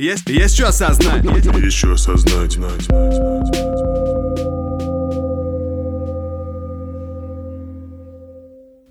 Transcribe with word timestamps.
Есть, 0.00 0.30
есть 0.30 0.54
что 0.54 0.68
осознать. 0.68 1.22
Есть 1.22 1.76
что 1.76 1.92
осознать. 1.92 2.52
знать, 2.52 2.52
знать, 2.52 2.80
знать, 2.80 3.14
знать. 3.14 4.40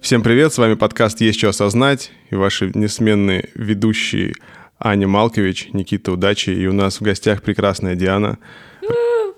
Всем 0.01 0.21
привет, 0.21 0.53
с 0.53 0.59
вами 0.59 0.75
подкаст 0.75 1.19
«Есть 1.21 1.39
что 1.39 1.49
осознать» 1.49 2.11
и 2.29 2.35
ваши 2.35 2.69
несменные 2.75 3.49
ведущие 3.55 4.35
Аня 4.77 5.07
Малкович, 5.07 5.69
Никита 5.73 6.11
Удачи, 6.11 6.51
и 6.51 6.67
у 6.67 6.73
нас 6.73 6.99
в 6.99 7.01
гостях 7.01 7.41
прекрасная 7.41 7.95
Диана. 7.95 8.37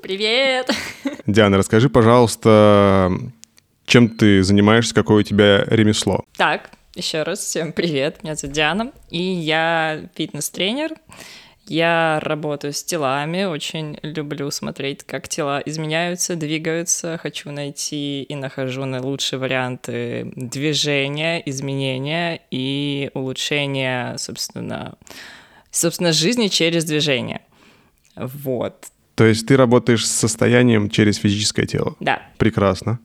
Привет! 0.02 0.72
Диана, 1.26 1.58
расскажи, 1.58 1.88
пожалуйста, 1.88 3.14
чем 3.86 4.10
ты 4.10 4.44
занимаешься, 4.44 4.94
какое 4.94 5.22
у 5.22 5.24
тебя 5.24 5.64
ремесло? 5.68 6.26
Так, 6.36 6.72
еще 6.96 7.24
раз 7.24 7.40
всем 7.40 7.72
привет, 7.72 8.24
меня 8.24 8.36
зовут 8.36 8.54
Диана, 8.54 8.92
и 9.10 9.22
я 9.22 10.10
фитнес-тренер. 10.16 10.96
Я 11.68 12.20
работаю 12.24 12.74
с 12.74 12.84
телами, 12.84 13.44
очень 13.44 13.98
люблю 14.02 14.52
смотреть, 14.52 15.04
как 15.04 15.28
тела 15.28 15.62
изменяются, 15.66 16.36
двигаются. 16.36 17.18
Хочу 17.22 17.52
найти 17.52 18.24
и 18.24 18.36
нахожу 18.36 18.86
наилучшие 18.86 19.40
варианты 19.40 20.32
движения, 20.36 21.42
изменения 21.46 22.42
и 22.52 23.12
улучшения, 23.14 24.18
собственно, 24.18 24.96
собственно, 25.70 26.12
жизни 26.12 26.48
через 26.48 26.84
движение. 26.84 27.42
Вот. 28.16 28.88
То 29.16 29.26
есть 29.26 29.46
ты 29.48 29.56
работаешь 29.56 30.08
с 30.08 30.12
состоянием 30.12 30.90
через 30.90 31.18
физическое 31.18 31.66
тело? 31.66 31.96
Да. 32.00 32.22
Прекрасно. 32.38 33.00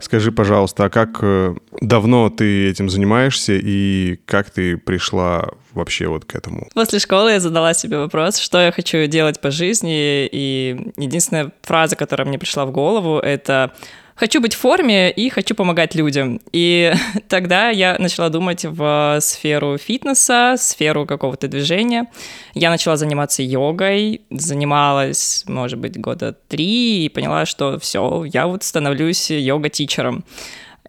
Скажи, 0.00 0.32
пожалуйста, 0.32 0.86
а 0.86 0.90
как 0.90 1.18
э, 1.22 1.54
давно 1.80 2.30
ты 2.30 2.68
этим 2.70 2.88
занимаешься 2.88 3.52
и 3.52 4.18
как 4.24 4.50
ты 4.50 4.76
пришла 4.76 5.48
вообще 5.72 6.08
вот 6.08 6.24
к 6.24 6.34
этому? 6.34 6.68
После 6.74 6.98
школы 6.98 7.32
я 7.32 7.40
задала 7.40 7.74
себе 7.74 7.98
вопрос, 7.98 8.38
что 8.38 8.58
я 8.58 8.72
хочу 8.72 9.06
делать 9.06 9.40
по 9.40 9.50
жизни, 9.50 10.26
и 10.26 10.92
единственная 10.96 11.52
фраза, 11.62 11.96
которая 11.96 12.26
мне 12.26 12.38
пришла 12.38 12.64
в 12.66 12.72
голову, 12.72 13.18
это 13.18 13.72
хочу 14.20 14.42
быть 14.42 14.54
в 14.54 14.58
форме 14.58 15.10
и 15.10 15.30
хочу 15.30 15.54
помогать 15.54 15.94
людям. 15.94 16.40
И 16.52 16.92
тогда 17.28 17.70
я 17.70 17.96
начала 17.98 18.28
думать 18.28 18.66
в 18.66 19.18
сферу 19.20 19.78
фитнеса, 19.78 20.56
сферу 20.58 21.06
какого-то 21.06 21.48
движения. 21.48 22.06
Я 22.52 22.68
начала 22.68 22.96
заниматься 22.96 23.42
йогой, 23.42 24.20
занималась, 24.30 25.44
может 25.46 25.78
быть, 25.78 25.98
года 25.98 26.36
три, 26.48 27.06
и 27.06 27.08
поняла, 27.08 27.46
что 27.46 27.78
все, 27.78 28.24
я 28.24 28.46
вот 28.46 28.62
становлюсь 28.62 29.30
йога-тичером. 29.30 30.22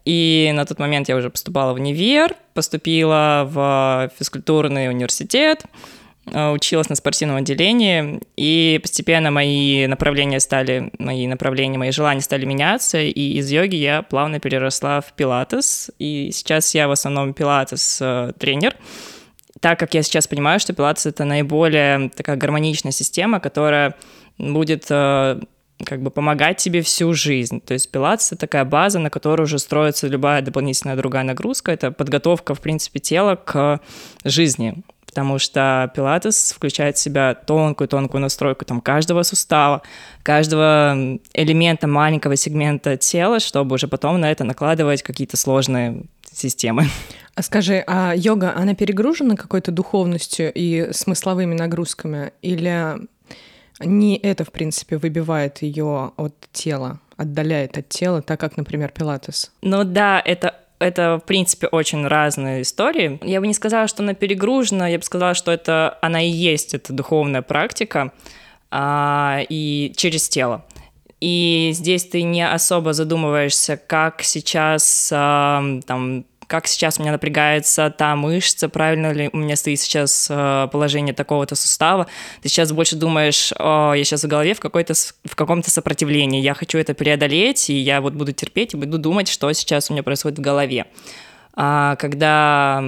И 0.04 0.50
на 0.54 0.66
тот 0.66 0.78
момент 0.78 1.08
я 1.08 1.16
уже 1.16 1.30
поступала 1.30 1.72
в 1.72 1.76
универ, 1.76 2.34
поступила 2.52 3.48
в 3.50 4.10
физкультурный 4.18 4.90
университет, 4.90 5.64
училась 6.26 6.88
на 6.88 6.94
спортивном 6.94 7.38
отделении, 7.38 8.20
и 8.36 8.78
постепенно 8.80 9.30
мои 9.30 9.86
направления 9.86 10.38
стали, 10.40 10.92
мои 10.98 11.26
направления, 11.26 11.78
мои 11.78 11.90
желания 11.90 12.20
стали 12.20 12.44
меняться, 12.44 13.00
и 13.00 13.38
из 13.38 13.50
йоги 13.50 13.76
я 13.76 14.02
плавно 14.02 14.38
переросла 14.38 15.00
в 15.00 15.12
пилатес, 15.14 15.90
и 15.98 16.30
сейчас 16.32 16.74
я 16.74 16.86
в 16.86 16.92
основном 16.92 17.34
пилатес-тренер, 17.34 18.76
так 19.60 19.78
как 19.78 19.94
я 19.94 20.02
сейчас 20.02 20.28
понимаю, 20.28 20.60
что 20.60 20.72
пилатес— 20.72 21.06
это 21.06 21.24
наиболее 21.24 22.10
такая 22.10 22.36
гармоничная 22.36 22.92
система, 22.92 23.40
которая 23.40 23.96
будет 24.38 24.86
э, 24.90 25.40
как 25.84 26.02
бы 26.02 26.10
помогать 26.10 26.56
тебе 26.56 26.82
всю 26.82 27.12
жизнь. 27.12 27.60
То 27.60 27.74
есть 27.74 27.90
пилатес— 27.90 28.26
это 28.32 28.42
такая 28.42 28.64
база, 28.64 28.98
на 28.98 29.10
которой 29.10 29.42
уже 29.42 29.58
строится 29.58 30.08
любая 30.08 30.42
дополнительная 30.42 30.96
другая 30.96 31.24
нагрузка. 31.24 31.72
Это 31.72 31.92
подготовка, 31.92 32.54
в 32.54 32.60
принципе, 32.60 32.98
тела 32.98 33.36
к 33.36 33.80
жизни 34.24 34.82
потому 35.12 35.38
что 35.38 35.92
пилатес 35.94 36.52
включает 36.52 36.96
в 36.96 37.00
себя 37.00 37.34
тонкую-тонкую 37.34 38.22
настройку 38.22 38.64
там 38.64 38.80
каждого 38.80 39.22
сустава, 39.24 39.82
каждого 40.22 41.18
элемента 41.34 41.86
маленького 41.86 42.34
сегмента 42.36 42.96
тела, 42.96 43.38
чтобы 43.38 43.74
уже 43.74 43.88
потом 43.88 44.18
на 44.18 44.30
это 44.30 44.44
накладывать 44.44 45.02
какие-то 45.02 45.36
сложные 45.36 46.04
системы. 46.32 46.86
А 47.34 47.42
скажи, 47.42 47.84
а 47.86 48.14
йога, 48.16 48.54
она 48.56 48.74
перегружена 48.74 49.36
какой-то 49.36 49.70
духовностью 49.70 50.50
и 50.50 50.90
смысловыми 50.94 51.52
нагрузками? 51.52 52.32
Или 52.40 52.96
не 53.80 54.16
это, 54.16 54.46
в 54.46 54.50
принципе, 54.50 54.96
выбивает 54.96 55.60
ее 55.60 56.12
от 56.16 56.34
тела, 56.52 57.00
отдаляет 57.18 57.76
от 57.76 57.90
тела, 57.90 58.22
так 58.22 58.40
как, 58.40 58.56
например, 58.56 58.90
пилатес? 58.92 59.52
Ну 59.60 59.84
да, 59.84 60.22
это 60.24 60.54
это, 60.82 61.20
в 61.22 61.26
принципе, 61.26 61.66
очень 61.68 62.06
разные 62.06 62.62
истории. 62.62 63.18
Я 63.22 63.40
бы 63.40 63.46
не 63.46 63.54
сказала, 63.54 63.88
что 63.88 64.02
она 64.02 64.14
перегружена, 64.14 64.88
я 64.88 64.98
бы 64.98 65.04
сказала, 65.04 65.34
что 65.34 65.50
это 65.50 65.98
она 66.02 66.22
и 66.22 66.28
есть, 66.28 66.74
это 66.74 66.92
духовная 66.92 67.42
практика, 67.42 68.12
а, 68.70 69.40
и 69.48 69.92
через 69.96 70.28
тело. 70.28 70.64
И 71.20 71.70
здесь 71.72 72.04
ты 72.06 72.22
не 72.22 72.46
особо 72.46 72.92
задумываешься, 72.92 73.76
как 73.76 74.22
сейчас 74.22 75.10
а, 75.14 75.62
там 75.86 76.24
как 76.52 76.66
сейчас 76.66 76.98
у 76.98 77.02
меня 77.02 77.12
напрягается 77.12 77.88
та 77.88 78.14
мышца, 78.14 78.68
правильно 78.68 79.10
ли 79.10 79.30
у 79.32 79.38
меня 79.38 79.56
стоит 79.56 79.80
сейчас 79.80 80.26
э, 80.28 80.68
положение 80.70 81.14
такого-то 81.14 81.54
сустава. 81.54 82.08
Ты 82.42 82.50
сейчас 82.50 82.72
больше 82.72 82.94
думаешь, 82.94 83.54
о, 83.58 83.94
я 83.94 84.04
сейчас 84.04 84.24
в 84.24 84.28
голове 84.28 84.52
в, 84.52 84.60
какой-то, 84.60 84.92
в 85.24 85.34
каком-то 85.34 85.70
сопротивлении, 85.70 86.42
я 86.42 86.52
хочу 86.52 86.76
это 86.76 86.92
преодолеть, 86.92 87.70
и 87.70 87.78
я 87.78 88.02
вот 88.02 88.12
буду 88.12 88.32
терпеть 88.32 88.74
и 88.74 88.76
буду 88.76 88.98
думать, 88.98 89.28
что 89.28 89.50
сейчас 89.54 89.88
у 89.88 89.94
меня 89.94 90.02
происходит 90.02 90.40
в 90.40 90.42
голове. 90.42 90.84
А 91.54 91.96
когда 91.96 92.84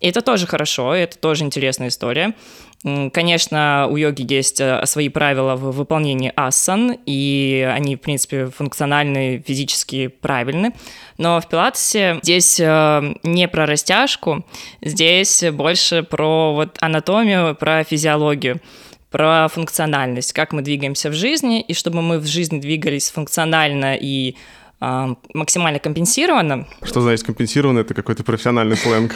это 0.00 0.22
тоже 0.22 0.46
хорошо, 0.46 0.94
это 0.94 1.18
тоже 1.18 1.44
интересная 1.44 1.88
история. 1.88 2.34
Конечно, 2.84 3.86
у 3.88 3.96
йоги 3.96 4.26
есть 4.28 4.60
э, 4.60 4.84
свои 4.86 5.08
правила 5.08 5.54
в 5.54 5.70
выполнении 5.70 6.32
асан, 6.34 6.98
и 7.06 7.68
они, 7.72 7.94
в 7.94 8.00
принципе, 8.00 8.46
функциональны, 8.46 9.42
физически 9.46 10.08
правильны. 10.08 10.72
Но 11.16 11.40
в 11.40 11.48
пилатесе 11.48 12.18
здесь 12.22 12.58
э, 12.58 13.14
не 13.22 13.46
про 13.46 13.66
растяжку, 13.66 14.44
здесь 14.80 15.44
больше 15.52 16.02
про 16.02 16.54
вот 16.54 16.76
анатомию, 16.80 17.54
про 17.54 17.84
физиологию 17.84 18.60
про 19.12 19.46
функциональность, 19.48 20.32
как 20.32 20.54
мы 20.54 20.62
двигаемся 20.62 21.10
в 21.10 21.12
жизни, 21.12 21.60
и 21.60 21.74
чтобы 21.74 22.00
мы 22.00 22.18
в 22.18 22.26
жизни 22.26 22.58
двигались 22.58 23.10
функционально 23.10 23.94
и 23.94 24.36
э, 24.80 25.14
максимально 25.34 25.78
компенсированно. 25.78 26.66
Что 26.82 27.02
значит 27.02 27.26
компенсированно? 27.26 27.80
Это 27.80 27.94
какой-то 27.94 28.24
профессиональный 28.24 28.76
сленг. 28.76 29.12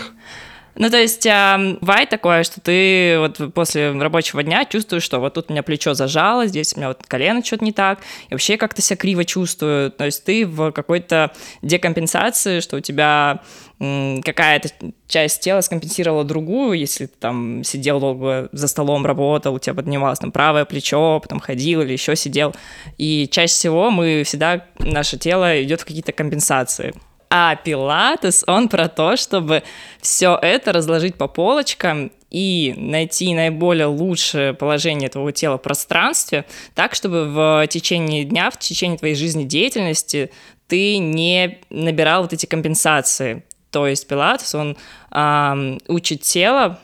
Ну, 0.79 0.91
то 0.91 0.99
есть 0.99 1.25
бывает 1.25 2.11
такое, 2.11 2.43
что 2.43 2.61
ты 2.61 3.17
вот 3.19 3.55
после 3.55 3.93
рабочего 3.93 4.43
дня 4.43 4.65
чувствуешь, 4.67 5.03
что 5.03 5.19
вот 5.19 5.35
тут 5.35 5.47
у 5.49 5.53
меня 5.53 5.63
плечо 5.63 5.95
зажало, 5.95 6.47
здесь 6.47 6.75
у 6.75 6.79
меня 6.79 6.89
вот 6.89 7.03
колено 7.07 7.43
что-то 7.45 7.65
не 7.65 7.73
так, 7.73 8.01
и 8.29 8.35
вообще 8.35 8.57
как-то 8.57 8.83
себя 8.83 8.97
криво 8.97 9.25
чувствую. 9.25 9.91
То 9.91 10.05
есть 10.05 10.25
ты 10.25 10.47
в 10.47 10.73
какой-то 10.73 11.33
декомпенсации, 11.63 12.61
что 12.61 12.77
у 12.77 12.81
тебя 12.81 13.41
какая-то 13.79 14.71
часть 15.07 15.41
тела 15.41 15.61
скомпенсировала 15.61 16.25
другую, 16.25 16.79
если 16.79 17.07
ты 17.07 17.13
там 17.19 17.63
сидел 17.65 18.01
долго 18.01 18.49
за 18.53 18.69
столом, 18.69 19.05
работал, 19.05 19.55
у 19.55 19.59
тебя 19.59 19.75
поднималось 19.75 20.19
там 20.19 20.33
правое 20.33 20.65
плечо, 20.65 21.21
потом 21.21 21.41
ходил 21.41 21.83
или 21.83 21.93
еще 21.93 22.17
сидел. 22.17 22.55
И 22.99 23.29
чаще 23.31 23.53
всего 23.53 23.91
мы 23.91 24.23
всегда, 24.25 24.67
наше 24.79 25.19
тело 25.19 25.63
идет 25.63 25.81
в 25.81 25.85
какие-то 25.85 26.13
компенсации. 26.13 26.95
А 27.39 27.55
пилатес, 27.55 28.45
он 28.47 28.71
про 28.71 28.89
то, 28.89 29.15
чтобы 29.19 29.63
все 30.01 30.39
это 30.41 30.73
разложить 30.73 31.17
по 31.17 31.29
полочкам 31.29 32.11
и 32.31 32.73
найти 32.79 33.35
наиболее 33.35 33.89
лучшее 33.89 34.55
положение 34.55 35.11
твоего 35.11 35.31
тела 35.33 35.59
в 35.59 35.63
пространстве, 35.63 36.47
так, 36.75 36.95
чтобы 36.95 37.27
в 37.27 37.67
течение 37.69 38.25
дня, 38.25 38.51
в 38.51 38.59
течение 38.59 38.97
твоей 38.97 39.15
жизнедеятельности 39.15 40.31
ты 40.67 40.97
не 40.97 41.59
набирал 41.69 42.23
вот 42.23 42.33
эти 42.33 42.47
компенсации. 42.47 43.45
То 43.71 43.87
есть 43.87 44.09
пилатес, 44.09 44.55
он 44.55 44.79
э, 45.11 45.79
учит 45.89 46.23
тело 46.23 46.81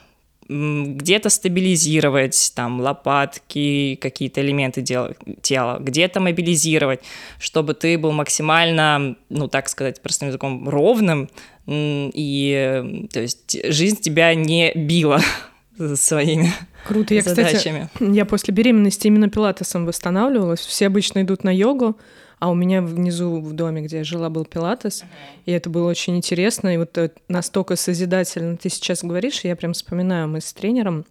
где-то 0.53 1.31
стабилизировать 1.31 2.53
там 2.55 2.81
лопатки, 2.81 3.99
какие-то 4.01 4.41
элементы 4.41 4.83
тела, 4.83 5.79
где-то 5.81 6.21
мобилизировать, 6.21 7.01
чтобы 7.39 7.75
ты 7.75 7.99
был 7.99 8.13
максимально, 8.13 9.17
ну 9.29 9.49
так 9.49 9.69
сказать, 9.69 10.01
простым 10.03 10.29
языком, 10.29 10.69
ровным, 10.69 11.29
и 11.67 13.07
то 13.13 13.21
есть 13.21 13.59
жизнь 13.73 14.01
тебя 14.01 14.35
не 14.35 14.73
била 14.75 15.21
своими 15.95 16.53
Круто. 16.85 17.15
Я, 17.15 17.23
задачами. 17.23 17.89
кстати, 17.93 18.11
я 18.13 18.25
после 18.25 18.53
беременности 18.53 19.07
именно 19.07 19.29
пилатесом 19.29 19.87
восстанавливалась. 19.87 20.61
Все 20.61 20.87
обычно 20.87 21.23
идут 21.23 21.45
на 21.45 21.55
йогу, 21.55 21.97
а 22.43 22.51
у 22.51 22.55
меня 22.55 22.83
внизу 22.83 23.41
в 23.41 23.53
доме, 23.53 23.83
где 23.83 23.99
я 23.99 24.05
жила, 24.05 24.29
был 24.29 24.45
пилатес, 24.45 25.05
и 25.47 25.53
это 25.53 25.71
было 25.71 25.89
очень 25.89 26.17
интересно, 26.17 26.75
и 26.75 26.77
вот 26.77 26.99
э, 26.99 27.13
настолько 27.29 27.77
созидательно. 27.77 28.57
Ты 28.57 28.69
сейчас 28.69 29.05
говоришь, 29.05 29.45
я 29.45 29.55
прям 29.55 29.75
вспоминаю, 29.75 30.27
мы 30.27 30.41
с 30.41 30.53
тренером 30.53 31.05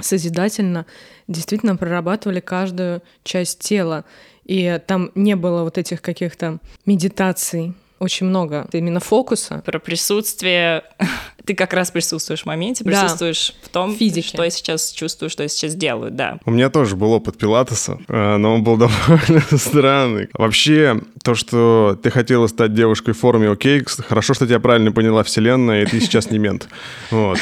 созидательно 0.00 0.86
действительно 1.28 1.76
прорабатывали 1.76 2.40
каждую 2.40 3.00
часть 3.22 3.60
тела, 3.60 4.04
и 4.44 4.80
там 4.84 5.12
не 5.14 5.36
было 5.36 5.62
вот 5.62 5.78
этих 5.78 6.02
каких-то 6.02 6.58
медитаций, 6.84 7.74
очень 8.02 8.26
много 8.26 8.66
именно 8.72 9.00
фокуса. 9.00 9.62
Про 9.64 9.78
присутствие. 9.78 10.82
Ты 11.44 11.54
как 11.54 11.72
раз 11.72 11.90
присутствуешь 11.90 12.42
в 12.42 12.46
моменте, 12.46 12.84
Да. 12.84 12.90
присутствуешь 12.90 13.52
в 13.62 13.68
том, 13.68 13.96
Физике. 13.96 14.28
что 14.28 14.44
я 14.44 14.50
сейчас 14.50 14.92
чувствую, 14.92 15.28
что 15.28 15.42
я 15.42 15.48
сейчас 15.48 15.74
делаю, 15.74 16.12
да. 16.12 16.38
У 16.44 16.52
меня 16.52 16.70
тоже 16.70 16.94
был 16.94 17.12
опыт 17.12 17.36
пилатеса, 17.36 17.98
но 18.08 18.54
он 18.54 18.62
был 18.62 18.76
довольно 18.78 19.42
странный. 19.58 20.28
Вообще, 20.34 21.00
то, 21.24 21.34
что 21.34 21.98
ты 22.00 22.10
хотела 22.10 22.46
стать 22.46 22.74
девушкой 22.74 23.14
в 23.14 23.18
форме, 23.18 23.50
окей, 23.50 23.82
хорошо, 24.08 24.34
что 24.34 24.46
тебя 24.46 24.60
правильно 24.60 24.92
поняла 24.92 25.22
вселенная, 25.24 25.82
и 25.82 25.86
ты 25.86 26.00
сейчас 26.00 26.30
не 26.30 26.38
мент. 26.38 26.68
Вот. 27.10 27.38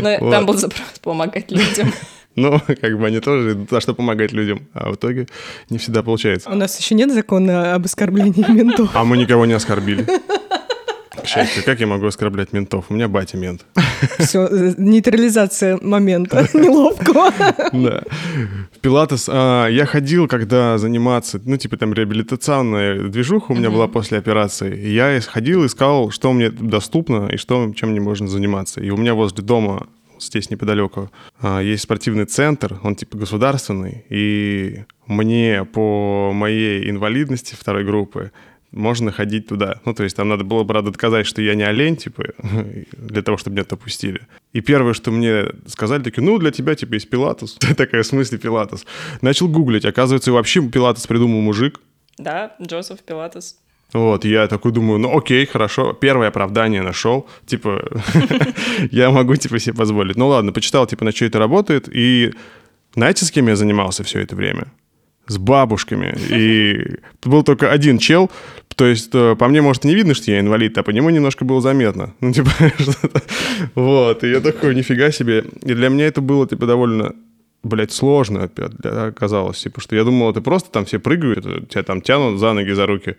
Но 0.00 0.16
Вот. 0.20 0.30
там 0.30 0.46
был 0.46 0.54
запрос 0.56 0.80
помогать 1.02 1.50
людям. 1.50 1.92
Ну, 2.36 2.60
как 2.80 2.98
бы 2.98 3.06
они 3.06 3.20
тоже 3.20 3.52
идут, 3.52 3.72
а 3.72 3.80
что 3.80 3.94
помогать 3.94 4.32
людям, 4.32 4.68
а 4.72 4.90
в 4.90 4.94
итоге 4.96 5.26
не 5.70 5.78
всегда 5.78 6.02
получается. 6.02 6.50
У 6.50 6.54
нас 6.54 6.78
еще 6.78 6.94
нет 6.94 7.12
закона 7.12 7.74
об 7.74 7.84
оскорблении 7.84 8.50
ментов. 8.50 8.90
А 8.94 9.04
мы 9.04 9.16
никого 9.16 9.46
не 9.46 9.52
оскорбили. 9.52 10.06
К 11.22 11.26
счастью, 11.26 11.62
как 11.64 11.78
я 11.78 11.86
могу 11.86 12.06
оскорблять 12.06 12.52
ментов? 12.52 12.86
У 12.88 12.94
меня 12.94 13.06
батя 13.06 13.36
мент. 13.36 13.64
Все, 14.18 14.48
нейтрализация 14.76 15.78
момента 15.80 16.48
неловкого. 16.54 17.30
Да. 17.72 18.02
В 18.72 18.78
Пилатес 18.80 19.28
а, 19.30 19.68
я 19.68 19.86
ходил, 19.86 20.26
когда 20.26 20.78
заниматься, 20.78 21.40
ну, 21.44 21.56
типа 21.56 21.76
там 21.76 21.92
реабилитационная 21.92 23.08
движуха 23.08 23.52
у 23.52 23.54
меня 23.54 23.70
была 23.70 23.86
после 23.86 24.18
операции. 24.18 24.76
Я 24.88 25.20
ходил, 25.20 25.64
искал, 25.64 26.10
что 26.10 26.32
мне 26.32 26.50
доступно 26.50 27.28
и 27.28 27.36
что, 27.36 27.72
чем 27.74 27.90
мне 27.90 28.00
можно 28.00 28.26
заниматься. 28.26 28.80
И 28.80 28.90
у 28.90 28.96
меня 28.96 29.14
возле 29.14 29.44
дома, 29.44 29.86
здесь 30.22 30.50
неподалеку, 30.50 31.10
а, 31.40 31.60
есть 31.60 31.82
спортивный 31.82 32.24
центр, 32.24 32.78
он 32.82 32.94
типа 32.94 33.16
государственный. 33.16 34.04
И 34.08 34.84
мне 35.06 35.64
по 35.64 36.32
моей 36.32 36.88
инвалидности 36.88 37.54
второй 37.58 37.84
группы 37.84 38.32
можно 38.72 39.12
ходить 39.12 39.48
туда. 39.48 39.80
Ну, 39.84 39.94
то 39.94 40.02
есть 40.02 40.16
там 40.16 40.28
надо 40.28 40.44
было, 40.44 40.64
правда, 40.64 40.90
доказать, 40.90 41.26
что 41.26 41.42
я 41.42 41.54
не 41.54 41.62
олень, 41.62 41.96
типа, 41.96 42.24
для 42.92 43.22
того, 43.22 43.36
чтобы 43.36 43.56
меня 43.56 43.66
допустили. 43.68 44.26
И 44.52 44.60
первое, 44.60 44.94
что 44.94 45.10
мне 45.10 45.44
сказали, 45.66 46.02
такие, 46.02 46.22
ну, 46.24 46.38
для 46.38 46.50
тебя, 46.50 46.74
типа, 46.74 46.94
есть 46.94 47.10
пилатес. 47.10 47.54
Такая, 47.76 48.02
в 48.02 48.06
смысле 48.06 48.38
пилатес? 48.38 48.86
Начал 49.20 49.48
гуглить. 49.48 49.84
Оказывается, 49.84 50.32
вообще 50.32 50.66
пилатес 50.66 51.06
придумал 51.06 51.40
мужик. 51.42 51.80
Да, 52.18 52.56
Джозеф 52.60 53.00
Пилатес. 53.00 53.58
Вот, 53.92 54.24
я 54.24 54.48
такой 54.48 54.72
думаю, 54.72 54.98
ну 54.98 55.16
окей, 55.16 55.44
хорошо, 55.44 55.92
первое 55.92 56.28
оправдание 56.28 56.82
нашел, 56.82 57.26
типа, 57.46 57.82
я 58.90 59.10
могу, 59.10 59.36
типа, 59.36 59.58
себе 59.58 59.74
позволить. 59.74 60.16
Ну 60.16 60.28
ладно, 60.28 60.52
почитал, 60.52 60.86
типа, 60.86 61.04
на 61.04 61.12
что 61.12 61.26
это 61.26 61.38
работает, 61.38 61.88
и 61.92 62.32
знаете, 62.94 63.24
с 63.24 63.30
кем 63.30 63.48
я 63.48 63.56
занимался 63.56 64.02
все 64.02 64.20
это 64.20 64.34
время? 64.34 64.68
С 65.26 65.38
бабушками. 65.38 66.14
И 66.30 67.00
был 67.24 67.42
только 67.42 67.70
один 67.70 67.98
чел, 67.98 68.30
то 68.76 68.86
есть 68.86 69.10
э, 69.14 69.36
по 69.36 69.46
мне, 69.48 69.60
может, 69.62 69.84
не 69.84 69.94
видно, 69.94 70.14
что 70.14 70.30
я 70.30 70.40
инвалид, 70.40 70.76
а 70.78 70.82
по 70.82 70.90
нему 70.90 71.10
немножко 71.10 71.44
было 71.44 71.60
заметно. 71.60 72.14
Ну, 72.20 72.32
типа, 72.32 72.50
что-то. 72.78 73.22
Вот, 73.74 74.24
и 74.24 74.30
я 74.30 74.40
такой, 74.40 74.74
нифига 74.74 75.10
себе. 75.10 75.44
И 75.62 75.74
для 75.74 75.88
меня 75.90 76.06
это 76.06 76.20
было, 76.20 76.46
типа, 76.48 76.66
довольно 76.66 77.14
блядь, 77.62 77.92
сложно 77.92 78.44
опять 78.44 78.72
оказалось. 78.84 79.62
Типа, 79.62 79.80
что 79.80 79.94
я 79.94 80.04
думал, 80.04 80.30
это 80.30 80.40
просто 80.40 80.70
там 80.70 80.84
все 80.84 80.98
прыгают, 80.98 81.46
э, 81.46 81.60
тебя 81.68 81.82
там 81.82 82.00
тянут 82.00 82.40
за 82.40 82.52
ноги, 82.52 82.72
за 82.72 82.86
руки. 82.86 83.16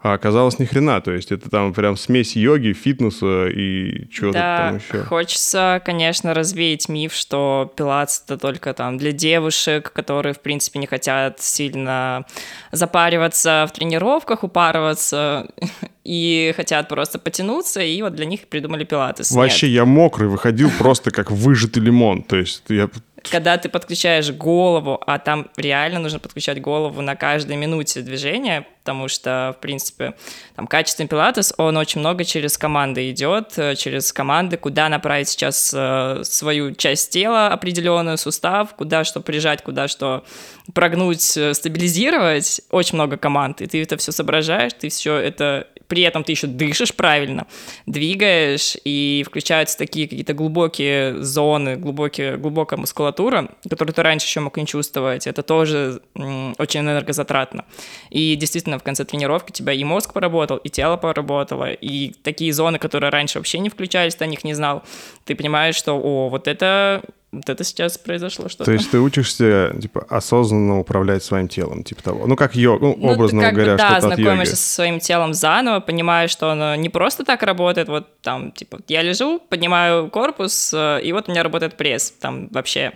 А 0.00 0.12
оказалось 0.12 0.60
ни 0.60 0.64
хрена. 0.64 1.00
То 1.00 1.10
есть 1.10 1.32
это 1.32 1.50
там 1.50 1.74
прям 1.74 1.96
смесь 1.96 2.36
йоги, 2.36 2.72
фитнеса 2.72 3.48
и 3.48 4.08
чего-то 4.10 4.38
Да, 4.38 4.56
там 4.58 4.76
еще. 4.76 5.04
хочется, 5.04 5.82
конечно, 5.84 6.34
развеять 6.34 6.88
миф, 6.88 7.12
что 7.14 7.72
пилатес 7.76 8.22
это 8.24 8.38
только 8.38 8.74
там 8.74 8.96
для 8.96 9.10
девушек, 9.10 9.92
которые, 9.92 10.34
в 10.34 10.40
принципе, 10.40 10.78
не 10.78 10.86
хотят 10.86 11.40
сильно 11.40 12.24
запариваться 12.70 13.66
в 13.68 13.72
тренировках, 13.72 14.44
упарываться 14.44 15.48
и 16.04 16.54
хотят 16.56 16.88
просто 16.88 17.18
потянуться, 17.18 17.80
и 17.80 18.00
вот 18.00 18.14
для 18.14 18.26
них 18.26 18.46
придумали 18.46 18.84
пилатес. 18.84 19.32
Нет. 19.32 19.36
Вообще 19.36 19.66
я 19.66 19.84
мокрый 19.84 20.28
выходил 20.28 20.70
просто 20.78 21.10
как 21.10 21.32
выжатый 21.32 21.82
лимон. 21.82 22.22
То 22.22 22.36
есть 22.36 22.62
я... 22.68 22.88
когда 23.28 23.58
ты 23.58 23.68
подключаешь 23.68 24.30
голову, 24.30 25.02
а 25.04 25.18
там 25.18 25.48
реально 25.56 25.98
нужно 25.98 26.20
подключать 26.20 26.60
голову 26.60 27.02
на 27.02 27.16
каждой 27.16 27.56
минуте 27.56 28.00
движения, 28.00 28.64
потому 28.88 29.08
что, 29.08 29.54
в 29.58 29.60
принципе, 29.60 30.14
там 30.56 30.66
качественный 30.66 31.08
пилатес, 31.08 31.52
он 31.58 31.76
очень 31.76 32.00
много 32.00 32.24
через 32.24 32.56
команды 32.56 33.10
идет, 33.10 33.58
э, 33.58 33.74
через 33.76 34.14
команды, 34.14 34.56
куда 34.56 34.88
направить 34.88 35.28
сейчас 35.28 35.74
э, 35.76 36.22
свою 36.24 36.74
часть 36.74 37.10
тела 37.10 37.48
определенную, 37.48 38.16
сустав, 38.16 38.74
куда 38.76 39.04
что 39.04 39.20
прижать, 39.20 39.62
куда 39.62 39.88
что 39.88 40.24
прогнуть, 40.72 41.36
э, 41.36 41.52
стабилизировать, 41.52 42.62
очень 42.70 42.94
много 42.94 43.18
команд, 43.18 43.60
и 43.60 43.66
ты 43.66 43.82
это 43.82 43.98
все 43.98 44.10
соображаешь, 44.10 44.72
ты 44.72 44.88
все 44.88 45.16
это 45.16 45.66
при 45.88 46.02
этом 46.02 46.22
ты 46.22 46.32
еще 46.32 46.46
дышишь 46.46 46.94
правильно, 46.94 47.46
двигаешь, 47.86 48.76
и 48.84 49.24
включаются 49.26 49.76
такие 49.76 50.06
какие-то 50.06 50.34
глубокие 50.34 51.22
зоны, 51.22 51.76
глубокие, 51.76 52.36
глубокая 52.36 52.78
мускулатура, 52.78 53.48
которую 53.68 53.94
ты 53.94 54.02
раньше 54.02 54.26
еще 54.26 54.40
мог 54.40 54.56
не 54.58 54.66
чувствовать. 54.66 55.26
Это 55.26 55.42
тоже 55.42 56.02
очень 56.14 56.80
энергозатратно. 56.80 57.64
И 58.10 58.36
действительно, 58.36 58.77
в 58.78 58.82
конце 58.82 59.04
тренировки 59.04 59.50
у 59.50 59.54
тебя 59.54 59.72
и 59.72 59.84
мозг 59.84 60.12
поработал, 60.12 60.56
и 60.58 60.68
тело 60.68 60.96
поработало, 60.96 61.72
и 61.72 62.10
такие 62.22 62.52
зоны, 62.52 62.78
которые 62.78 63.10
раньше 63.10 63.38
вообще 63.38 63.58
не 63.58 63.68
включались, 63.68 64.14
ты 64.14 64.24
о 64.24 64.28
них 64.28 64.44
не 64.44 64.54
знал, 64.54 64.82
ты 65.24 65.34
понимаешь, 65.34 65.76
что, 65.76 65.94
о, 65.94 66.28
вот 66.28 66.48
это, 66.48 67.02
вот 67.30 67.48
это 67.48 67.62
сейчас 67.62 67.98
произошло 67.98 68.48
что-то. 68.48 68.64
То 68.64 68.72
есть 68.72 68.90
ты 68.90 68.98
учишься, 69.00 69.74
типа, 69.80 70.06
осознанно 70.08 70.78
управлять 70.80 71.22
своим 71.22 71.48
телом, 71.48 71.84
типа 71.84 72.02
того. 72.02 72.26
Ну, 72.26 72.36
как 72.36 72.54
йога, 72.56 72.86
ну, 72.86 72.96
Ну, 72.98 73.12
образно 73.12 73.42
как 73.42 73.54
бы, 73.54 73.56
говоря, 73.60 73.76
да, 73.76 73.90
что-то 73.90 74.06
от 74.06 74.12
йоги. 74.12 74.22
знакомишься 74.22 74.56
со 74.56 74.74
своим 74.74 74.98
телом 74.98 75.34
заново, 75.34 75.80
понимаешь, 75.80 76.30
что 76.30 76.50
оно 76.50 76.74
не 76.74 76.88
просто 76.88 77.24
так 77.24 77.42
работает, 77.42 77.88
вот 77.88 78.06
там, 78.22 78.52
типа, 78.52 78.78
я 78.88 79.02
лежу, 79.02 79.40
поднимаю 79.48 80.08
корпус, 80.10 80.72
э, 80.74 81.00
и 81.02 81.12
вот 81.12 81.28
у 81.28 81.32
меня 81.32 81.42
работает 81.42 81.76
пресс, 81.76 82.10
там 82.12 82.48
вообще 82.48 82.92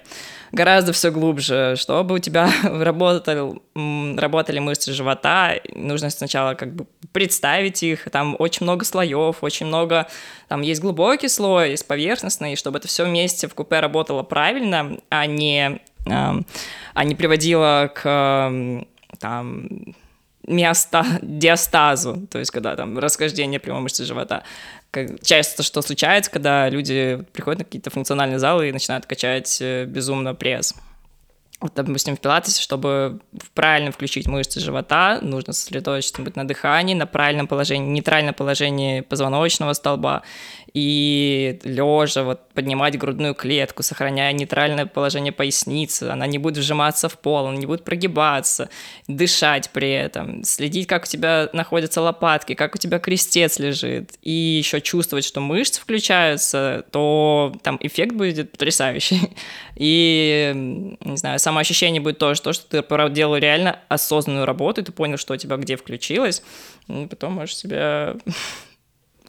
гораздо 0.51 0.93
все 0.93 1.11
глубже, 1.11 1.75
чтобы 1.77 2.15
у 2.17 2.19
тебя 2.19 2.49
работал, 2.63 3.63
м, 3.75 4.19
работали 4.19 4.59
мышцы 4.59 4.93
живота, 4.93 5.55
нужно 5.75 6.11
сначала 6.11 6.55
как 6.55 6.75
бы 6.75 6.87
представить 7.13 7.83
их, 7.83 8.11
там 8.11 8.37
очень 8.39 8.65
много 8.65 8.85
слоев, 8.85 9.37
очень 9.43 9.67
много, 9.67 10.07
там 10.49 10.61
есть 10.61 10.81
глубокий 10.83 11.29
слой, 11.29 11.71
есть 11.71 11.87
поверхностный, 11.87 12.53
и 12.53 12.57
чтобы 12.57 12.79
это 12.79 12.89
все 12.89 13.05
вместе 13.05 13.49
в 13.49 13.55
купе 13.55 13.81
работало 13.81 14.22
правильно, 14.23 14.99
а 15.09 15.27
не, 15.27 15.81
эм, 16.07 16.47
а 16.95 17.05
не 17.05 17.15
приводило 17.15 17.91
к 17.95 18.07
эм, 18.07 18.87
там 19.19 19.69
место 20.47 21.05
диастазу, 21.23 22.27
то 22.31 22.39
есть 22.39 22.51
когда 22.51 22.77
там 22.77 22.99
расхождение 22.99 23.61
прямой 23.61 23.83
мышцы 23.83 24.05
живота. 24.05 24.43
Как- 24.91 25.23
часто 25.23 25.63
что 25.63 25.81
случается, 25.83 26.31
когда 26.31 26.69
люди 26.69 27.25
приходят 27.33 27.61
на 27.61 27.65
какие-то 27.65 27.91
функциональные 27.91 28.39
залы 28.39 28.69
и 28.69 28.73
начинают 28.73 29.07
качать 29.07 29.59
э, 29.61 29.85
безумно 29.87 30.35
пресс. 30.35 30.75
Вот, 31.63 31.75
допустим, 31.75 32.17
в 32.17 32.21
пилатесе, 32.21 32.61
чтобы 32.61 33.21
правильно 33.55 33.93
включить 33.93 34.27
мышцы 34.27 34.59
живота, 34.59 35.21
нужно 35.23 35.53
сосредоточиться 35.53 36.21
быть 36.21 36.35
на 36.35 36.45
дыхании, 36.45 36.95
на 36.95 37.07
правильном 37.07 37.47
положении, 37.47 37.89
нейтральном 37.89 38.35
положении 38.35 39.01
позвоночного 39.01 39.73
столба 39.75 40.23
и 40.75 41.61
лежа 41.65 42.23
вот 42.23 42.49
поднимать 42.55 42.99
грудную 42.99 43.35
клетку, 43.35 43.83
сохраняя 43.83 44.33
нейтральное 44.33 44.87
положение 44.87 45.33
поясницы, 45.33 46.05
она 46.05 46.27
не 46.27 46.39
будет 46.39 46.59
вжиматься 46.59 47.09
в 47.09 47.19
пол, 47.19 47.47
она 47.47 47.57
не 47.57 47.67
будет 47.67 47.85
прогибаться, 47.85 48.71
дышать 49.07 49.71
при 49.71 49.93
этом, 49.93 50.45
следить, 50.45 50.87
как 50.87 51.05
у 51.05 51.07
тебя 51.07 51.51
находятся 51.53 52.01
лопатки, 52.01 52.55
как 52.55 52.75
у 52.75 52.79
тебя 52.79 52.99
крестец 52.99 53.59
лежит, 53.59 54.13
и 54.23 54.31
еще 54.31 54.81
чувствовать, 54.81 55.25
что 55.25 55.41
мышцы 55.41 55.81
включаются, 55.81 56.85
то 56.91 57.55
там 57.63 57.79
эффект 57.81 58.15
будет 58.15 58.53
потрясающий. 58.53 59.21
И, 59.77 60.53
не 61.01 61.17
знаю, 61.17 61.39
самоощущение 61.39 62.01
будет 62.01 62.19
тоже 62.19 62.41
то, 62.41 62.53
что 62.53 62.67
ты 62.67 62.83
проделал 62.83 63.37
реально 63.37 63.79
осознанную 63.89 64.47
работу, 64.47 64.81
и 64.81 64.85
ты 64.85 64.93
понял, 64.93 65.17
что 65.17 65.35
у 65.35 65.37
тебя 65.37 65.57
где 65.57 65.77
включилось, 65.77 66.43
и 66.89 67.07
потом 67.07 67.33
можешь 67.33 67.57
себя 67.57 68.17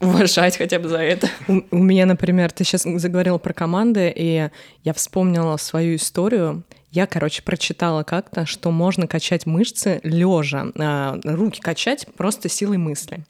уважать 0.00 0.56
хотя 0.56 0.78
бы 0.78 0.88
за 0.88 0.98
это. 0.98 1.28
У, 1.48 1.62
у 1.70 1.78
меня, 1.78 2.06
например, 2.06 2.52
ты 2.52 2.64
сейчас 2.64 2.82
заговорил 2.82 3.38
про 3.38 3.52
команды, 3.52 4.12
и 4.14 4.48
я 4.82 4.92
вспомнила 4.92 5.56
свою 5.56 5.96
историю. 5.96 6.64
Я, 6.90 7.06
короче, 7.06 7.42
прочитала 7.42 8.04
как-то, 8.04 8.46
что 8.46 8.70
можно 8.70 9.08
качать 9.08 9.46
мышцы 9.46 10.00
лежа, 10.04 10.66
а, 10.78 11.18
руки 11.24 11.60
качать 11.60 12.06
просто 12.16 12.48
силой 12.48 12.78
мысли. 12.78 13.24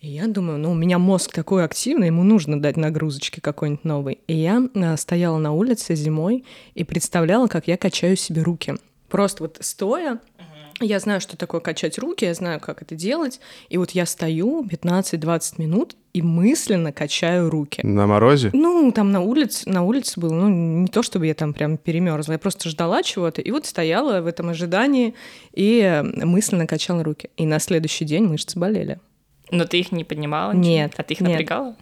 И 0.00 0.08
я 0.08 0.26
думаю, 0.26 0.58
ну, 0.58 0.72
у 0.72 0.74
меня 0.74 0.98
мозг 0.98 1.32
такой 1.32 1.64
активный, 1.64 2.08
ему 2.08 2.24
нужно 2.24 2.60
дать 2.60 2.76
нагрузочки 2.76 3.38
какой-нибудь 3.38 3.84
новый. 3.84 4.18
И 4.26 4.34
я 4.34 4.60
а, 4.74 4.96
стояла 4.96 5.38
на 5.38 5.52
улице 5.52 5.94
зимой 5.94 6.44
и 6.74 6.82
представляла, 6.82 7.46
как 7.46 7.68
я 7.68 7.76
качаю 7.76 8.16
себе 8.16 8.42
руки. 8.42 8.74
Просто 9.08 9.44
вот 9.44 9.58
стоя, 9.60 10.18
я 10.80 10.98
знаю, 10.98 11.20
что 11.20 11.36
такое 11.36 11.60
качать 11.60 11.98
руки, 11.98 12.24
я 12.24 12.34
знаю, 12.34 12.60
как 12.60 12.82
это 12.82 12.94
делать. 12.94 13.40
И 13.68 13.78
вот 13.78 13.92
я 13.92 14.06
стою 14.06 14.64
15-20 14.64 15.54
минут 15.58 15.96
и 16.12 16.22
мысленно 16.22 16.92
качаю 16.92 17.50
руки. 17.50 17.80
На 17.84 18.06
морозе? 18.06 18.50
Ну, 18.52 18.92
там 18.92 19.12
на 19.12 19.20
улице, 19.20 19.68
на 19.68 19.82
улице 19.82 20.20
было, 20.20 20.34
ну, 20.34 20.48
не 20.82 20.88
то 20.88 21.02
чтобы 21.02 21.26
я 21.26 21.34
там 21.34 21.52
прям 21.54 21.76
перемерзла, 21.76 22.32
я 22.32 22.38
просто 22.38 22.68
ждала 22.68 23.02
чего-то, 23.02 23.40
и 23.40 23.50
вот 23.50 23.66
стояла 23.66 24.20
в 24.20 24.26
этом 24.26 24.50
ожидании 24.50 25.14
и 25.52 26.02
мысленно 26.02 26.66
качала 26.66 27.02
руки. 27.02 27.30
И 27.36 27.46
на 27.46 27.58
следующий 27.58 28.04
день 28.04 28.24
мышцы 28.24 28.58
болели. 28.58 28.98
Но 29.50 29.64
ты 29.64 29.80
их 29.80 29.92
не 29.92 30.04
поднимала? 30.04 30.52
Нет, 30.52 30.92
ничего? 30.92 31.00
А 31.00 31.02
ты 31.02 31.14
их 31.14 31.20
нет. 31.20 31.30
напрягала? 31.30 31.76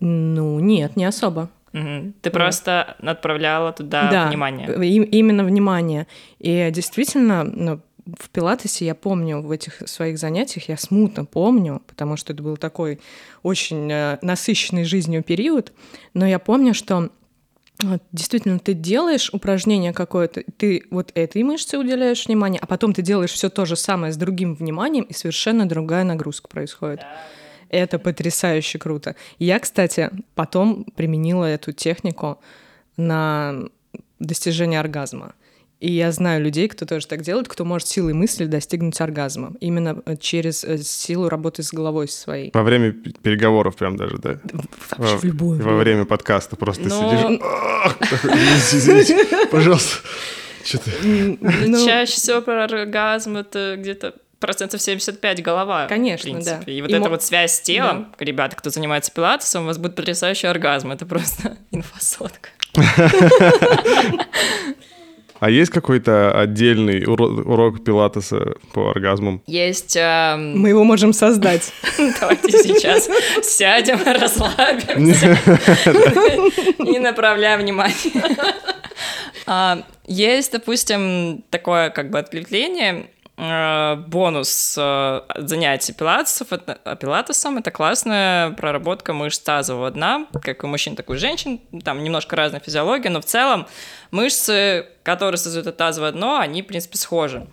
Ну, 0.00 0.58
нет, 0.60 0.96
не 0.96 1.04
особо. 1.04 1.50
Мгм. 1.72 2.14
Ты 2.20 2.30
просто 2.30 2.96
отправляла 3.02 3.72
туда 3.72 4.08
внимание. 4.28 4.66
и- 4.84 5.02
именно 5.18 5.44
внимание. 5.44 6.06
И 6.38 6.68
действительно, 6.72 7.44
ну, 7.44 7.80
в 8.18 8.28
пилатесе 8.30 8.86
я 8.86 8.94
помню, 8.94 9.40
в 9.40 9.50
этих 9.52 9.86
своих 9.88 10.18
занятиях 10.18 10.68
я 10.68 10.76
смутно 10.76 11.24
помню, 11.24 11.80
потому 11.86 12.16
что 12.16 12.32
это 12.32 12.42
был 12.42 12.56
такой 12.56 12.98
очень 13.42 13.88
э, 13.92 14.18
насыщенный 14.22 14.84
жизнью 14.84 15.22
период, 15.22 15.72
но 16.14 16.26
я 16.26 16.38
помню, 16.40 16.74
что 16.74 17.10
вот, 17.82 18.02
действительно 18.12 18.58
ты 18.58 18.74
делаешь 18.74 19.30
упражнение 19.32 19.92
какое-то, 19.92 20.42
ты 20.56 20.82
вот 20.90 21.12
этой 21.14 21.42
мышце 21.44 21.78
уделяешь 21.78 22.26
внимание, 22.26 22.58
а 22.60 22.66
потом 22.66 22.92
ты 22.94 23.00
делаешь 23.02 23.30
все 23.32 23.48
то 23.48 23.64
же 23.64 23.76
самое 23.76 24.12
с 24.12 24.16
другим 24.16 24.54
вниманием, 24.54 25.04
и 25.04 25.12
совершенно 25.14 25.66
другая 25.68 26.04
нагрузка 26.04 26.48
происходит. 26.48 27.00
Это 27.70 27.98
потрясающе 27.98 28.78
круто. 28.78 29.14
Я, 29.38 29.58
кстати, 29.58 30.10
потом 30.34 30.84
применила 30.96 31.44
эту 31.44 31.72
технику 31.72 32.38
на 32.96 33.54
достижение 34.18 34.80
оргазма. 34.80 35.32
И 35.78 35.90
я 35.90 36.12
знаю 36.12 36.42
людей, 36.44 36.68
кто 36.68 36.84
тоже 36.84 37.06
так 37.06 37.22
делает, 37.22 37.48
кто 37.48 37.64
может 37.64 37.88
силой 37.88 38.12
мысли 38.12 38.44
достигнуть 38.44 39.00
оргазма. 39.00 39.54
Именно 39.60 40.02
э, 40.04 40.16
через 40.18 40.62
э, 40.62 40.76
силу 40.76 41.30
работы 41.30 41.62
с 41.62 41.72
головой 41.72 42.06
своей. 42.08 42.50
Во 42.52 42.62
время 42.62 42.92
переговоров 42.92 43.76
прям 43.76 43.96
даже, 43.96 44.18
да? 44.18 44.38
Вообще 44.98 45.16
в 45.16 45.24
любое 45.24 45.56
Во 45.58 45.62
время. 45.62 45.78
время 45.78 46.04
подкаста 46.04 46.56
просто 46.56 46.82
Ну- 46.82 46.90
сидишь. 46.90 47.40
Извините, 48.74 49.46
пожалуйста. 49.50 49.96
Что-то... 50.64 50.90
Ну, 51.02 51.86
Чаще 51.86 52.12
всего 52.12 52.42
про 52.42 52.64
оргазм 52.64 53.38
это 53.38 53.76
где-то 53.78 54.14
процентов 54.40 54.80
75 54.82 55.42
голова. 55.42 55.86
Конечно, 55.86 56.28
в 56.28 56.32
принципе. 56.32 56.62
да. 56.66 56.72
И 56.72 56.80
вот 56.82 56.90
И 56.90 56.94
эта 56.94 57.04
мо- 57.04 57.10
вот 57.10 57.22
связь 57.22 57.52
с 57.54 57.60
телом, 57.60 58.12
ребята, 58.18 58.56
кто 58.56 58.70
занимается 58.70 59.12
пилатесом, 59.12 59.62
у 59.64 59.66
вас 59.66 59.78
будет 59.78 59.94
потрясающий 59.96 60.46
оргазм. 60.48 60.90
Это 60.90 61.06
просто 61.06 61.56
инфосотка. 61.70 62.48
А 65.40 65.48
есть 65.48 65.70
какой-то 65.70 66.38
отдельный 66.38 67.00
уро- 67.04 67.40
урок 67.42 67.82
пилатеса 67.82 68.56
по 68.74 68.90
оргазмам? 68.90 69.42
Есть... 69.46 69.96
эм, 69.96 70.58
Мы 70.58 70.68
его 70.68 70.84
можем 70.84 71.14
создать. 71.14 71.72
Давайте 72.20 72.52
сейчас 72.62 73.08
сядем, 73.42 74.00
расслабимся 74.20 75.38
и 76.84 76.98
направляем 76.98 77.60
внимание. 77.60 77.96
А, 79.46 79.82
Есть, 80.06 80.52
допустим, 80.52 81.42
такое 81.48 81.88
как 81.88 82.10
бы 82.10 82.18
ответвление, 82.18 83.06
э, 83.19 83.19
бонус 83.40 84.76
э, 84.78 85.20
занятий 85.36 85.94
пилатесов, 85.94 86.48
а 86.50 86.96
пилатесом, 86.96 87.56
это 87.56 87.70
классная 87.70 88.50
проработка 88.50 89.14
мышц 89.14 89.38
тазового 89.38 89.90
дна, 89.90 90.26
как 90.42 90.62
у 90.62 90.66
мужчин, 90.66 90.94
так 90.94 91.08
и 91.08 91.12
у 91.12 91.16
женщин, 91.16 91.58
там 91.82 92.04
немножко 92.04 92.36
разная 92.36 92.60
физиология, 92.60 93.08
но 93.08 93.22
в 93.22 93.24
целом 93.24 93.66
мышцы, 94.10 94.86
которые 95.02 95.38
создают 95.38 95.66
это 95.66 95.76
тазовое 95.76 96.12
дно, 96.12 96.38
они, 96.38 96.60
в 96.60 96.66
принципе, 96.66 96.98
схожи. 96.98 97.46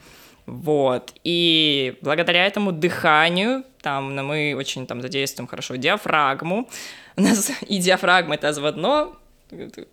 Вот. 0.46 1.14
И 1.24 1.98
благодаря 2.02 2.46
этому 2.46 2.74
дыханию, 2.74 3.64
там 3.82 4.16
ну, 4.16 4.24
мы 4.24 4.56
очень 4.58 4.88
там 4.88 5.02
задействуем 5.02 5.48
хорошо 5.48 5.76
диафрагму. 5.76 6.70
У 7.16 7.22
нас 7.22 7.52
и 7.68 7.78
диафрагма 7.80 8.36
это 8.36 8.52
заводно. 8.52 8.88
Это 8.98 9.18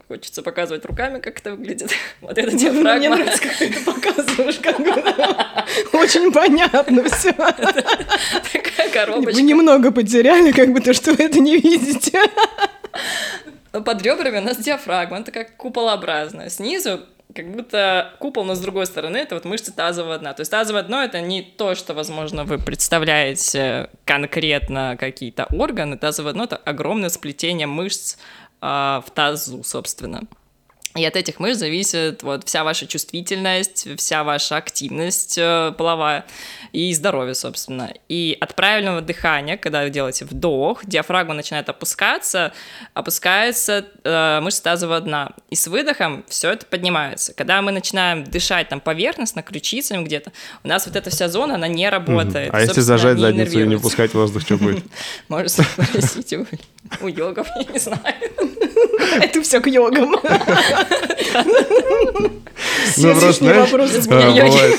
Хочется 0.08 0.42
показывать 0.42 0.84
руками, 0.84 1.20
как 1.20 1.38
это 1.38 1.52
выглядит. 1.52 1.92
Вот 2.20 2.36
это 2.36 2.50
Мне 2.50 2.58
диафрагма. 2.58 3.16
нравится, 3.16 3.42
как 3.42 3.56
ты 3.56 3.68
это 3.70 3.80
показываешь. 3.92 4.58
как. 4.58 4.78
Очень 5.94 6.32
понятно 6.32 7.04
все. 7.04 7.32
Такая 7.32 8.90
коробочка. 8.92 9.34
Вы 9.36 9.42
немного 9.42 9.92
потеряли, 9.92 10.50
как 10.50 10.72
бы 10.72 10.80
то, 10.80 10.92
что 10.92 11.12
вы 11.12 11.24
это 11.24 11.38
не 11.38 11.56
видите. 11.58 12.18
Под 13.72 14.02
ребрами 14.02 14.38
у 14.38 14.42
нас 14.42 14.56
диафрагма, 14.58 15.16
она 15.18 15.24
такая 15.24 15.48
куполообразная. 15.56 16.48
Снизу 16.48 17.00
как 17.34 17.50
будто 17.50 18.12
купол, 18.20 18.44
но 18.44 18.54
с 18.54 18.60
другой 18.60 18.86
стороны 18.86 19.16
это 19.16 19.34
вот 19.34 19.44
мышцы 19.44 19.72
тазового 19.72 20.18
дна. 20.18 20.34
То 20.34 20.40
есть 20.42 20.50
тазовое 20.50 20.82
дно 20.82 21.02
это 21.02 21.20
не 21.20 21.42
то, 21.42 21.74
что, 21.74 21.94
возможно, 21.94 22.44
вы 22.44 22.58
представляете 22.58 23.90
конкретно 24.04 24.96
какие-то 24.98 25.46
органы. 25.50 25.96
Тазовое 25.96 26.32
дно 26.32 26.44
это 26.44 26.56
огромное 26.56 27.08
сплетение 27.08 27.66
мышц 27.66 28.16
а, 28.66 29.02
в 29.06 29.10
тазу, 29.10 29.62
собственно. 29.62 30.22
И 30.96 31.04
от 31.04 31.16
этих 31.16 31.40
мышц 31.40 31.58
зависит 31.58 32.22
вот 32.22 32.46
вся 32.46 32.62
ваша 32.62 32.86
чувствительность, 32.86 33.88
вся 33.96 34.22
ваша 34.22 34.56
активность 34.56 35.36
э, 35.36 35.72
половая 35.76 36.24
и 36.70 36.94
здоровье, 36.94 37.34
собственно. 37.34 37.92
И 38.08 38.36
от 38.40 38.54
правильного 38.54 39.00
дыхания, 39.00 39.56
когда 39.56 39.82
вы 39.82 39.90
делаете 39.90 40.24
вдох, 40.24 40.86
диафрагма 40.86 41.34
начинает 41.34 41.68
опускаться, 41.68 42.52
опускается 42.94 43.86
э, 44.04 44.40
мышца 44.40 44.62
тазового 44.62 45.00
дна. 45.00 45.30
И 45.50 45.56
с 45.56 45.66
выдохом 45.66 46.24
все 46.28 46.52
это 46.52 46.64
поднимается. 46.64 47.34
Когда 47.34 47.60
мы 47.60 47.72
начинаем 47.72 48.22
дышать 48.22 48.68
там 48.68 48.80
поверхностно, 48.80 49.42
ключицами 49.42 50.04
где-то, 50.04 50.30
у 50.62 50.68
нас 50.68 50.86
вот 50.86 50.94
эта 50.94 51.10
вся 51.10 51.28
зона, 51.28 51.56
она 51.56 51.66
не 51.66 51.90
работает. 51.90 52.54
А 52.54 52.60
если 52.60 52.80
зажать 52.82 53.18
задницу 53.18 53.60
и 53.60 53.66
не 53.66 53.78
пускать 53.78 54.14
воздух, 54.14 54.42
что 54.42 54.58
будет? 54.58 54.84
Можете 55.28 55.64
спросить 55.64 56.34
у 57.00 57.08
йогов, 57.08 57.48
я 57.56 57.64
не 57.64 57.78
знаю. 57.80 58.14
Это 59.20 59.42
все 59.42 59.60
к 59.60 59.66
йогам. 59.66 60.14
Ну, 62.96 63.10
просто, 63.14 63.32
знаешь, 63.44 63.70
а, 63.70 64.30
бывает, 64.46 64.76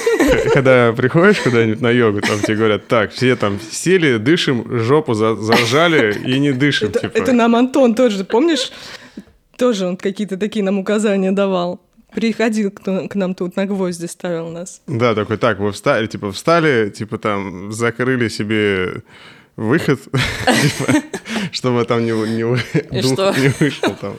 к- 0.48 0.54
когда 0.54 0.94
приходишь 0.94 1.40
куда-нибудь 1.40 1.82
на 1.82 1.92
йогу, 1.92 2.22
там 2.22 2.40
тебе 2.40 2.56
говорят, 2.56 2.88
так, 2.88 3.12
все 3.12 3.36
там 3.36 3.60
сели, 3.72 4.18
дышим, 4.18 4.66
жопу 4.80 5.14
за- 5.14 5.36
зажали 5.36 6.16
и 6.26 6.40
не 6.40 6.52
дышим, 6.54 6.90
Это, 6.90 7.00
типа. 7.02 7.18
это 7.18 7.34
нам 7.34 7.56
Антон 7.56 7.94
тоже, 7.96 8.24
помнишь? 8.24 8.72
Тоже 9.58 9.86
он 9.88 9.98
какие-то 9.98 10.38
такие 10.38 10.64
нам 10.64 10.80
указания 10.80 11.32
давал. 11.32 11.82
Приходил 12.14 12.72
кто- 12.72 13.08
к 13.10 13.16
нам 13.16 13.36
тут, 13.36 13.56
на 13.58 13.66
гвозди 13.66 14.06
ставил 14.06 14.50
нас. 14.50 14.82
Да, 14.88 15.14
такой, 15.16 15.38
так, 15.38 15.60
вы 15.60 15.72
встали, 15.74 16.08
типа, 16.08 16.32
встали, 16.32 16.90
типа, 16.90 17.18
там, 17.18 17.72
закрыли 17.74 18.30
себе 18.30 19.02
выход, 19.58 20.00
типа, 20.04 20.94
чтобы 21.52 21.84
там 21.86 22.06
не, 22.06 22.14
вышел 22.14 23.96
там. 24.00 24.16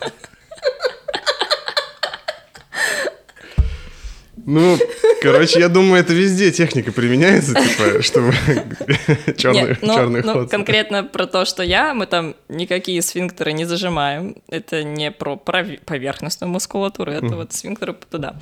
Ну, 4.46 4.78
короче, 5.20 5.58
я 5.58 5.68
думаю, 5.68 6.00
это 6.00 6.14
везде 6.14 6.52
техника 6.52 6.92
применяется, 6.92 7.52
типа, 7.54 8.00
чтобы 8.00 8.32
черный, 9.36 9.76
ну, 9.82 9.94
черный 9.94 10.22
ну, 10.22 10.32
ход. 10.32 10.50
конкретно 10.50 11.02
про 11.02 11.26
то, 11.26 11.44
что 11.44 11.64
я, 11.64 11.94
мы 11.94 12.06
там 12.06 12.36
никакие 12.48 13.02
сфинктеры 13.02 13.52
не 13.52 13.64
зажимаем. 13.64 14.36
Это 14.48 14.84
не 14.84 15.10
про 15.10 15.36
поверхностную 15.36 16.48
мускулатуру, 16.48 17.10
это 17.10 17.34
вот 17.34 17.52
сфинктеры 17.52 17.96
туда. 18.08 18.36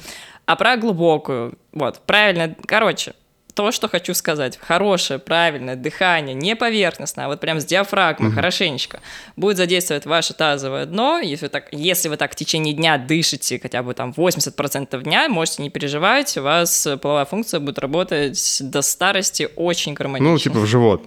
А 0.45 0.57
про 0.57 0.77
глубокую. 0.77 1.55
Вот, 1.73 2.03
правильно. 2.05 2.55
Короче, 2.67 3.15
то, 3.55 3.73
что 3.73 3.89
хочу 3.89 4.15
сказать. 4.15 4.59
Хорошее, 4.61 5.19
правильное 5.19 5.77
дыхание, 5.77 6.35
не 6.35 6.57
поверхностное, 6.57 7.27
а 7.27 7.29
вот 7.29 7.41
прям 7.41 7.61
с 7.61 7.65
диафрагмой, 7.65 8.33
хорошенечко, 8.33 9.01
будет 9.37 9.57
задействовать 9.57 10.07
ваше 10.07 10.35
тазовое 10.35 10.87
дно. 10.87 11.21
Если, 11.21 11.49
так, 11.49 11.69
если 11.73 12.09
вы 12.09 12.17
так 12.17 12.33
в 12.33 12.35
течение 12.35 12.75
дня 12.75 12.99
дышите 12.99 13.59
хотя 13.61 13.83
бы 13.83 13.95
там 13.95 14.11
80% 14.11 15.03
дня, 15.03 15.29
можете 15.29 15.63
не 15.63 15.71
переживать, 15.71 16.37
у 16.37 16.43
вас 16.43 16.87
половая 17.01 17.25
функция 17.25 17.61
будет 17.61 17.79
работать 17.79 18.59
до 18.61 18.83
старости 18.83 19.49
очень 19.57 19.95
гармонично. 19.95 20.33
Ну, 20.33 20.39
типа, 20.39 20.59
в 20.59 20.67
живот. 20.67 21.05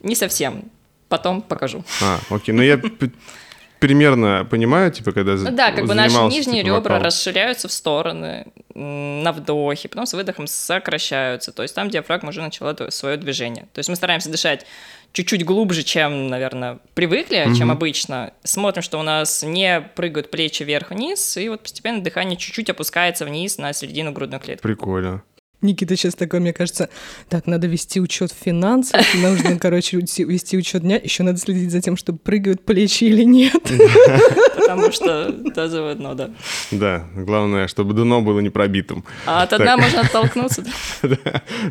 Не 0.00 0.14
совсем. 0.14 0.64
Потом 1.08 1.42
покажу. 1.42 1.84
А, 2.02 2.18
окей. 2.30 2.52
Ну, 2.54 2.62
я 2.62 2.80
примерно 3.80 4.46
понимаю, 4.48 4.90
типа, 4.90 5.12
когда 5.12 5.34
Ну 5.34 5.50
да, 5.50 5.72
как 5.72 5.86
бы 5.86 5.94
наши 5.94 6.16
нижние 6.16 6.62
типа, 6.62 6.76
ребра 6.76 6.78
вокалом. 6.78 7.02
расширяются 7.02 7.68
в 7.68 7.72
стороны 7.72 8.46
на 8.74 9.32
вдохе, 9.32 9.88
потом 9.88 10.06
с 10.06 10.14
выдохом 10.14 10.46
сокращаются. 10.46 11.52
То 11.52 11.62
есть 11.62 11.74
там 11.74 11.90
диафрагма 11.90 12.30
уже 12.30 12.42
начала 12.42 12.76
свое 12.90 13.16
движение. 13.16 13.68
То 13.72 13.78
есть 13.78 13.88
мы 13.88 13.96
стараемся 13.96 14.30
дышать 14.30 14.66
чуть-чуть 15.12 15.44
глубже, 15.44 15.82
чем, 15.82 16.28
наверное, 16.28 16.78
привыкли, 16.94 17.48
чем 17.56 17.70
обычно. 17.70 18.32
Смотрим, 18.42 18.82
что 18.82 18.98
у 18.98 19.02
нас 19.02 19.42
не 19.42 19.80
прыгают 19.80 20.30
плечи 20.30 20.62
вверх-вниз, 20.62 21.36
и 21.38 21.48
вот 21.48 21.62
постепенно 21.62 22.02
дыхание 22.02 22.36
чуть-чуть 22.36 22.68
опускается 22.70 23.24
вниз 23.24 23.56
на 23.58 23.72
середину 23.72 24.12
грудной 24.12 24.40
клетки. 24.40 24.62
Прикольно. 24.62 25.22
Никита 25.62 25.96
сейчас 25.96 26.14
такой, 26.14 26.40
мне 26.40 26.52
кажется, 26.52 26.88
так, 27.28 27.46
надо 27.46 27.66
вести 27.66 28.00
учет 28.00 28.32
финансов, 28.32 29.02
нужно, 29.14 29.58
короче, 29.60 29.96
вести, 29.96 30.56
учет 30.56 30.82
дня, 30.82 31.00
еще 31.02 31.22
надо 31.22 31.38
следить 31.38 31.70
за 31.70 31.80
тем, 31.80 31.96
чтобы 31.96 32.18
прыгают 32.18 32.64
плечи 32.64 33.04
или 33.04 33.24
нет. 33.24 33.62
Потому 34.56 34.92
что 34.92 35.32
тазовое 35.54 35.94
дно, 35.94 36.14
да. 36.14 36.30
Да, 36.70 37.06
главное, 37.14 37.68
чтобы 37.68 37.94
дно 37.94 38.20
было 38.20 38.40
не 38.40 38.50
пробитым. 38.50 39.04
А 39.24 39.42
от 39.44 39.56
дна 39.56 39.76
можно 39.76 40.00
оттолкнуться. 40.00 40.64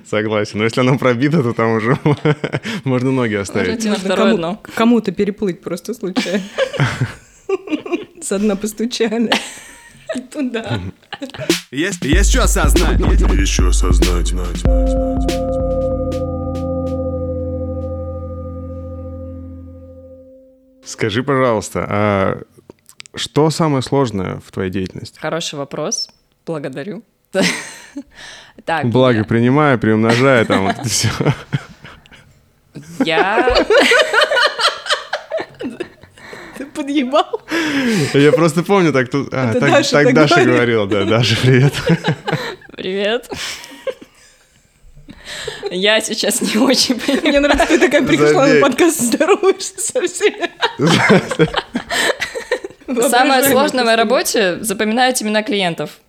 Согласен. 0.09 0.59
Но 0.59 0.63
если 0.63 0.79
оно 0.79 0.97
пробито, 0.97 1.43
то 1.43 1.53
там 1.53 1.73
уже 1.73 1.97
можно 2.83 3.11
ноги 3.11 3.35
оставить. 3.35 3.85
Кому-то 4.75 5.11
переплыть 5.11 5.61
просто 5.61 5.93
случайно. 5.93 6.43
Со 8.21 8.39
дна 8.39 8.55
постучали. 8.55 9.31
Туда. 10.31 10.79
Есть, 11.71 12.03
есть 12.03 12.29
что 12.31 12.43
осознать. 12.43 12.99
Еще 12.99 13.67
осознать. 13.69 14.31
Скажи, 20.83 21.23
пожалуйста, 21.23 21.85
а 21.89 22.41
что 23.15 23.49
самое 23.49 23.81
сложное 23.81 24.39
в 24.45 24.51
твоей 24.51 24.69
деятельности? 24.69 25.19
Хороший 25.19 25.55
вопрос. 25.57 26.09
Благодарю. 26.45 27.03
Так, 28.65 28.85
Благо 28.85 29.19
я- 29.19 29.23
принимая, 29.25 29.77
приумножая, 29.77 30.45
там 30.45 30.67
вот 30.67 30.77
это 30.77 30.87
все. 30.89 31.09
я... 33.03 33.53
Подъебал? 36.75 37.41
Я 38.13 38.31
просто 38.31 38.63
помню, 38.63 38.91
так 38.91 39.09
тут... 39.09 39.33
а, 39.33 39.53
так 39.53 39.71
Даша 39.71 39.91
так 39.91 40.05
так 40.05 40.13
Даша 40.13 40.43
говорила, 40.43 40.85
да, 40.85 41.05
Даша, 41.05 41.37
привет. 41.41 41.73
Привет. 42.75 43.29
Я 45.71 46.01
сейчас 46.01 46.41
не 46.41 46.57
очень 46.57 46.99
понимаю. 46.99 47.27
Мне 47.27 47.39
нравится, 47.39 47.67
ты 47.67 47.79
такая 47.79 48.03
пришла 48.05 48.47
на 48.47 48.59
подкаст, 48.61 48.99
здороваешься 48.99 49.79
со 49.79 50.01
всеми. 50.07 50.49
Самое 53.09 53.43
сложное 53.43 53.83
в 53.83 53.85
моей 53.85 53.97
работе— 53.97 54.57
запоминать 54.61 55.21
имена 55.23 55.41
клиентов. 55.43 55.99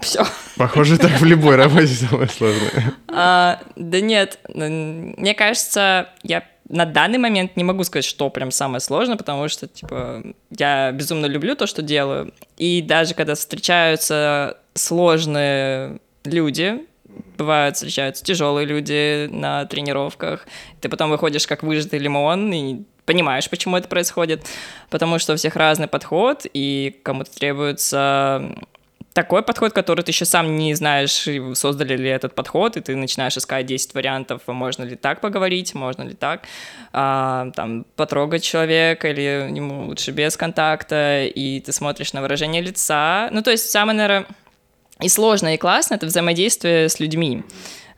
Все. 0.00 0.26
Похоже, 0.56 0.98
так 0.98 1.10
в 1.20 1.24
любой 1.24 1.56
работе 1.56 1.88
самое 1.88 2.28
сложное. 2.28 2.94
А, 3.08 3.60
да 3.76 4.00
нет, 4.00 4.38
мне 4.54 5.34
кажется, 5.34 6.10
я 6.22 6.44
на 6.68 6.84
данный 6.84 7.18
момент 7.18 7.56
не 7.56 7.64
могу 7.64 7.84
сказать, 7.84 8.04
что 8.04 8.28
прям 8.30 8.50
самое 8.50 8.80
сложное, 8.80 9.16
потому 9.16 9.48
что, 9.48 9.66
типа, 9.66 10.22
я 10.50 10.92
безумно 10.92 11.26
люблю 11.26 11.56
то, 11.56 11.66
что 11.66 11.82
делаю. 11.82 12.32
И 12.56 12.82
даже 12.82 13.14
когда 13.14 13.34
встречаются 13.34 14.58
сложные 14.74 15.98
люди, 16.24 16.86
бывают, 17.36 17.76
встречаются 17.76 18.24
тяжелые 18.24 18.66
люди 18.66 19.28
на 19.30 19.64
тренировках, 19.64 20.46
ты 20.80 20.88
потом 20.88 21.10
выходишь 21.10 21.46
как 21.46 21.62
выжатый 21.62 21.98
лимон 21.98 22.52
и 22.52 22.82
понимаешь, 23.06 23.48
почему 23.48 23.76
это 23.78 23.88
происходит, 23.88 24.44
потому 24.90 25.18
что 25.18 25.32
у 25.32 25.36
всех 25.36 25.56
разный 25.56 25.88
подход, 25.88 26.44
и 26.52 27.00
кому-то 27.02 27.34
требуется 27.34 28.54
такой 29.18 29.42
подход, 29.42 29.72
который 29.72 30.02
ты 30.02 30.12
еще 30.12 30.24
сам 30.24 30.56
не 30.56 30.74
знаешь, 30.74 31.26
создали 31.58 31.96
ли 31.96 32.08
этот 32.08 32.36
подход, 32.36 32.76
и 32.76 32.80
ты 32.80 32.94
начинаешь 32.94 33.36
искать 33.36 33.66
10 33.66 33.92
вариантов, 33.94 34.42
можно 34.46 34.84
ли 34.84 34.94
так 34.94 35.20
поговорить, 35.20 35.74
можно 35.74 36.04
ли 36.04 36.14
так, 36.14 36.42
а, 36.92 37.50
там, 37.56 37.84
потрогать 37.96 38.44
человека, 38.44 39.08
или 39.08 39.50
ему 39.52 39.86
лучше 39.86 40.12
без 40.12 40.36
контакта, 40.36 41.24
и 41.24 41.58
ты 41.58 41.72
смотришь 41.72 42.12
на 42.12 42.22
выражение 42.22 42.62
лица. 42.62 43.28
Ну, 43.32 43.42
то 43.42 43.50
есть 43.50 43.68
самое, 43.68 43.98
наверное, 43.98 44.26
и 45.00 45.08
сложно, 45.08 45.52
и 45.52 45.56
классно— 45.56 45.94
это 45.96 46.06
взаимодействие 46.06 46.88
с 46.88 47.00
людьми. 47.00 47.42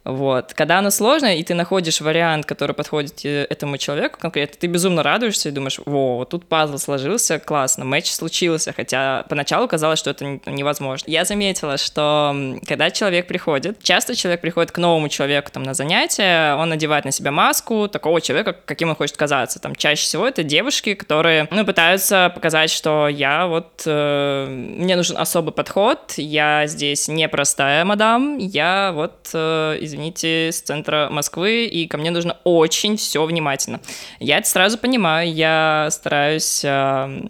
Вот. 0.05 0.55
Когда 0.55 0.79
оно 0.79 0.91
сложно, 0.91 1.37
и 1.37 1.43
ты 1.43 1.55
находишь 1.55 2.01
вариант, 2.01 2.47
который 2.47 2.75
подходит 2.75 3.25
этому 3.25 3.77
человеку 3.77 4.19
конкретно, 4.19 4.57
ты 4.59 4.67
безумно 4.67 5.03
радуешься 5.03 5.49
и 5.49 5.53
думаешь, 5.53 5.79
во, 5.85 6.17
вот 6.17 6.31
тут 6.31 6.47
пазл 6.47 6.79
сложился, 6.79 7.39
классно, 7.39 7.85
матч 7.85 8.11
случился, 8.11 8.73
хотя 8.73 9.25
поначалу 9.29 9.69
казалось, 9.69 9.99
что 9.99 10.11
это 10.11 10.41
невозможно. 10.47 11.05
Я 11.11 11.25
заметила, 11.25 11.77
что 11.77 12.35
когда 12.67 12.91
человек 12.91 13.27
приходит, 13.27 13.83
часто 13.83 14.15
человек 14.15 14.41
приходит 14.41 14.73
к 14.73 14.79
новому 14.79 15.09
человеку 15.09 15.51
там 15.53 15.63
на 15.63 15.75
занятие, 15.75 16.55
он 16.57 16.71
надевает 16.71 17.05
на 17.05 17.11
себя 17.11 17.31
маску 17.31 17.89
такого 17.89 18.21
человека, 18.21 18.57
каким 18.65 18.91
он 18.91 18.97
хочет 18.97 19.17
казаться. 19.17 19.61
Там 19.61 19.75
чаще 19.75 20.03
всего 20.03 20.27
это 20.27 20.43
девушки, 20.43 20.95
которые 20.95 21.47
ну, 21.51 21.65
пытаются 21.65 22.33
показать, 22.35 22.71
что 22.71 23.09
я 23.09 23.47
вот 23.47 23.83
э, 23.85 24.47
мне 24.49 24.97
нужен 24.97 25.17
особый 25.19 25.53
подход, 25.53 26.15
я 26.17 26.67
здесь 26.67 27.09
не 27.09 27.29
простая 27.29 27.85
мадам, 27.85 28.39
я 28.39 28.93
вот 28.95 29.31
э, 29.35 29.79
извините, 29.81 30.00
с 30.09 30.61
центра 30.61 31.09
Москвы, 31.11 31.67
и 31.67 31.87
ко 31.87 31.99
мне 31.99 32.11
нужно 32.11 32.39
очень 32.45 32.97
все 32.97 33.25
внимательно. 33.25 33.81
Я 34.19 34.39
это 34.39 34.49
сразу 34.49 34.79
понимаю, 34.79 35.33
я 35.33 35.89
стараюсь 35.91 36.65
э, 36.65 37.21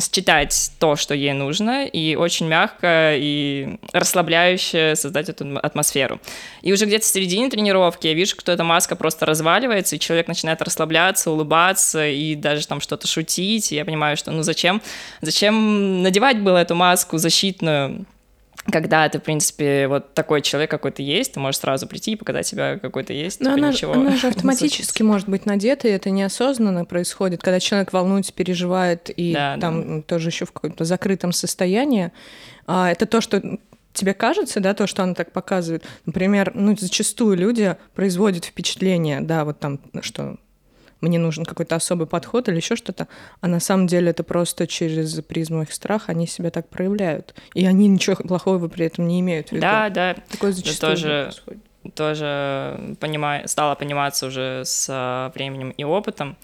считать 0.00 0.72
то, 0.78 0.96
что 0.96 1.14
ей 1.14 1.32
нужно, 1.32 1.86
и 1.86 2.16
очень 2.16 2.46
мягко 2.46 3.14
и 3.16 3.78
расслабляюще 3.92 4.96
создать 4.96 5.28
эту 5.28 5.58
атмосферу. 5.58 6.20
И 6.62 6.72
уже 6.72 6.86
где-то 6.86 7.04
в 7.04 7.08
середине 7.08 7.48
тренировки 7.48 8.06
я 8.06 8.14
вижу, 8.14 8.34
что 8.38 8.52
эта 8.52 8.64
маска 8.64 8.96
просто 8.96 9.26
разваливается, 9.26 9.96
и 9.96 9.98
человек 9.98 10.28
начинает 10.28 10.62
расслабляться, 10.62 11.30
улыбаться 11.30 12.06
и 12.06 12.34
даже 12.34 12.66
там 12.66 12.80
что-то 12.80 13.06
шутить, 13.06 13.70
и 13.72 13.76
я 13.76 13.84
понимаю, 13.84 14.16
что 14.16 14.32
ну 14.32 14.42
зачем, 14.42 14.82
зачем 15.20 16.02
надевать 16.02 16.40
было 16.40 16.58
эту 16.58 16.74
маску 16.74 17.18
защитную, 17.18 18.06
когда 18.70 19.08
ты, 19.08 19.18
в 19.18 19.22
принципе, 19.22 19.88
вот 19.88 20.14
такой 20.14 20.40
человек, 20.40 20.70
какой 20.70 20.90
ты 20.90 21.02
есть, 21.02 21.34
ты 21.34 21.40
можешь 21.40 21.60
сразу 21.60 21.86
прийти 21.86 22.12
и 22.12 22.16
показать 22.16 22.46
себя, 22.46 22.78
какой 22.78 23.04
ты 23.04 23.12
есть. 23.12 23.40
Но 23.40 23.50
типа, 23.50 23.58
она, 23.58 23.72
ничего 23.72 23.92
она 23.92 24.16
же 24.16 24.28
автоматически 24.28 25.02
может 25.02 25.28
быть 25.28 25.46
надета, 25.46 25.88
и 25.88 25.90
это 25.90 26.10
неосознанно 26.10 26.84
происходит, 26.84 27.42
когда 27.42 27.60
человек 27.60 27.92
волнуется, 27.92 28.32
переживает, 28.32 29.10
и 29.14 29.32
Да, 29.34 29.58
там 29.60 30.02
тоже 30.02 30.30
еще 30.30 30.46
в 30.46 30.52
каком-то 30.52 30.84
закрытом 30.84 31.32
состоянии. 31.32 32.10
А, 32.66 32.90
это 32.90 33.06
то, 33.06 33.20
что 33.20 33.42
тебе 33.92 34.14
кажется, 34.14 34.60
да, 34.60 34.74
то, 34.74 34.86
что 34.86 35.02
она 35.02 35.14
так 35.14 35.32
показывает. 35.32 35.84
Например, 36.06 36.50
ну, 36.54 36.76
зачастую 36.76 37.36
люди 37.36 37.76
производят 37.94 38.44
впечатление, 38.44 39.20
да, 39.20 39.44
вот 39.44 39.60
там, 39.60 39.78
что 40.00 40.36
мне 41.04 41.18
нужен 41.18 41.44
какой-то 41.44 41.76
особый 41.76 42.06
подход 42.06 42.48
или 42.48 42.56
еще 42.56 42.76
что-то, 42.76 43.06
а 43.40 43.46
на 43.48 43.60
самом 43.60 43.86
деле 43.86 44.10
это 44.10 44.24
просто 44.24 44.66
через 44.66 45.14
призму 45.22 45.62
их 45.62 45.72
страха 45.72 46.12
они 46.12 46.26
себя 46.26 46.50
так 46.50 46.68
проявляют. 46.68 47.34
И 47.54 47.64
они 47.66 47.86
ничего 47.88 48.16
плохого 48.16 48.68
при 48.68 48.86
этом 48.86 49.06
не 49.06 49.20
имеют 49.20 49.48
в 49.48 49.52
виду. 49.52 49.60
Да, 49.62 49.88
да, 49.90 50.14
Такое 50.30 50.52
зачастую 50.52 50.92
тоже- 50.92 51.22
происходит. 51.24 51.94
тоже 51.94 52.96
понимаю, 53.00 53.46
стала 53.48 53.74
пониматься 53.74 54.26
уже 54.26 54.62
с 54.64 54.86
а, 54.90 55.30
временем 55.34 55.70
и 55.70 55.84
опытом. 55.84 56.36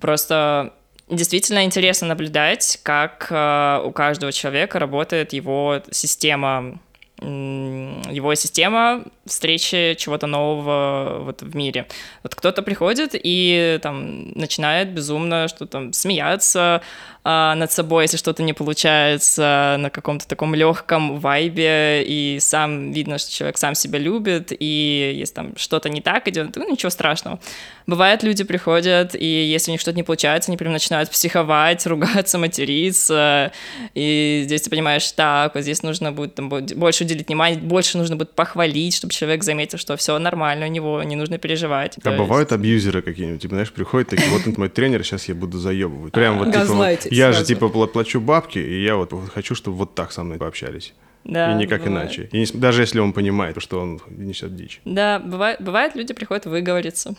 Просто 0.00 0.72
действительно 1.08 1.64
интересно 1.64 2.08
наблюдать, 2.08 2.80
как 2.82 3.28
а, 3.30 3.82
у 3.84 3.90
каждого 3.92 4.32
человека 4.32 4.78
работает 4.78 5.32
его 5.32 5.82
система 5.90 6.78
его 7.20 8.34
система 8.34 9.04
встречи 9.26 9.94
чего-то 9.98 10.26
нового 10.26 11.20
вот 11.22 11.42
в 11.42 11.56
мире. 11.56 11.86
Вот 12.22 12.34
кто-то 12.34 12.62
приходит 12.62 13.10
и 13.14 13.78
там 13.82 14.32
начинает 14.32 14.90
безумно 14.90 15.48
что 15.48 15.66
там 15.66 15.92
смеяться 15.92 16.82
а, 17.26 17.54
над 17.54 17.72
собой, 17.72 18.04
если 18.04 18.18
что-то 18.18 18.42
не 18.42 18.52
получается 18.52 19.76
на 19.78 19.88
каком-то 19.88 20.28
таком 20.28 20.54
легком 20.54 21.18
вайбе, 21.18 22.04
и 22.04 22.36
сам 22.38 22.92
видно, 22.92 23.16
что 23.16 23.32
человек 23.32 23.56
сам 23.56 23.74
себя 23.74 23.98
любит, 23.98 24.52
и 24.52 25.14
если 25.16 25.32
там 25.32 25.56
что-то 25.56 25.88
не 25.88 26.02
так 26.02 26.28
идет, 26.28 26.54
ну 26.56 26.70
ничего 26.70 26.90
страшного. 26.90 27.40
Бывает, 27.86 28.22
люди 28.22 28.44
приходят, 28.44 29.14
и 29.14 29.24
если 29.24 29.70
у 29.70 29.72
них 29.72 29.80
что-то 29.80 29.96
не 29.96 30.02
получается, 30.02 30.50
они 30.50 30.58
прям 30.58 30.74
начинают 30.74 31.08
психовать, 31.08 31.86
ругаться, 31.86 32.36
материться, 32.36 33.52
и 33.94 34.42
здесь 34.44 34.60
ты 34.60 34.68
понимаешь, 34.68 35.10
так, 35.12 35.54
вот 35.54 35.62
здесь 35.62 35.82
нужно 35.82 36.12
будет 36.12 36.34
там, 36.34 36.50
бо- 36.50 36.60
больше 36.60 37.04
уделить 37.04 37.28
внимание, 37.28 37.58
больше 37.58 37.96
нужно 37.96 38.16
будет 38.16 38.32
похвалить, 38.32 38.94
чтобы 38.94 39.13
человек 39.14 39.42
заметил, 39.44 39.78
что 39.78 39.96
все 39.96 40.18
нормально 40.18 40.66
у 40.66 40.68
него, 40.68 41.02
не 41.02 41.16
нужно 41.16 41.38
переживать. 41.38 41.96
А 41.98 42.00
То 42.00 42.10
есть- 42.10 42.18
бывают 42.22 42.52
абьюзеры 42.52 43.02
какие-нибудь, 43.02 43.42
типа, 43.42 43.54
знаешь, 43.54 43.72
приходят 43.72 44.08
такие, 44.08 44.28
вот 44.30 44.46
он 44.46 44.54
мой 44.56 44.68
тренер, 44.68 45.04
сейчас 45.04 45.28
я 45.28 45.34
буду 45.34 45.58
заебывать. 45.58 46.12
Прям 46.12 46.38
вот, 46.38 46.52
типа, 46.52 46.64
вот, 46.66 47.06
я 47.10 47.32
же, 47.32 47.44
типа, 47.44 47.66
пла- 47.66 47.86
плачу 47.88 48.20
бабки, 48.20 48.58
и 48.58 48.82
я 48.84 48.96
вот 48.96 49.12
хочу, 49.32 49.54
чтобы 49.54 49.76
вот 49.76 49.94
так 49.94 50.12
со 50.12 50.22
мной 50.22 50.38
пообщались. 50.38 50.94
Да, 51.24 51.52
и 51.52 51.54
никак 51.54 51.82
бывает. 51.82 52.04
иначе. 52.04 52.28
И 52.32 52.38
не- 52.40 52.46
даже 52.60 52.82
если 52.82 53.00
он 53.00 53.12
понимает, 53.14 53.56
что 53.62 53.80
он 53.80 54.00
несет 54.08 54.54
дичь. 54.56 54.80
Да, 54.84 55.18
бывает, 55.20 55.58
бывает, 55.62 55.94
люди 55.96 56.12
приходят 56.12 56.44
выговориться. 56.44 57.14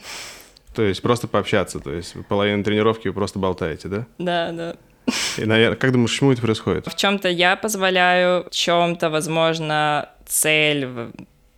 То 0.75 0.83
есть 0.83 1.01
просто 1.01 1.27
пообщаться, 1.27 1.79
то 1.79 1.91
есть 1.91 2.13
половину 2.27 2.63
тренировки 2.63 3.07
вы 3.07 3.13
просто 3.13 3.39
болтаете, 3.39 3.87
да? 3.87 4.05
Да, 4.19 4.51
да. 4.51 4.75
И, 5.37 5.45
наверное, 5.45 5.77
как 5.77 5.91
думаешь, 5.91 6.11
почему 6.11 6.33
это 6.33 6.41
происходит? 6.41 6.85
В 6.87 6.95
чем-то 6.95 7.29
я 7.29 7.55
позволяю, 7.55 8.45
в 8.45 8.49
чем-то, 8.51 9.09
возможно, 9.09 10.09
цель 10.27 10.87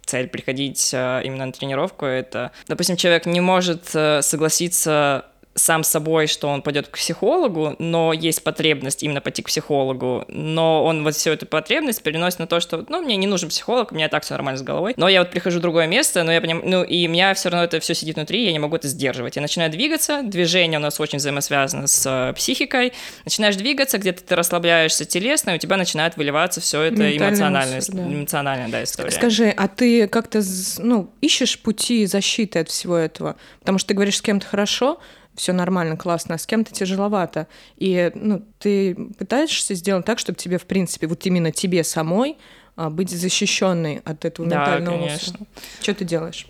цель 0.07 0.27
приходить 0.27 0.91
э, 0.93 1.21
именно 1.23 1.45
на 1.45 1.51
тренировку 1.51 2.05
это, 2.05 2.51
допустим, 2.67 2.95
человек 2.95 3.25
не 3.25 3.41
может 3.41 3.91
э, 3.93 4.21
согласиться 4.21 5.25
сам 5.57 5.83
собой, 5.83 6.27
что 6.27 6.47
он 6.47 6.61
пойдет 6.61 6.87
к 6.87 6.97
психологу, 6.97 7.75
но 7.79 8.13
есть 8.13 8.43
потребность 8.43 9.03
именно 9.03 9.21
пойти 9.21 9.41
к 9.41 9.47
психологу, 9.47 10.23
но 10.27 10.85
он 10.85 11.03
вот 11.03 11.15
всю 11.15 11.31
эту 11.31 11.45
потребность 11.45 12.03
переносит 12.03 12.39
на 12.39 12.47
то, 12.47 12.59
что, 12.59 12.85
ну, 12.89 13.01
мне 13.01 13.17
не 13.17 13.27
нужен 13.27 13.49
психолог, 13.49 13.91
у 13.91 13.95
меня 13.95 14.07
так 14.07 14.23
все 14.23 14.35
нормально 14.35 14.59
с 14.59 14.61
головой, 14.61 14.93
но 14.97 15.09
я 15.09 15.19
вот 15.19 15.31
прихожу 15.31 15.59
в 15.59 15.61
другое 15.61 15.87
место, 15.87 16.23
но 16.23 16.31
я 16.31 16.41
понимаю, 16.41 16.63
ну, 16.67 16.83
и 16.83 17.07
у 17.07 17.09
меня 17.09 17.33
все 17.33 17.49
равно 17.49 17.65
это 17.65 17.79
все 17.79 17.95
сидит 17.95 18.15
внутри, 18.15 18.45
я 18.45 18.51
не 18.51 18.59
могу 18.59 18.75
это 18.75 18.87
сдерживать. 18.87 19.35
Я 19.35 19.41
начинаю 19.41 19.71
двигаться, 19.71 20.21
движение 20.23 20.79
у 20.79 20.81
нас 20.81 20.99
очень 20.99 21.17
взаимосвязано 21.17 21.87
с 21.87 22.05
э, 22.05 22.33
психикой, 22.33 22.93
начинаешь 23.25 23.55
двигаться, 23.55 23.97
где-то 23.97 24.23
ты 24.23 24.35
расслабляешься 24.35 25.05
телесно, 25.05 25.51
и 25.51 25.55
у 25.55 25.57
тебя 25.57 25.77
начинает 25.77 26.17
выливаться 26.17 26.61
все 26.61 26.83
это 26.83 27.17
эмоциональная, 27.17 27.77
мусор, 27.77 27.95
да. 27.95 28.03
эмоциональная 28.03 28.69
да, 28.69 28.83
история. 28.83 29.11
Скажи, 29.11 29.49
а 29.49 29.67
ты 29.67 30.07
как-то 30.07 30.41
ну, 30.77 31.11
ищешь 31.21 31.59
пути 31.59 32.05
защиты 32.05 32.59
от 32.59 32.69
всего 32.69 32.95
этого? 32.95 33.37
Потому 33.59 33.79
что 33.79 33.89
ты 33.89 33.93
говоришь 33.95 34.17
с 34.17 34.21
кем-то 34.21 34.45
хорошо, 34.45 34.99
все 35.37 35.53
нормально, 35.53 35.95
классно, 35.95 36.35
а 36.35 36.37
с 36.37 36.45
кем-то 36.45 36.73
тяжеловато. 36.73 37.47
И 37.77 38.11
ну, 38.15 38.43
ты 38.59 38.95
пытаешься 39.17 39.75
сделать 39.75 40.05
так, 40.05 40.19
чтобы 40.19 40.37
тебе, 40.37 40.57
в 40.57 40.65
принципе, 40.65 41.07
вот 41.07 41.25
именно 41.25 41.51
тебе 41.51 41.83
самой 41.83 42.37
а, 42.75 42.89
быть 42.89 43.09
защищенной 43.11 44.01
от 44.03 44.25
этого 44.25 44.49
Да, 44.49 44.57
ментального 44.59 44.97
конечно. 44.97 45.33
мусора. 45.39 45.49
Что 45.81 45.93
ты 45.93 46.05
делаешь? 46.05 46.47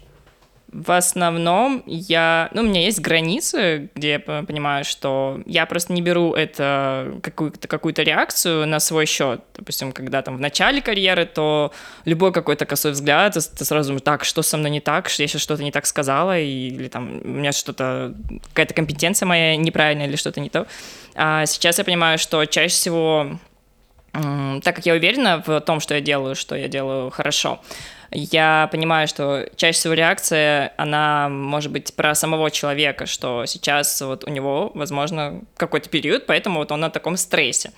В 0.72 0.92
основном 0.92 1.82
я, 1.86 2.50
ну, 2.54 2.62
у 2.62 2.66
меня 2.66 2.82
есть 2.82 3.00
границы, 3.00 3.90
где 3.96 4.12
я 4.12 4.20
понимаю, 4.20 4.84
что 4.84 5.42
я 5.46 5.66
просто 5.66 5.94
не 5.94 6.02
беру 6.02 6.34
это 6.34 7.20
какую-то 7.24 7.70
какую-то 7.70 8.04
реакцию 8.04 8.68
на 8.68 8.82
свой 8.82 9.06
счет. 9.06 9.42
Допустим, 9.56 9.94
когда 9.94 10.22
там 10.22 10.36
в 10.36 10.42
начале 10.42 10.82
карьеры, 10.82 11.26
то 11.26 11.72
любой 12.04 12.34
какой-то 12.34 12.66
косой 12.66 12.92
взгляд, 12.92 13.34
ты, 13.34 13.66
сразу 13.66 13.90
думаешь, 13.90 14.04
так, 14.04 14.26
что 14.26 14.42
со 14.42 14.58
мной 14.58 14.72
не 14.72 14.82
так, 14.82 15.08
что 15.08 15.24
я 15.24 15.28
сейчас 15.28 15.42
что-то 15.42 15.64
не 15.64 15.72
так 15.72 15.86
сказала, 15.86 16.38
или 16.38 16.90
там 16.90 17.22
у 17.24 17.28
меня 17.30 17.54
что-то, 17.54 18.14
какая-то 18.50 18.74
компетенция 18.74 19.26
моя 19.26 19.56
неправильная 19.56 20.08
или 20.08 20.18
что-то 20.18 20.42
не 20.42 20.50
то. 20.50 20.68
А 21.16 21.46
сейчас 21.46 21.78
я 21.78 21.86
понимаю, 21.86 22.18
что 22.18 22.44
чаще 22.46 22.76
всего 22.76 23.40
так 24.64 24.76
как 24.76 24.86
я 24.86 24.94
уверена 24.94 25.44
в 25.46 25.62
том, 25.62 25.80
что 25.80 25.94
я 25.94 26.02
делаю, 26.02 26.36
что 26.36 26.56
я 26.56 26.68
делаю 26.68 27.10
хорошо, 27.12 27.62
я 28.12 28.70
понимаю, 28.72 29.08
что 29.08 29.50
чаще 29.56 29.78
всего 29.78 29.94
реакция, 29.94 30.74
она 30.78 31.30
может 31.30 31.72
быть 31.72 31.94
про 31.94 32.16
самого 32.16 32.52
человека, 32.52 33.06
что 33.06 33.46
сейчас 33.46 34.02
вот 34.02 34.24
у 34.24 34.30
него, 34.30 34.72
возможно, 34.74 35.42
какой-то 35.58 35.90
период, 35.90 36.26
поэтому 36.26 36.60
вот 36.60 36.72
он 36.72 36.80
на 36.82 36.90
таком 36.90 37.18
стрессе. 37.18 37.72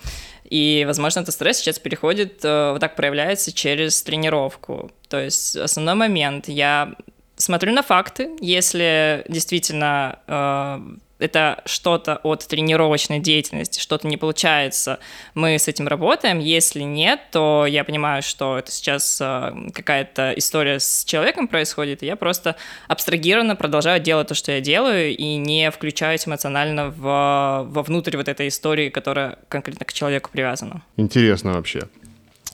И, 0.44 0.84
возможно, 0.86 1.20
этот 1.20 1.34
стресс 1.34 1.58
сейчас 1.58 1.78
переходит, 1.78 2.44
э, 2.44 2.72
вот 2.72 2.80
так 2.80 2.96
проявляется 2.96 3.52
через 3.52 4.02
тренировку. 4.02 4.90
То 5.08 5.20
есть 5.20 5.56
основной 5.56 5.94
момент, 5.94 6.48
я 6.48 6.92
смотрю 7.36 7.72
на 7.72 7.82
факты, 7.82 8.30
если 8.40 9.24
действительно 9.28 10.18
э, 10.26 10.80
это 11.20 11.62
что-то 11.66 12.16
от 12.22 12.46
тренировочной 12.46 13.18
деятельности, 13.18 13.80
что-то 13.80 14.06
не 14.06 14.16
получается, 14.16 14.98
мы 15.34 15.58
с 15.58 15.68
этим 15.68 15.88
работаем. 15.88 16.38
Если 16.38 16.82
нет, 16.82 17.20
то 17.30 17.66
я 17.66 17.84
понимаю, 17.84 18.22
что 18.22 18.58
это 18.58 18.70
сейчас 18.70 19.20
э, 19.20 19.52
какая-то 19.74 20.32
история 20.36 20.80
с 20.80 21.04
человеком 21.04 21.48
происходит, 21.48 22.02
и 22.02 22.06
я 22.06 22.16
просто 22.16 22.56
абстрагированно 22.88 23.56
продолжаю 23.56 24.00
делать 24.00 24.28
то, 24.28 24.34
что 24.34 24.52
я 24.52 24.60
делаю, 24.60 25.16
и 25.16 25.36
не 25.36 25.70
включаюсь 25.70 26.26
эмоционально 26.26 26.90
в, 26.90 27.66
вовнутрь 27.68 28.16
вот 28.16 28.28
этой 28.28 28.48
истории, 28.48 28.90
которая 28.90 29.38
конкретно 29.48 29.84
к 29.84 29.92
человеку 29.92 30.30
привязана. 30.32 30.82
Интересно 30.96 31.52
вообще. 31.52 31.82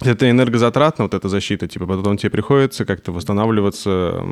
Это 0.04 0.28
энергозатратно, 0.28 1.04
вот 1.04 1.14
эта 1.14 1.28
защита, 1.28 1.66
типа 1.66 1.86
потом 1.86 2.18
тебе 2.18 2.30
приходится 2.30 2.84
как-то 2.84 3.12
восстанавливаться. 3.12 4.22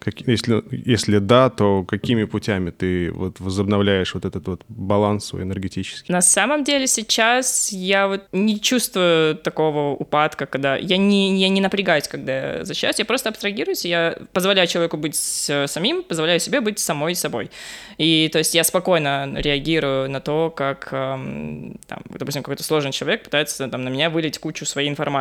как- 0.00 0.20
если, 0.22 0.64
если 0.70 1.18
да, 1.18 1.48
то 1.48 1.84
какими 1.84 2.24
путями 2.24 2.70
ты 2.70 3.12
вот 3.12 3.38
возобновляешь 3.38 4.14
вот 4.14 4.24
этот 4.24 4.48
вот 4.48 4.62
баланс 4.68 5.26
свой 5.26 5.42
энергетический? 5.42 6.12
На 6.12 6.22
самом 6.22 6.64
деле 6.64 6.88
сейчас 6.88 7.70
я 7.72 8.08
вот 8.08 8.22
не 8.32 8.60
чувствую 8.60 9.36
такого 9.36 9.94
упадка, 9.94 10.46
когда 10.46 10.76
я 10.76 10.96
не, 10.96 11.38
я 11.40 11.48
не 11.48 11.60
напрягаюсь, 11.60 12.08
когда 12.08 12.56
я 12.58 12.64
защищаюсь, 12.64 12.98
я 12.98 13.04
просто 13.04 13.28
абстрагируюсь, 13.28 13.84
я 13.84 14.18
позволяю 14.32 14.66
человеку 14.66 14.96
быть 14.96 15.14
самим, 15.14 16.02
позволяю 16.02 16.40
себе 16.40 16.60
быть 16.60 16.80
самой 16.80 17.14
собой. 17.14 17.50
И 17.96 18.28
то 18.32 18.38
есть 18.38 18.54
я 18.54 18.64
спокойно 18.64 19.32
реагирую 19.36 20.10
на 20.10 20.20
то, 20.20 20.50
как, 20.50 20.88
эм, 20.90 21.78
там, 21.86 22.00
допустим, 22.08 22.42
какой-то 22.42 22.64
сложный 22.64 22.90
человек 22.90 23.22
пытается 23.22 23.68
там, 23.68 23.84
на 23.84 23.88
меня 23.88 24.10
вылить 24.10 24.38
кучу 24.38 24.66
своей 24.66 24.88
информации. 24.88 25.11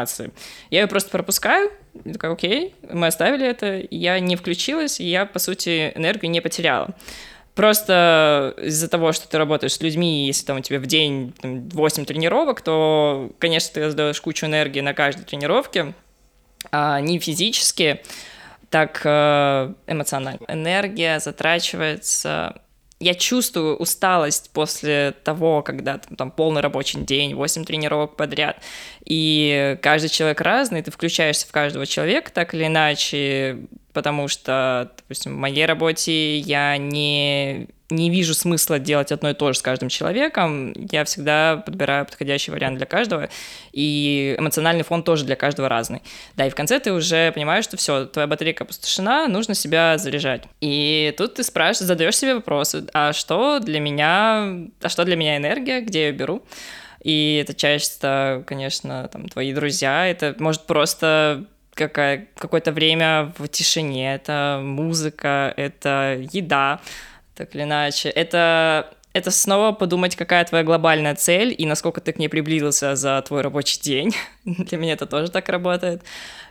Я 0.69 0.81
ее 0.81 0.87
просто 0.87 1.09
пропускаю, 1.09 1.71
и 2.03 2.13
такая, 2.13 2.31
окей, 2.31 2.75
мы 2.89 3.07
оставили 3.07 3.45
это, 3.45 3.83
я 3.91 4.19
не 4.19 4.35
включилась, 4.35 4.99
и 4.99 5.05
я, 5.05 5.25
по 5.25 5.39
сути, 5.39 5.91
энергию 5.95 6.31
не 6.31 6.41
потеряла. 6.41 6.95
Просто 7.55 8.55
из-за 8.57 8.87
того, 8.87 9.11
что 9.11 9.27
ты 9.27 9.37
работаешь 9.37 9.73
с 9.73 9.81
людьми, 9.81 10.25
если 10.25 10.45
там 10.45 10.57
у 10.57 10.61
тебя 10.61 10.79
в 10.79 10.85
день 10.85 11.33
там, 11.41 11.67
8 11.69 12.05
тренировок, 12.05 12.61
то, 12.61 13.31
конечно, 13.39 13.73
ты 13.73 13.85
раздаешь 13.85 14.21
кучу 14.21 14.45
энергии 14.45 14.79
на 14.79 14.93
каждой 14.93 15.25
тренировке, 15.25 15.93
а 16.71 17.01
не 17.01 17.19
физически, 17.19 18.01
так 18.69 19.01
э, 19.03 19.73
эмоционально. 19.87 20.39
Энергия 20.47 21.19
затрачивается... 21.19 22.60
Я 23.01 23.15
чувствую 23.15 23.77
усталость 23.77 24.51
после 24.53 25.15
того, 25.23 25.63
когда 25.63 25.97
там, 25.97 26.15
там 26.15 26.31
полный 26.31 26.61
рабочий 26.61 26.99
день, 26.99 27.33
8 27.33 27.65
тренировок 27.65 28.15
подряд, 28.15 28.61
и 29.03 29.75
каждый 29.81 30.09
человек 30.09 30.39
разный, 30.41 30.83
ты 30.83 30.91
включаешься 30.91 31.47
в 31.47 31.51
каждого 31.51 31.87
человека 31.87 32.31
так 32.31 32.53
или 32.53 32.67
иначе, 32.67 33.65
потому 33.91 34.27
что, 34.27 34.91
допустим, 34.97 35.33
в 35.33 35.37
моей 35.39 35.65
работе 35.65 36.37
я 36.37 36.77
не, 36.77 37.69
не 37.91 38.09
вижу 38.09 38.33
смысла 38.33 38.79
делать 38.79 39.11
одно 39.11 39.29
и 39.29 39.33
то 39.33 39.51
же 39.53 39.59
с 39.59 39.61
каждым 39.61 39.89
человеком. 39.89 40.73
Я 40.91 41.03
всегда 41.05 41.57
подбираю 41.57 42.05
подходящий 42.05 42.51
вариант 42.51 42.77
для 42.77 42.85
каждого, 42.85 43.29
и 43.71 44.35
эмоциональный 44.37 44.83
фон 44.83 45.03
тоже 45.03 45.25
для 45.25 45.35
каждого 45.35 45.69
разный. 45.69 46.01
Да, 46.35 46.47
и 46.47 46.49
в 46.49 46.55
конце 46.55 46.79
ты 46.79 46.93
уже 46.93 47.31
понимаешь, 47.31 47.65
что 47.65 47.77
все, 47.77 48.05
твоя 48.05 48.27
батарейка 48.27 48.63
опустошена, 48.63 49.27
нужно 49.27 49.53
себя 49.53 49.97
заряжать. 49.97 50.43
И 50.61 51.13
тут 51.17 51.35
ты 51.35 51.43
спрашиваешь, 51.43 51.87
задаешь 51.87 52.17
себе 52.17 52.35
вопросы, 52.35 52.85
а 52.93 53.13
что 53.13 53.59
для 53.59 53.79
меня, 53.79 54.67
а 54.81 54.89
что 54.89 55.05
для 55.05 55.15
меня 55.15 55.37
энергия, 55.37 55.81
где 55.81 56.01
я 56.01 56.07
ее 56.07 56.13
беру? 56.13 56.43
И 57.03 57.39
это 57.41 57.53
часто, 57.53 58.43
конечно, 58.45 59.09
там, 59.11 59.27
твои 59.27 59.53
друзья, 59.53 60.07
это 60.07 60.35
может 60.37 60.67
просто 60.67 61.45
какая, 61.73 62.27
какое-то 62.37 62.71
время 62.71 63.33
в 63.37 63.47
тишине, 63.47 64.13
это 64.13 64.59
музыка, 64.63 65.53
это 65.57 66.17
еда, 66.31 66.79
так 67.35 67.55
или 67.55 67.63
иначе. 67.63 68.09
Это, 68.09 68.93
это 69.13 69.31
снова 69.31 69.71
подумать, 69.71 70.15
какая 70.15 70.45
твоя 70.45 70.63
глобальная 70.63 71.15
цель 71.15 71.53
и 71.57 71.65
насколько 71.65 72.01
ты 72.01 72.13
к 72.13 72.19
ней 72.19 72.27
приблизился 72.27 72.95
за 72.95 73.21
твой 73.21 73.41
рабочий 73.41 73.79
день. 73.81 74.13
Для 74.45 74.77
меня 74.77 74.93
это 74.93 75.05
тоже 75.05 75.31
так 75.31 75.49
работает, 75.49 76.03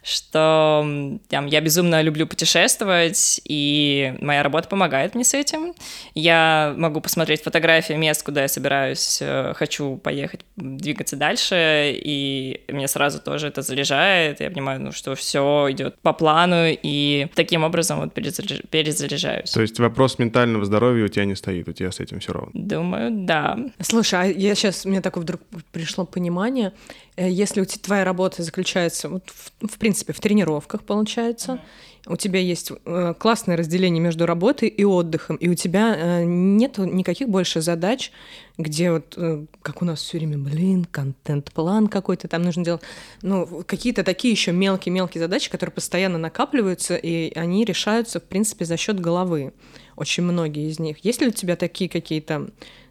что 0.03 1.19
там, 1.29 1.47
я 1.47 1.61
безумно 1.61 2.03
люблю 2.03 2.27
путешествовать, 2.27 3.41
и 3.45 4.15
моя 4.21 4.43
работа 4.43 4.69
помогает 4.69 5.15
мне 5.15 5.25
с 5.25 5.35
этим. 5.35 5.75
Я 6.15 6.75
могу 6.77 7.01
посмотреть 7.01 7.43
фотографии 7.43 7.93
мест, 7.95 8.23
куда 8.23 8.43
я 8.43 8.49
собираюсь, 8.49 9.19
э, 9.21 9.53
хочу 9.55 9.97
поехать, 9.97 10.41
двигаться 10.57 11.17
дальше, 11.17 11.93
и 11.95 12.63
меня 12.69 12.89
сразу 12.89 13.21
тоже 13.21 13.49
это 13.49 13.63
заряжает. 13.63 14.41
Я 14.41 14.51
понимаю, 14.51 14.81
ну, 14.81 14.93
что 14.93 15.15
все 15.15 15.69
идет 15.71 15.99
по 16.01 16.13
плану, 16.13 16.67
и 16.67 17.29
таким 17.35 17.65
образом 17.65 18.01
вот 18.01 18.17
перезаряж- 18.17 18.67
перезаряжаюсь. 18.69 19.51
То 19.51 19.61
есть 19.61 19.79
вопрос 19.79 20.19
ментального 20.19 20.65
здоровья 20.65 21.05
у 21.05 21.09
тебя 21.09 21.25
не 21.25 21.37
стоит, 21.37 21.69
у 21.69 21.73
тебя 21.73 21.93
с 21.93 22.01
этим 22.01 22.21
все 22.21 22.33
ровно. 22.33 22.51
Думаю, 22.55 23.11
да. 23.13 23.59
Слушай, 23.81 24.21
а 24.21 24.25
я 24.25 24.55
сейчас, 24.55 24.85
мне 24.85 25.01
такое 25.01 25.23
вдруг 25.23 25.41
пришло 25.73 26.07
понимание, 26.07 26.73
э, 27.17 27.29
если 27.29 27.61
у 27.61 27.65
тебя 27.65 27.83
твоя 27.83 28.05
работа 28.05 28.43
заключается, 28.43 29.09
вот, 29.09 29.25
в, 29.29 29.67
в 29.67 29.79
принципе, 29.79 29.90
в 29.93 30.21
тренировках, 30.21 30.83
получается, 30.83 31.61
у 32.07 32.17
тебя 32.17 32.41
есть 32.41 32.73
э, 32.85 33.15
классное 33.19 33.57
разделение 33.57 34.01
между 34.01 34.25
работой 34.25 34.69
и 34.69 34.85
отдыхом, 34.85 35.37
и 35.37 35.49
у 35.49 35.55
тебя 35.55 35.95
э, 35.97 36.25
нет 36.25 36.79
никаких 36.79 37.29
больше 37.29 37.61
задач, 37.61 38.11
где 38.57 38.91
вот, 38.93 39.15
э, 39.17 39.45
как 39.63 39.83
у 39.83 39.85
нас 39.85 40.01
все 40.01 40.19
время, 40.19 40.39
блин, 40.39 40.87
контент-план 40.91 41.89
какой-то 41.89 42.27
там 42.27 42.43
нужно 42.43 42.65
делать, 42.65 42.83
ну, 43.23 43.63
какие-то 43.67 44.03
такие 44.03 44.33
еще 44.33 44.53
мелкие-мелкие 44.53 45.21
задачи, 45.21 45.51
которые 45.51 45.75
постоянно 45.75 46.19
накапливаются, 46.19 46.97
и 46.97 47.37
они 47.39 47.65
решаются, 47.65 48.19
в 48.19 48.25
принципе, 48.25 48.65
за 48.65 48.77
счет 48.77 48.99
головы. 48.99 49.53
Очень 49.97 50.23
многие 50.23 50.71
из 50.71 50.79
них. 50.79 51.05
Есть 51.05 51.21
ли 51.21 51.29
у 51.29 51.33
тебя 51.33 51.57
такие 51.57 51.91
какие-то, 51.91 52.49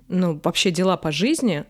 ну, 0.07 0.39
вообще 0.43 0.69
дела 0.69 0.97
по 0.97 1.11
жизни, 1.11 1.65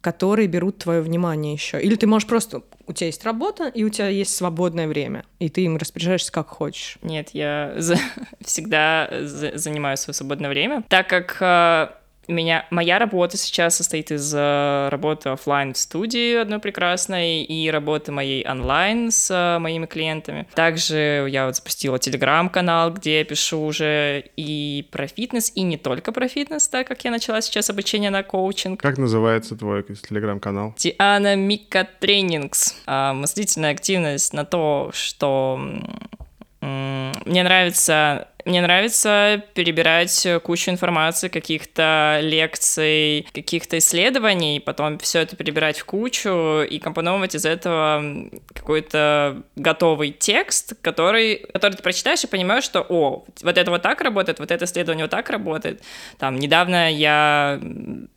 которые 0.00 0.46
берут 0.48 0.78
твое 0.78 1.00
внимание 1.00 1.52
еще. 1.52 1.80
Или 1.82 1.96
ты 1.96 2.06
можешь 2.06 2.28
просто... 2.28 2.62
У 2.86 2.92
тебя 2.92 3.06
есть 3.08 3.24
работа, 3.24 3.68
и 3.68 3.84
у 3.84 3.90
тебя 3.90 4.08
есть 4.08 4.34
свободное 4.34 4.88
время, 4.88 5.24
и 5.38 5.48
ты 5.50 5.62
им 5.62 5.76
распоряжаешься 5.76 6.32
как 6.32 6.48
хочешь. 6.48 6.96
Нет, 7.02 7.30
я 7.32 7.74
за- 7.76 7.98
всегда 8.44 9.08
за- 9.22 9.58
занимаю 9.58 9.96
свое 9.96 10.14
свободное 10.14 10.48
время, 10.48 10.82
так 10.88 11.08
как 11.08 11.36
э, 11.40 11.88
меня 12.32 12.66
моя 12.70 12.98
работа 12.98 13.36
сейчас 13.36 13.76
состоит 13.76 14.10
из 14.10 14.32
э, 14.34 14.88
работы 14.90 15.30
оффлайн 15.30 15.74
в 15.74 15.78
студии 15.78 16.36
одной 16.36 16.58
прекрасной 16.58 17.42
и 17.42 17.70
работы 17.70 18.12
моей 18.12 18.46
онлайн 18.46 19.10
с 19.10 19.30
э, 19.30 19.58
моими 19.58 19.86
клиентами. 19.86 20.46
Также 20.54 21.26
я 21.30 21.46
вот 21.46 21.56
запустила 21.56 21.98
телеграм-канал, 21.98 22.92
где 22.92 23.18
я 23.18 23.24
пишу 23.24 23.60
уже 23.60 24.24
и 24.36 24.86
про 24.90 25.06
фитнес, 25.06 25.52
и 25.54 25.62
не 25.62 25.76
только 25.76 26.12
про 26.12 26.28
фитнес, 26.28 26.68
так 26.68 26.86
как 26.86 27.04
я 27.04 27.10
начала 27.10 27.40
сейчас 27.40 27.70
обучение 27.70 28.10
на 28.10 28.22
коучинг. 28.22 28.80
Как 28.80 28.98
называется 28.98 29.56
твой 29.56 29.82
телеграм-канал? 29.82 30.74
Диана 30.76 31.34
Микка 31.36 31.88
Trainings. 31.98 32.76
А, 32.86 33.14
Мыслительная 33.14 33.72
активность 33.72 34.32
на 34.32 34.44
то, 34.44 34.90
что 34.92 35.58
мне 36.60 37.42
нравится 37.42 38.28
мне 38.48 38.62
нравится 38.62 39.42
перебирать 39.52 40.26
кучу 40.42 40.70
информации, 40.70 41.28
каких-то 41.28 42.20
лекций, 42.22 43.26
каких-то 43.34 43.76
исследований, 43.76 44.58
потом 44.58 44.98
все 44.98 45.20
это 45.20 45.36
перебирать 45.36 45.78
в 45.78 45.84
кучу 45.84 46.62
и 46.62 46.78
компоновать 46.78 47.34
из 47.34 47.44
этого 47.44 48.02
какой-то 48.54 49.42
готовый 49.54 50.12
текст, 50.12 50.74
который, 50.80 51.46
который 51.52 51.74
ты 51.74 51.82
прочитаешь 51.82 52.24
и 52.24 52.26
понимаешь, 52.26 52.64
что, 52.64 52.80
о, 52.88 53.26
вот 53.42 53.58
это 53.58 53.70
вот 53.70 53.82
так 53.82 54.00
работает, 54.00 54.38
вот 54.38 54.50
это 54.50 54.64
исследование 54.64 55.04
вот 55.04 55.10
так 55.10 55.28
работает. 55.28 55.82
Там, 56.18 56.38
недавно 56.38 56.90
я 56.90 57.60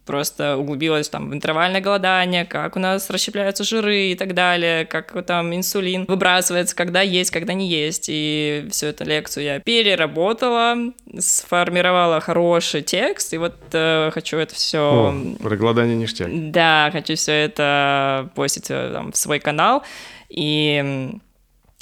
просто 0.06 0.58
углубилась 0.58 1.10
там 1.10 1.30
в 1.30 1.34
интервальное 1.34 1.82
голодание, 1.82 2.46
как 2.46 2.76
у 2.76 2.80
нас 2.80 3.10
расщепляются 3.10 3.64
жиры 3.64 4.12
и 4.12 4.16
так 4.16 4.34
далее, 4.34 4.86
как 4.86 5.26
там 5.26 5.54
инсулин 5.54 6.06
выбрасывается, 6.08 6.76
когда 6.76 7.02
есть, 7.02 7.32
когда 7.32 7.54
не 7.54 7.68
есть, 7.68 8.06
и 8.10 8.68
всю 8.72 8.88
эту 8.88 9.04
лекцию 9.04 9.44
я 9.44 9.60
переработала 9.60 10.21
поработала, 10.22 10.94
сформировала 11.20 12.20
хороший 12.20 12.82
текст, 12.82 13.34
и 13.34 13.38
вот 13.38 13.56
э, 13.74 14.12
хочу 14.14 14.38
это 14.38 14.54
все... 14.56 14.80
О, 14.80 15.14
про 15.42 15.56
голодание 15.56 15.96
ништяк. 15.96 16.30
Да, 16.52 16.90
хочу 16.92 17.16
все 17.16 17.32
это 17.32 18.30
постить 18.36 18.70
э, 18.70 18.92
там, 18.94 19.12
в 19.12 19.18
свой 19.18 19.40
канал, 19.40 19.84
и 20.30 21.12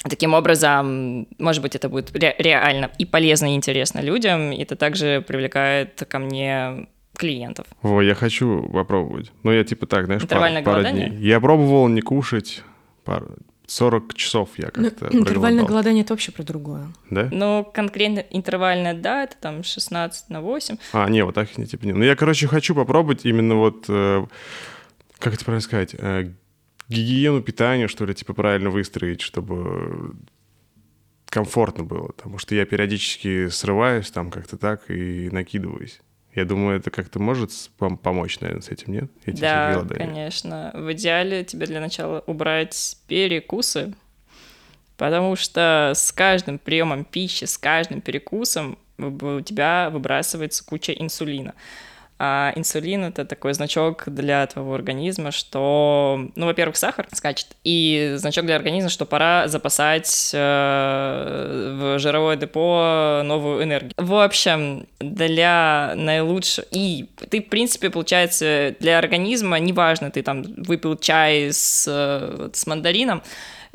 Таким 0.02 0.32
образом, 0.32 1.26
может 1.38 1.60
быть, 1.60 1.76
это 1.76 1.90
будет 1.90 2.16
ре- 2.16 2.34
реально 2.38 2.90
и 2.96 3.04
полезно, 3.04 3.52
и 3.52 3.54
интересно 3.54 4.00
людям, 4.00 4.50
и 4.50 4.62
это 4.62 4.74
также 4.74 5.22
привлекает 5.28 6.02
ко 6.08 6.18
мне 6.18 6.86
клиентов. 7.18 7.66
О, 7.82 8.00
я 8.00 8.14
хочу 8.14 8.66
попробовать. 8.72 9.30
Ну, 9.42 9.52
я 9.52 9.62
типа 9.62 9.84
так, 9.84 10.06
знаешь, 10.06 10.22
Интервальное 10.22 10.62
пару 10.62 10.82
дней. 10.84 11.10
Я 11.18 11.38
пробовал 11.38 11.86
не 11.88 12.00
кушать 12.00 12.62
пару, 13.04 13.36
40 13.70 14.14
часов 14.14 14.48
я 14.56 14.66
Ну, 14.74 14.90
как-то 14.90 15.06
интервальное 15.06 15.22
проголодался. 15.62 15.68
голодание— 15.68 16.02
это 16.04 16.12
вообще 16.12 16.32
про 16.32 16.42
другое. 16.42 16.92
Да? 17.08 17.28
Ну, 17.30 17.64
конкретно 17.72 18.18
интервальное, 18.18 18.94
да, 18.94 19.22
это 19.22 19.36
там 19.40 19.62
16 19.62 20.28
на 20.28 20.40
8. 20.40 20.76
А, 20.92 21.08
не, 21.08 21.24
вот 21.24 21.36
так 21.36 21.56
не 21.56 21.66
типа 21.66 21.86
не. 21.86 21.92
Ну, 21.92 22.02
я, 22.02 22.16
короче, 22.16 22.48
хочу 22.48 22.74
попробовать 22.74 23.24
именно 23.24 23.54
вот, 23.54 23.84
э, 23.88 24.26
как 25.20 25.34
это 25.34 25.44
правильно 25.44 25.62
сказать, 25.62 25.94
э, 25.96 26.32
гигиену 26.88 27.42
питания, 27.42 27.86
что 27.86 28.04
ли, 28.06 28.12
типа 28.12 28.34
правильно 28.34 28.70
выстроить, 28.70 29.20
чтобы 29.20 30.16
комфортно 31.26 31.84
было. 31.84 32.08
Потому 32.08 32.38
что 32.38 32.56
я 32.56 32.64
периодически 32.66 33.46
срываюсь 33.50 34.10
там 34.10 34.32
как-то 34.32 34.56
так 34.56 34.90
и 34.90 35.30
накидываюсь. 35.30 36.00
Я 36.34 36.44
думаю, 36.44 36.78
это 36.78 36.90
как-то 36.90 37.18
может 37.18 37.50
пом- 37.78 37.96
помочь, 37.96 38.38
наверное, 38.40 38.62
с 38.62 38.68
этим, 38.68 38.92
нет? 38.92 39.10
Эти 39.26 39.40
Да, 39.40 39.72
голодания. 39.74 40.06
конечно. 40.06 40.70
В 40.74 40.92
идеале 40.92 41.44
тебе 41.44 41.66
для 41.66 41.80
начала 41.80 42.22
убрать 42.26 42.96
перекусы, 43.08 43.94
потому 44.96 45.34
что 45.36 45.92
с 45.94 46.12
каждым 46.12 46.58
приемом 46.58 47.04
пищи, 47.04 47.44
с 47.44 47.58
каждым 47.58 48.00
перекусом 48.00 48.78
у 48.98 49.40
тебя 49.40 49.90
выбрасывается 49.90 50.64
куча 50.64 50.92
инсулина. 50.92 51.54
А 52.22 52.52
инсулин 52.54 53.04
это 53.04 53.24
такой 53.24 53.54
значок 53.54 54.04
для 54.06 54.46
твоего 54.46 54.74
организма, 54.74 55.30
что, 55.30 56.28
ну, 56.36 56.44
во-первых, 56.44 56.76
сахар 56.76 57.08
скачет, 57.14 57.46
и 57.64 58.12
значок 58.16 58.44
для 58.44 58.56
организма, 58.56 58.90
что 58.90 59.06
пора 59.06 59.48
запасать 59.48 60.30
э, 60.34 61.76
в 61.80 61.98
жировое 61.98 62.36
депо 62.36 63.22
новую 63.24 63.64
энергию. 63.64 63.92
В 63.96 64.22
общем, 64.22 64.86
для 64.98 65.94
наилучшего... 65.96 66.66
И 66.72 67.08
ты, 67.30 67.40
в 67.40 67.48
принципе, 67.48 67.88
получается, 67.88 68.76
для 68.80 68.98
организма, 68.98 69.58
неважно, 69.58 70.10
ты 70.10 70.22
там 70.22 70.42
выпил 70.42 70.98
чай 70.98 71.50
с, 71.50 71.86
э, 71.88 72.50
с 72.52 72.66
мандарином, 72.66 73.22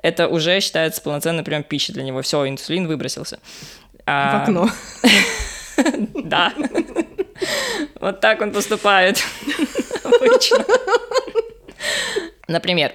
это 0.04 0.28
уже 0.28 0.60
считается 0.60 1.02
полноценный 1.02 1.44
прием 1.44 1.64
пищи 1.64 1.92
для 1.92 2.04
него. 2.04 2.22
Все, 2.22 2.48
инсулин 2.48 2.86
выбросился. 2.86 3.40
В 3.92 4.02
А, 4.06 4.44
окно. 4.44 4.70
да. 6.24 6.54
Вот 8.00 8.22
так 8.22 8.42
он 8.42 8.52
поступает 8.52 9.24
обычно. 10.04 10.66
Например, 12.48 12.94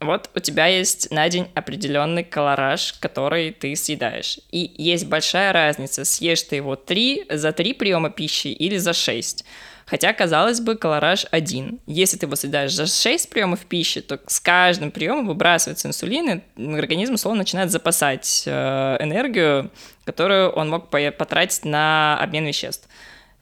вот 0.00 0.30
у 0.34 0.40
тебя 0.40 0.66
есть 0.66 1.10
на 1.10 1.28
день 1.28 1.48
определенный 1.54 2.22
колораж, 2.22 2.94
который 3.00 3.50
ты 3.50 3.74
съедаешь. 3.76 4.38
И 4.50 4.72
есть 4.76 5.06
большая 5.06 5.52
разница, 5.52 6.04
съешь 6.04 6.42
ты 6.42 6.56
его 6.56 6.76
три, 6.76 7.24
за 7.30 7.52
три 7.52 7.72
приема 7.72 8.10
пищи 8.10 8.48
или 8.48 8.76
за 8.76 8.92
шесть. 8.92 9.44
Хотя, 9.86 10.12
казалось 10.12 10.60
бы, 10.60 10.74
колораж 10.74 11.26
один. 11.30 11.78
Если 11.86 12.16
ты 12.18 12.26
его 12.26 12.34
съедаешь 12.34 12.74
за 12.74 12.86
6 12.86 13.30
приемов 13.30 13.60
пищи, 13.66 14.00
то 14.00 14.18
с 14.26 14.40
каждым 14.40 14.90
приемом 14.90 15.28
выбрасывается 15.28 15.86
инсулин, 15.86 16.42
и 16.56 16.74
организм 16.76 17.16
словно 17.16 17.38
начинает 17.38 17.70
запасать 17.70 18.42
э, 18.46 18.96
энергию, 18.98 19.70
которую 20.04 20.50
он 20.50 20.70
мог 20.70 20.90
по- 20.90 21.12
потратить 21.12 21.64
на 21.64 22.18
обмен 22.20 22.46
веществ. 22.46 22.88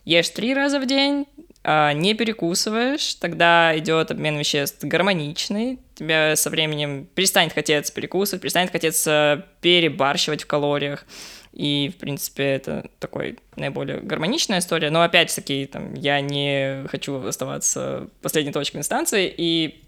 Ешь 0.05 0.29
три 0.31 0.55
раза 0.55 0.81
в 0.81 0.87
день, 0.87 1.27
а, 1.62 1.93
не 1.95 2.12
перекусываешь, 2.14 3.14
тогда 3.14 3.77
идет 3.79 4.11
обмен 4.11 4.37
веществ 4.38 4.85
гармоничный, 4.85 5.79
тебя 5.95 6.37
со 6.37 6.51
временем 6.51 7.09
перестанет 7.14 7.55
хотеться 7.55 7.93
перекусывать, 7.93 8.43
перестанет 8.43 8.71
хотеться 8.71 9.47
перебарщивать 9.62 10.43
в 10.43 10.47
калориях. 10.47 11.07
И, 11.53 11.93
в 11.95 12.01
принципе, 12.01 12.43
это 12.45 12.90
такой 12.99 13.38
наиболее 13.57 14.01
гармоничная 14.01 14.59
история. 14.59 14.90
Но, 14.90 15.03
опять-таки, 15.03 15.67
там, 15.67 15.95
я 15.95 16.21
не 16.21 16.87
хочу 16.88 17.25
оставаться 17.25 18.09
последней 18.21 18.53
точкой 18.53 18.79
инстанции 18.79 19.33
и 19.35 19.81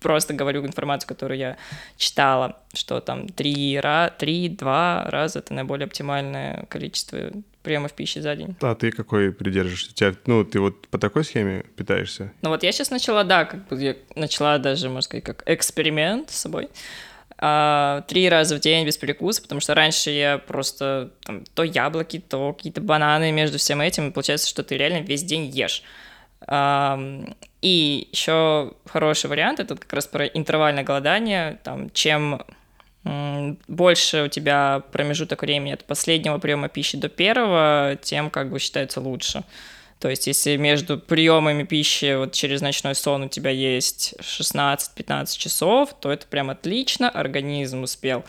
просто 0.00 0.32
говорю 0.32 0.66
информацию, 0.66 1.06
которую 1.06 1.38
я 1.38 1.56
читала, 1.96 2.56
что 2.72 3.00
там 3.00 3.28
3, 3.28 3.80
3 4.18 4.48
2 4.48 5.04
раза— 5.08 5.38
это 5.40 5.54
наиболее 5.54 5.84
оптимальное 5.84 6.64
количество 6.70 7.30
приемов 7.62 7.92
пищи 7.92 8.18
за 8.18 8.34
день. 8.36 8.56
А 8.60 8.74
ты 8.74 8.90
какой 8.90 9.32
придерживаешься? 9.32 9.94
Тебя, 9.94 10.14
ну, 10.26 10.44
ты 10.44 10.60
вот 10.60 10.88
по 10.88 10.98
такой 10.98 11.24
схеме 11.24 11.64
питаешься? 11.76 12.32
Ну 12.42 12.50
вот 12.50 12.62
я 12.62 12.72
сейчас 12.72 12.90
начала, 12.90 13.24
да, 13.24 13.44
как 13.44 13.68
бы 13.68 13.80
я 13.80 13.96
начала 14.16 14.58
даже, 14.58 14.88
можно 14.88 15.02
сказать, 15.02 15.24
как 15.24 15.42
эксперимент 15.46 16.30
с 16.30 16.36
собой. 16.36 16.68
А, 17.42 18.02
три 18.06 18.28
раза 18.28 18.56
в 18.56 18.60
день 18.60 18.86
без 18.86 18.98
перекуса, 18.98 19.40
потому 19.40 19.60
что 19.60 19.74
раньше 19.74 20.10
я 20.10 20.36
просто 20.38 21.12
там, 21.24 21.44
то 21.54 21.62
яблоки, 21.62 22.18
то 22.18 22.52
какие-то 22.52 22.82
бананы 22.82 23.32
между 23.32 23.56
всем 23.58 23.80
этим, 23.80 24.08
и 24.08 24.12
получается, 24.12 24.48
что 24.48 24.62
ты 24.62 24.76
реально 24.76 25.02
весь 25.04 25.22
день 25.24 25.46
ешь. 25.46 25.82
Ам, 26.46 27.34
И 27.62 28.08
еще 28.12 28.72
хороший 28.86 29.28
вариант 29.28 29.60
это 29.60 29.76
как 29.76 29.92
раз 29.92 30.06
про 30.06 30.26
интервальное 30.26 30.84
голодание. 30.84 31.58
Там, 31.62 31.90
чем 31.90 32.42
больше 33.04 34.24
у 34.24 34.28
тебя 34.28 34.82
промежуток 34.92 35.42
времени 35.42 35.72
от 35.72 35.84
последнего 35.84 36.38
приема 36.38 36.68
пищи 36.68 36.98
до 36.98 37.08
первого, 37.08 37.98
тем 38.02 38.30
как 38.30 38.50
бы 38.50 38.58
считается 38.58 39.00
лучше. 39.00 39.44
То 39.98 40.08
есть, 40.08 40.26
если 40.26 40.56
между 40.56 40.98
приемами 40.98 41.64
пищи 41.64 42.16
вот 42.16 42.32
через 42.32 42.62
ночной 42.62 42.94
сон 42.94 43.24
у 43.24 43.28
тебя 43.28 43.50
есть 43.50 44.14
16-15 44.20 45.36
часов, 45.36 45.94
то 46.00 46.10
это 46.10 46.26
прям 46.26 46.48
отлично, 46.48 47.10
организм 47.10 47.82
успел 47.82 48.24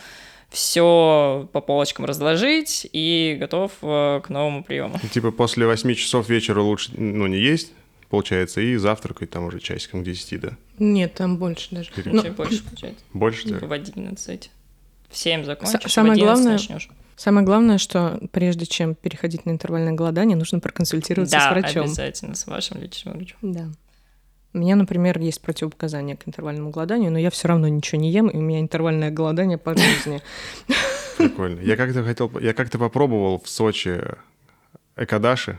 все 0.50 1.48
по 1.52 1.62
полочкам 1.62 2.04
разложить 2.04 2.86
и 2.92 3.38
готов 3.40 3.72
э, 3.80 4.20
к 4.22 4.28
новому 4.28 4.62
приему. 4.62 5.00
Ну, 5.02 5.08
Типа 5.08 5.30
после 5.30 5.66
8 5.66 5.94
часов 5.94 6.28
вечера 6.28 6.60
лучше, 6.60 6.92
ну, 6.94 7.26
не 7.26 7.38
есть, 7.38 7.72
получается, 8.10 8.60
и 8.60 8.76
завтракать 8.76 9.30
там 9.30 9.44
уже 9.44 9.58
часиком 9.60 10.02
к 10.02 10.04
10, 10.04 10.40
да? 10.40 10.50
Нет, 10.78 11.14
там 11.14 11.38
больше 11.38 11.68
даже. 11.70 11.90
Ну, 12.04 12.22
больше 12.32 12.62
получается. 12.62 13.04
Больше? 13.14 13.48
да? 13.48 13.66
В 13.66 13.72
11. 13.72 14.50
В 15.12 15.16
7 15.16 15.44
закончишь, 15.44 15.92
самое 15.92 16.14
в 16.14 16.16
11 16.16 16.24
главное- 16.42 16.52
начнешь. 16.52 16.88
Самое 17.16 17.46
главное, 17.46 17.78
что 17.78 18.18
прежде 18.32 18.66
чем 18.66 18.94
переходить 18.94 19.46
на 19.46 19.50
интервальное 19.50 19.92
голодание, 19.92 20.36
нужно 20.36 20.58
проконсультироваться 20.58 21.36
Да, 21.36 21.48
с 21.48 21.50
врачом. 21.52 21.82
обязательно, 21.84 22.34
с 22.34 22.46
вашим 22.46 22.80
лечащим 22.80 23.12
врачом. 23.12 23.38
Да. 23.42 23.68
У 24.54 24.58
меня, 24.58 24.76
например, 24.76 25.18
есть 25.18 25.40
противопоказания 25.40 26.16
к 26.16 26.26
интервальному 26.26 26.70
голоданию, 26.70 27.12
но 27.12 27.18
я 27.18 27.30
все 27.30 27.48
равно 27.48 27.68
ничего 27.68 28.00
не 28.00 28.10
ем, 28.10 28.28
и 28.28 28.36
у 28.36 28.40
меня 28.40 28.60
интервальное 28.60 29.10
голодание 29.10 29.56
по 29.58 29.76
жизни. 29.76 30.20
Прикольно. 31.18 31.60
Я 31.60 31.76
как-то 31.76 32.02
хотел, 32.02 32.30
я 32.40 32.54
как-то 32.54 32.78
попробовал 32.78 33.40
в 33.42 33.48
Сочи 33.48 34.00
экадаши. 34.96 35.58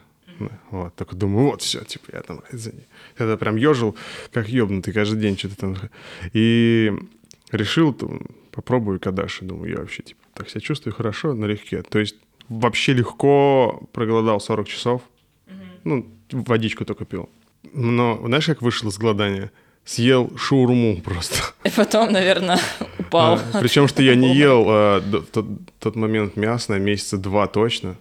Вот, 0.71 0.95
только 0.95 1.15
думаю, 1.15 1.51
вот 1.51 1.61
все, 1.61 1.83
типа, 1.85 2.05
я 2.13 2.21
там 2.21 2.41
извини. 2.51 2.87
Это 3.17 3.37
прям 3.37 3.55
ежил, 3.55 3.95
как 4.31 4.49
ёбнутый, 4.49 4.91
каждый 4.93 5.19
день 5.21 5.37
что-то 5.37 5.55
там. 5.55 5.77
И 6.33 6.91
решил, 7.51 7.95
попробую 8.53 8.99
кадаши. 8.99 9.45
Думаю, 9.45 9.71
я 9.71 9.77
вообще, 9.79 10.03
типа, 10.03 10.21
так 10.33 10.49
себя 10.49 10.61
чувствую 10.61 10.93
хорошо, 10.93 11.33
налегке. 11.33 11.81
То 11.81 11.99
есть 11.99 12.15
вообще 12.49 12.93
легко 12.93 13.83
проголодал 13.91 14.39
40 14.39 14.67
часов. 14.67 15.01
Ну, 15.83 16.07
водичку 16.31 16.85
только 16.85 17.05
пил. 17.05 17.29
Но 17.73 18.21
знаешь, 18.25 18.45
как 18.45 18.61
вышел 18.61 18.89
из 18.89 18.97
голодания? 18.97 19.51
Съел 19.85 20.31
шаурму 20.37 21.01
просто. 21.01 21.35
И 21.65 21.69
потом, 21.69 22.13
наверное, 22.13 22.57
упал. 22.99 23.39
Причем, 23.59 23.89
что 23.89 24.01
я 24.01 24.15
не 24.15 24.33
ел 24.33 24.63
а, 24.67 24.99
в 25.01 25.25
тот, 25.25 25.45
тот 25.79 25.95
момент 25.97 26.37
мясо 26.37 26.71
на 26.71 26.79
месяца 26.79 27.17
два 27.17 27.47
точно. 27.47 27.95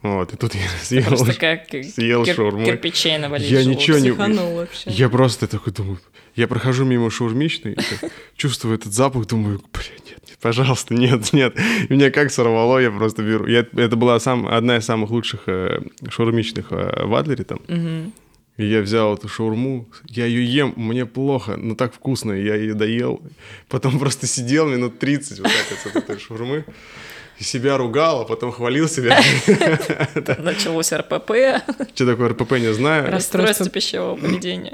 Вот, 0.00 0.32
и 0.32 0.36
тут 0.36 0.54
я 0.54 0.62
съел. 0.82 1.04
Просто 1.04 1.34
как 1.34 1.68
съел 1.68 2.24
кир- 2.24 2.34
шаурму. 2.36 2.64
кирпичей 2.64 3.18
навалить 3.18 3.50
Я 3.50 3.64
ничего 3.64 3.98
не... 3.98 4.10
Вообще. 4.56 4.90
Я 4.90 5.08
просто 5.10 5.46
такой 5.46 5.72
думаю, 5.74 5.98
я 6.36 6.46
прохожу 6.46 6.84
мимо 6.84 7.10
шаурмичной, 7.10 7.76
чувствую 8.36 8.74
этот 8.76 8.92
запах, 8.92 9.26
думаю, 9.26 9.60
бля, 9.72 9.82
нет, 10.06 10.22
нет, 10.28 10.38
пожалуйста, 10.40 10.94
нет, 10.94 11.32
нет. 11.32 11.56
И 11.88 11.92
меня 11.92 12.10
как 12.10 12.30
сорвало, 12.30 12.78
я 12.78 12.90
просто 12.90 13.22
беру. 13.22 13.46
Я- 13.46 13.66
это 13.76 13.96
была 13.96 14.20
сам, 14.20 14.46
одна 14.46 14.76
из 14.76 14.84
самых 14.84 15.10
лучших 15.10 15.40
э, 15.46 15.80
шаурмичных 16.08 16.66
э, 16.70 17.04
в 17.06 17.14
Адлере 17.14 17.44
там. 17.44 17.60
Мгм. 17.68 18.12
И 18.58 18.64
я 18.66 18.80
взял 18.80 19.14
эту 19.14 19.28
шаурму, 19.28 19.86
я 20.08 20.24
ее 20.24 20.42
ем, 20.44 20.72
мне 20.76 21.04
плохо, 21.04 21.56
но 21.58 21.74
так 21.74 21.92
вкусно, 21.92 22.32
я 22.32 22.54
ее 22.54 22.72
доел. 22.72 23.20
Потом 23.68 23.98
просто 23.98 24.26
сидел 24.26 24.66
минут 24.66 24.98
30 24.98 25.40
вот 25.40 25.48
так 25.48 25.66
вот 25.84 25.92
с 25.92 25.96
этой 25.96 26.18
шаурмы. 26.18 26.64
И 27.38 27.44
себя 27.44 27.76
ругал, 27.76 28.22
а 28.22 28.24
потом 28.24 28.50
хвалил 28.50 28.88
себя. 28.88 29.20
Началось 30.38 30.90
РПП, 30.92 31.32
Что 31.94 32.06
такое 32.06 32.28
РПП, 32.30 32.52
не 32.52 32.72
знаю. 32.72 33.10
расстройство 33.12 33.68
пищевого 33.68 34.16
поведения. 34.16 34.72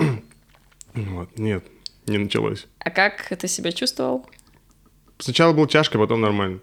Вот, 0.95 1.39
нет, 1.39 1.65
не 2.07 2.19
началось. 2.19 2.67
А 2.79 2.91
как 2.91 3.35
ты 3.37 3.49
себя 3.49 3.73
чувствовал? 3.73 4.27
Сначала 5.19 5.53
был 5.53 5.67
тяжко, 5.67 5.99
потом 5.99 6.21
нормально. 6.21 6.61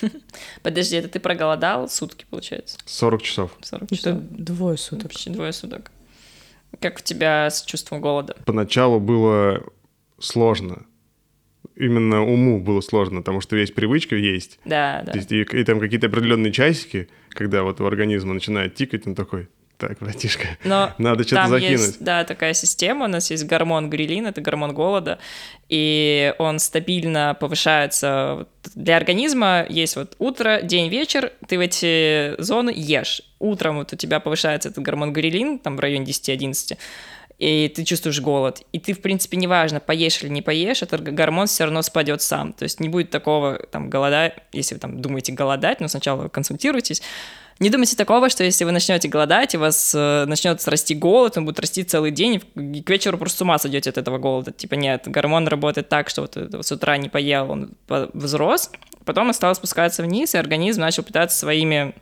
Подожди, 0.62 0.96
это 0.96 1.08
ты 1.08 1.20
проголодал 1.20 1.88
сутки, 1.88 2.26
получается? 2.28 2.78
40 2.86 3.22
часов. 3.22 3.56
40 3.60 3.82
Это 3.84 3.96
часов? 3.96 4.18
двое 4.30 4.76
суток. 4.76 5.08
Почти 5.08 5.30
двое 5.30 5.52
суток. 5.52 5.90
Как 6.80 6.98
у 6.98 7.02
тебя 7.02 7.50
с 7.50 7.62
чувством 7.64 8.00
голода? 8.00 8.36
Поначалу 8.44 8.98
было 9.00 9.62
сложно. 10.18 10.86
Именно 11.76 12.24
уму 12.24 12.60
было 12.60 12.80
сложно, 12.80 13.20
потому 13.20 13.40
что 13.40 13.56
есть 13.56 13.74
привычка 13.74 14.16
есть. 14.16 14.58
Да, 14.64 15.02
да. 15.06 15.12
То 15.12 15.18
есть 15.18 15.30
и, 15.30 15.42
и 15.42 15.64
там 15.64 15.78
какие-то 15.78 16.08
определенные 16.08 16.52
часики, 16.52 17.08
когда 17.30 17.62
вот 17.62 17.80
у 17.80 17.86
организма 17.86 18.34
начинает 18.34 18.74
тикать, 18.74 19.06
он 19.06 19.14
такой, 19.14 19.48
так, 19.78 19.98
братишка, 20.00 20.58
Но 20.64 20.92
надо 20.98 21.24
что-то 21.24 21.48
закинуть. 21.48 21.70
есть, 21.72 22.02
да, 22.02 22.24
такая 22.24 22.52
система, 22.52 23.04
у 23.04 23.08
нас 23.08 23.30
есть 23.30 23.44
гормон 23.46 23.88
грилин, 23.88 24.26
это 24.26 24.40
гормон 24.40 24.74
голода, 24.74 25.18
и 25.68 26.34
он 26.38 26.58
стабильно 26.58 27.36
повышается. 27.38 28.48
Для 28.74 28.96
организма 28.96 29.64
есть 29.68 29.94
вот 29.94 30.16
утро, 30.18 30.60
день, 30.62 30.88
вечер, 30.88 31.32
ты 31.46 31.58
в 31.58 31.60
эти 31.60 32.40
зоны 32.42 32.72
ешь. 32.74 33.22
Утром 33.38 33.78
вот 33.78 33.92
у 33.92 33.96
тебя 33.96 34.18
повышается 34.18 34.68
этот 34.68 34.82
гормон 34.82 35.12
грилин, 35.12 35.60
там 35.60 35.76
в 35.76 35.80
районе 35.80 36.04
10-11, 36.06 36.76
и 37.38 37.68
ты 37.68 37.84
чувствуешь 37.84 38.20
голод. 38.20 38.62
И 38.72 38.80
ты, 38.80 38.92
в 38.92 39.00
принципе, 39.00 39.36
неважно, 39.36 39.78
поешь 39.78 40.20
или 40.22 40.28
не 40.28 40.42
поешь, 40.42 40.82
этот 40.82 41.02
гормон 41.02 41.46
все 41.46 41.64
равно 41.64 41.82
спадет 41.82 42.20
сам. 42.20 42.52
То 42.52 42.64
есть 42.64 42.80
не 42.80 42.88
будет 42.88 43.10
такого 43.10 43.60
там 43.70 43.90
голода, 43.90 44.34
если 44.52 44.74
вы 44.74 44.80
там 44.80 45.00
думаете 45.00 45.32
голодать, 45.32 45.80
но 45.80 45.86
сначала 45.86 46.26
консультируйтесь. 46.26 47.00
Не 47.60 47.70
думайте 47.70 47.96
такого, 47.96 48.28
что 48.28 48.44
если 48.44 48.64
вы 48.64 48.70
начнете 48.70 49.08
голодать, 49.08 49.54
у 49.56 49.58
вас 49.58 49.92
э, 49.94 50.26
начнет 50.26 50.66
расти 50.68 50.94
голод, 50.94 51.36
он 51.36 51.44
будет 51.44 51.58
расти 51.58 51.82
целый 51.82 52.12
день, 52.12 52.40
и 52.54 52.82
к 52.82 52.90
вечеру 52.90 53.18
просто 53.18 53.38
с 53.38 53.42
ума 53.42 53.58
сойдете 53.58 53.90
от 53.90 53.98
этого 53.98 54.18
голода. 54.18 54.52
Типа 54.52 54.74
нет, 54.74 55.02
гормон 55.06 55.48
работает 55.48 55.88
так, 55.88 56.08
что 56.08 56.22
вот 56.22 56.36
это 56.36 56.62
с 56.62 56.70
утра 56.70 56.96
не 56.96 57.08
поел, 57.08 57.50
он 57.50 57.70
взрос, 57.88 58.70
потом 59.04 59.28
он 59.28 59.34
стал 59.34 59.54
спускаться 59.56 60.04
вниз, 60.04 60.34
и 60.34 60.38
организм 60.38 60.82
начал 60.82 61.02
питаться 61.02 61.36
своими 61.36 61.94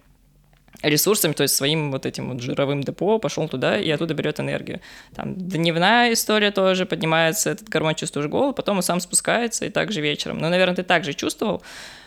ресурсами, 0.83 1.33
то 1.33 1.42
есть 1.42 1.55
своим 1.55 1.90
вот 1.90 2.05
этим 2.05 2.29
вот 2.31 2.42
жировым 2.42 2.83
депо, 2.83 3.19
пошел 3.19 3.49
туда 3.49 3.79
и 3.79 3.88
оттуда 3.90 4.12
берет 4.12 4.40
энергию. 4.40 4.81
Там 5.14 5.35
дневная 5.35 6.12
история 6.12 6.51
тоже 6.51 6.85
поднимается, 6.85 7.51
этот 7.51 7.69
гормон 7.69 7.95
чувствуешь 7.95 8.29
голод, 8.29 8.57
потом 8.57 8.77
он 8.77 8.83
сам 8.83 9.01
спускается 9.01 9.64
и 9.64 9.71
также 9.71 10.01
вечером. 10.01 10.38
Ну, 10.38 10.49
наверное, 10.49 10.77
ты 10.77 10.83
также 10.83 11.14
чувствовал, 11.14 11.62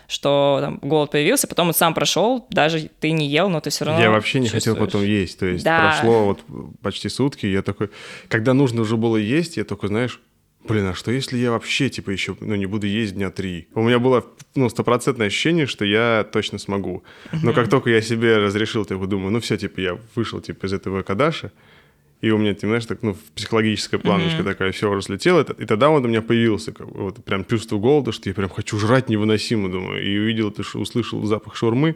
что 0.09 0.57
там 0.59 0.79
голод 0.81 1.11
появился, 1.11 1.47
потом 1.47 1.67
он 1.67 1.73
сам 1.73 1.93
прошел, 1.93 2.47
даже 2.49 2.89
ты 2.99 3.11
не 3.11 3.27
ел, 3.27 3.47
но 3.47 3.61
ты 3.61 3.69
все 3.69 3.85
равно 3.85 4.01
Я 4.01 4.09
вообще 4.09 4.39
не 4.39 4.49
хотел 4.49 4.75
потом 4.75 5.03
есть. 5.03 5.37
То 5.39 5.45
есть 5.45 5.63
Да. 5.63 5.91
прошло 5.91 6.25
вот 6.25 6.43
почти 6.81 7.09
сутки, 7.09 7.45
я 7.45 7.61
такой... 7.61 7.91
Когда 8.27 8.53
нужно 8.53 8.81
уже 8.81 8.97
было 8.97 9.17
есть, 9.17 9.57
я 9.57 9.63
такой, 9.63 9.89
знаешь, 9.89 10.19
блин, 10.67 10.87
а 10.87 10.93
что 10.95 11.11
если 11.11 11.37
я 11.37 11.51
вообще, 11.51 11.89
типа, 11.89 12.09
еще, 12.09 12.35
ну, 12.39 12.55
не 12.55 12.65
буду 12.65 12.87
есть 12.87 13.13
дня 13.13 13.29
три? 13.29 13.67
У 13.75 13.83
меня 13.83 13.99
было, 13.99 14.25
ну, 14.55 14.67
стопроцентное 14.67 15.27
ощущение, 15.27 15.67
что 15.67 15.85
я 15.85 16.27
точно 16.31 16.57
смогу. 16.57 17.03
Но 17.43 17.53
как 17.53 17.69
только 17.69 17.91
я 17.91 18.01
себе 18.01 18.37
разрешил, 18.37 18.85
типа, 18.85 19.05
думаю, 19.05 19.31
ну, 19.31 19.39
все, 19.39 19.57
типа, 19.57 19.79
я 19.79 19.99
вышел, 20.15 20.41
типа, 20.41 20.65
из 20.65 20.73
этого 20.73 21.03
кадаша, 21.03 21.51
и 22.21 22.31
у 22.31 22.37
меня, 22.37 22.53
ты 22.53 22.67
знаешь, 22.67 22.85
так, 22.85 23.01
ну, 23.01 23.15
психологическая 23.35 23.99
планочка 23.99 24.43
такая, 24.43 24.71
все 24.71 24.89
уже 24.91 25.01
слетело, 25.03 25.41
и 25.41 25.65
тогда 25.65 25.89
вот 25.89 26.03
у 26.03 26.07
меня 26.07 26.21
появился 26.21 26.71
как 26.73 26.87
вот 26.87 27.23
прям 27.23 27.45
чувство 27.45 27.77
голода, 27.77 28.11
что 28.11 28.29
я 28.29 28.33
прям 28.35 28.49
хочу 28.49 28.77
жрать 28.77 29.09
невыносимо, 29.09 29.69
думаю, 29.71 30.03
и 30.03 30.17
увидел, 30.17 30.49
это, 30.49 30.63
ш- 30.63 30.77
услышал 30.79 31.23
запах 31.25 31.55
шаурмы, 31.55 31.95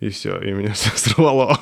и 0.00 0.08
все, 0.10 0.38
и 0.40 0.52
меня 0.52 0.74
сорвало. 0.96 1.58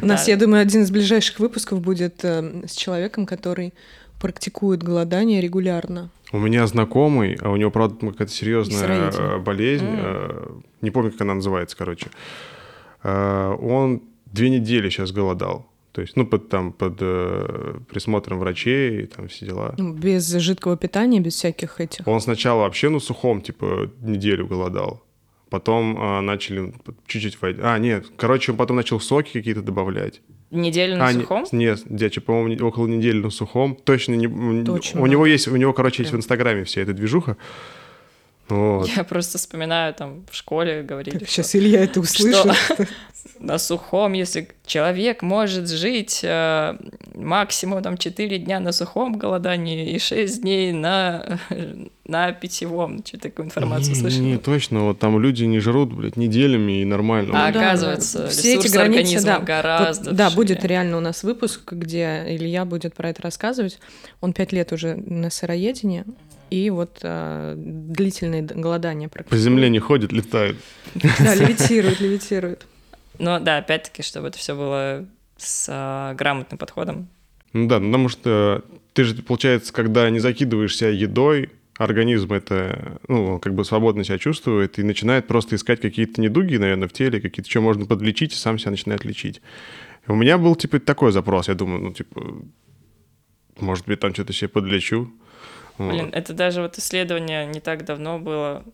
У 0.00 0.06
нас, 0.06 0.26
Да. 0.26 0.32
я 0.32 0.36
думаю, 0.38 0.62
один 0.62 0.82
из 0.82 0.90
ближайших 0.90 1.40
выпусков 1.40 1.80
будет 1.80 2.24
э, 2.24 2.62
с 2.68 2.74
человеком, 2.76 3.26
который 3.26 3.74
практикует 4.20 4.82
голодание 4.82 5.40
регулярно. 5.40 6.10
У 6.32 6.38
меня 6.38 6.66
знакомый, 6.66 7.36
а 7.40 7.50
у 7.50 7.56
него, 7.56 7.70
правда, 7.70 7.94
какая-то 8.10 8.32
серьезная 8.32 9.10
э, 9.10 9.38
болезнь, 9.38 9.86
э, 9.88 10.50
не 10.82 10.90
помню, 10.90 11.10
как 11.12 11.20
она 11.22 11.34
называется, 11.34 11.76
короче. 11.76 12.08
Э, 13.02 13.54
Он 13.60 14.02
две 14.26 14.50
недели 14.50 14.90
сейчас 14.90 15.12
голодал. 15.12 15.67
То 15.98 16.02
есть, 16.02 16.14
ну, 16.14 16.24
под, 16.24 16.48
там, 16.48 16.72
под 16.72 16.98
э, 17.00 17.74
присмотром 17.90 18.38
врачей, 18.38 19.06
там 19.06 19.26
все 19.26 19.46
дела. 19.46 19.74
Ну, 19.78 19.94
Без 19.94 20.32
жидкого 20.32 20.76
питания, 20.76 21.18
без 21.18 21.34
всяких 21.34 21.80
этих. 21.80 22.06
Он 22.06 22.20
сначала 22.20 22.60
вообще, 22.60 22.88
ну, 22.88 23.00
сухом, 23.00 23.40
типа, 23.42 23.90
неделю 24.00 24.46
голодал. 24.46 25.02
Потом 25.50 26.00
э, 26.00 26.20
начали 26.20 26.72
чуть-чуть... 27.08 27.36
войти- 27.42 27.58
А, 27.64 27.76
нет, 27.78 28.06
короче, 28.16 28.52
он 28.52 28.58
потом 28.58 28.76
начал 28.76 29.00
соки 29.00 29.32
какие-то 29.32 29.60
добавлять. 29.60 30.20
Неделю 30.52 30.98
на 30.98 31.08
а, 31.08 31.12
сухом? 31.12 31.44
Нет, 31.50 31.82
дядя, 31.86 32.20
по-моему, 32.20 32.48
не- 32.50 32.60
около 32.60 32.86
недели 32.86 33.18
на 33.18 33.30
сухом. 33.30 33.74
Точно 33.74 34.14
не... 34.14 34.28
очень 34.28 35.00
у 35.00 35.06
него 35.06 35.22
много. 35.22 35.24
есть, 35.24 35.48
у 35.48 35.56
него, 35.56 35.72
короче, 35.72 36.02
есть 36.04 36.10
в 36.10 36.12
Прям. 36.12 36.20
Инстаграме 36.20 36.62
вся 36.62 36.80
эта 36.80 36.92
движуха. 36.92 37.36
Вот. 38.48 38.88
Я 38.88 39.02
просто 39.04 39.36
вспоминаю, 39.38 39.92
там 39.94 40.24
в 40.30 40.34
школе 40.36 40.82
говорили, 40.82 41.18
Так, 41.18 41.28
что 41.28 41.42
сейчас 41.42 41.56
Илья 41.56 41.82
это 41.82 41.98
услышит. 42.00 42.56
на 43.40 43.58
сухом, 43.58 44.12
если 44.12 44.48
человек 44.66 45.22
может 45.22 45.68
жить 45.68 46.20
э, 46.22 46.76
максимум 47.14 47.82
там 47.82 47.96
4 47.96 48.38
дня 48.38 48.60
на 48.60 48.72
сухом 48.72 49.16
голодании 49.18 49.90
и 49.90 49.98
6 49.98 50.42
дней 50.42 50.72
на, 50.72 51.38
на 52.06 52.32
питьевом. 52.32 53.04
Что 53.04 53.18
такую 53.18 53.46
информацию 53.46 53.94
не, 53.94 54.00
слышали? 54.00 54.22
не, 54.22 54.38
точно, 54.38 54.84
вот 54.84 54.98
там 54.98 55.20
люди 55.20 55.44
не 55.44 55.60
жрут, 55.60 55.92
блядь, 55.92 56.16
неделями 56.16 56.82
и 56.82 56.84
нормально. 56.84 57.46
А 57.46 57.52
да, 57.52 57.60
оказывается, 57.60 58.18
да. 58.20 58.28
Все 58.28 58.54
эти 58.56 58.68
границы, 58.68 59.24
да. 59.24 59.38
гораздо 59.38 60.10
Вот, 60.10 60.16
да, 60.16 60.30
будет 60.30 60.64
реально 60.64 60.96
у 60.98 61.00
нас 61.00 61.22
выпуск, 61.22 61.72
где 61.72 62.24
Илья 62.28 62.64
будет 62.64 62.94
про 62.94 63.10
это 63.10 63.22
рассказывать. 63.22 63.78
Он 64.20 64.32
пять 64.32 64.52
лет 64.52 64.72
уже 64.72 64.96
на 64.96 65.30
сыроедении, 65.30 66.04
и 66.50 66.70
вот 66.70 66.98
а, 67.02 67.54
длительное 67.56 68.42
д- 68.42 68.54
голодание 68.54 69.08
По 69.08 69.36
земле 69.36 69.68
не 69.68 69.78
ходят, 69.78 70.12
летают. 70.12 70.56
Да, 70.94 71.34
левитирует, 71.34 72.00
левитирует. 72.00 72.66
Но 73.18 73.38
да, 73.40 73.58
опять-таки, 73.58 74.02
чтобы 74.02 74.28
это 74.28 74.38
все 74.38 74.54
было 74.54 75.06
с 75.36 75.68
а, 75.70 76.14
грамотным 76.14 76.58
подходом. 76.58 77.08
Ну 77.52 77.66
да, 77.66 77.78
ну 77.78 77.86
потому 77.86 78.08
что 78.08 78.64
ты 78.92 79.04
же, 79.04 79.22
получается, 79.22 79.72
когда 79.72 80.08
не 80.10 80.18
закидываешь 80.18 80.76
себя 80.76 80.90
едой, 80.90 81.50
организм 81.78 82.32
это, 82.32 82.98
ну, 83.06 83.38
как 83.38 83.54
бы 83.54 83.64
свободно 83.64 84.04
себя 84.04 84.18
чувствует 84.18 84.78
и 84.78 84.82
начинает 84.82 85.26
просто 85.26 85.56
искать 85.56 85.80
какие-то 85.80 86.20
недуги, 86.20 86.56
наверное, 86.56 86.88
в 86.88 86.92
теле, 86.92 87.20
какие-то, 87.20 87.48
что 87.48 87.60
можно 87.60 87.86
подлечить, 87.86 88.32
и 88.32 88.36
сам 88.36 88.58
себя 88.58 88.72
начинает 88.72 89.04
лечить. 89.04 89.40
У 90.08 90.16
меня 90.16 90.38
был, 90.38 90.56
типа, 90.56 90.80
такой 90.80 91.12
запрос, 91.12 91.48
я 91.48 91.54
думаю, 91.54 91.82
ну, 91.82 91.92
типа, 91.92 92.42
может 93.60 93.86
быть, 93.86 94.00
там 94.00 94.12
что-то 94.12 94.32
себе 94.32 94.48
подлечу. 94.48 95.12
Вот. 95.76 95.92
Блин, 95.92 96.10
это 96.12 96.32
даже 96.32 96.62
вот 96.62 96.76
исследование 96.78 97.46
не 97.46 97.60
так 97.60 97.84
давно 97.84 98.18
было. 98.18 98.64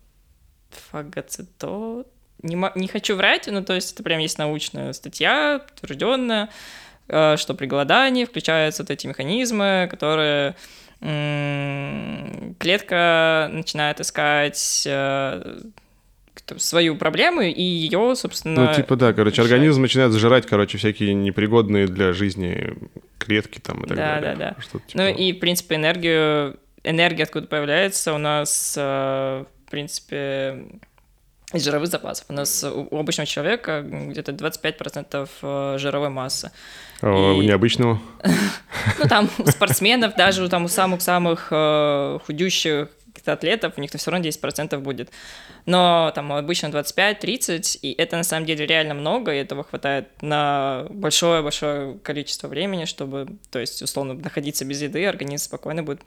Фагоцитот. 0.91 2.09
Не, 2.45 2.57
не 2.75 2.89
хочу 2.89 3.17
врать, 3.17 3.49
но 3.51 3.63
то 3.63 3.73
есть 3.75 3.95
это 3.95 4.03
прям 4.03 4.21
есть 4.21 4.39
научная 4.39 4.93
статья, 4.93 5.63
утвержденная, 5.77 6.51
э, 7.09 7.37
что 7.39 7.55
при 7.55 7.67
голодании 7.67 8.27
включаются 8.27 8.83
вот 8.83 8.91
эти 8.91 9.07
механизмы, 9.07 9.89
которые 9.91 10.55
клетка 12.59 13.49
начинает 13.53 14.01
искать 14.01 14.85
э, 14.87 15.61
свою 16.57 16.97
проблему 16.97 17.43
и 17.43 17.63
ее, 17.63 18.15
собственно... 18.17 18.69
Ну, 18.69 18.75
типа, 18.75 18.97
да, 18.97 19.13
короче, 19.13 19.37
решать. 19.43 19.53
организм 19.53 19.83
начинает 19.83 20.13
сжирать, 20.13 20.47
короче, 20.47 20.79
всякие 20.79 21.15
непригодные 21.15 21.87
для 21.87 22.13
жизни 22.13 22.75
клетки 23.19 23.59
там 23.59 23.85
и 23.85 23.89
так 23.89 23.97
Да, 23.97 24.21
далее. 24.21 24.37
да, 24.37 24.51
да. 24.51 24.81
Ну 24.95 25.09
типа- 25.09 25.21
и, 25.21 25.33
в 25.33 25.39
принципе, 25.41 25.77
энергию, 25.77 26.59
энергия 26.83 27.25
откуда 27.25 27.47
появляется 27.47 28.15
у 28.15 28.19
нас, 28.19 28.75
э, 28.79 29.45
в 29.67 29.71
принципе, 29.71 30.65
из 31.55 31.65
жировых 31.65 31.89
запасов. 31.89 32.27
У 32.29 32.33
нас 32.33 32.65
у 32.65 32.99
обычного 32.99 33.27
человека 33.27 33.83
где-то 33.83 34.33
25% 34.33 35.29
э, 35.43 35.79
жировой 35.79 36.09
массы. 36.11 36.51
А 37.01 37.33
у 37.33 37.43
И- 37.43 37.47
необычного? 37.47 38.01
Ну, 38.99 39.09
там 39.09 39.31
у 39.39 39.47
спортсменов, 39.47 40.15
даже 40.15 40.45
у 40.45 40.49
там 40.49 40.65
у 40.65 40.69
самых-самых 40.69 41.49
э, 41.51 42.19
худющих 42.27 42.89
атлетов, 43.27 43.75
у 43.77 43.81
них 43.81 43.91
все 43.91 44.11
равно 44.11 44.27
10% 44.29 44.79
будет. 44.79 45.11
Но 45.67 46.13
там 46.15 46.33
обычно 46.33 46.67
25-30, 46.67 47.79
и 47.81 47.93
это 47.93 48.17
на 48.17 48.25
самом 48.25 48.47
деле 48.47 48.67
реально 48.67 48.95
много, 48.95 49.33
и 49.33 49.39
этого 49.39 49.65
хватает 49.65 50.09
на 50.21 50.87
большое-большое 50.91 51.99
количество 51.99 52.49
времени, 52.49 52.85
чтобы, 52.85 53.29
то 53.51 53.59
есть, 53.59 53.81
условно, 53.83 54.15
находиться 54.15 54.65
без 54.65 54.83
еды, 54.83 55.07
организм 55.07 55.45
спокойно 55.45 55.83
будет 55.83 56.03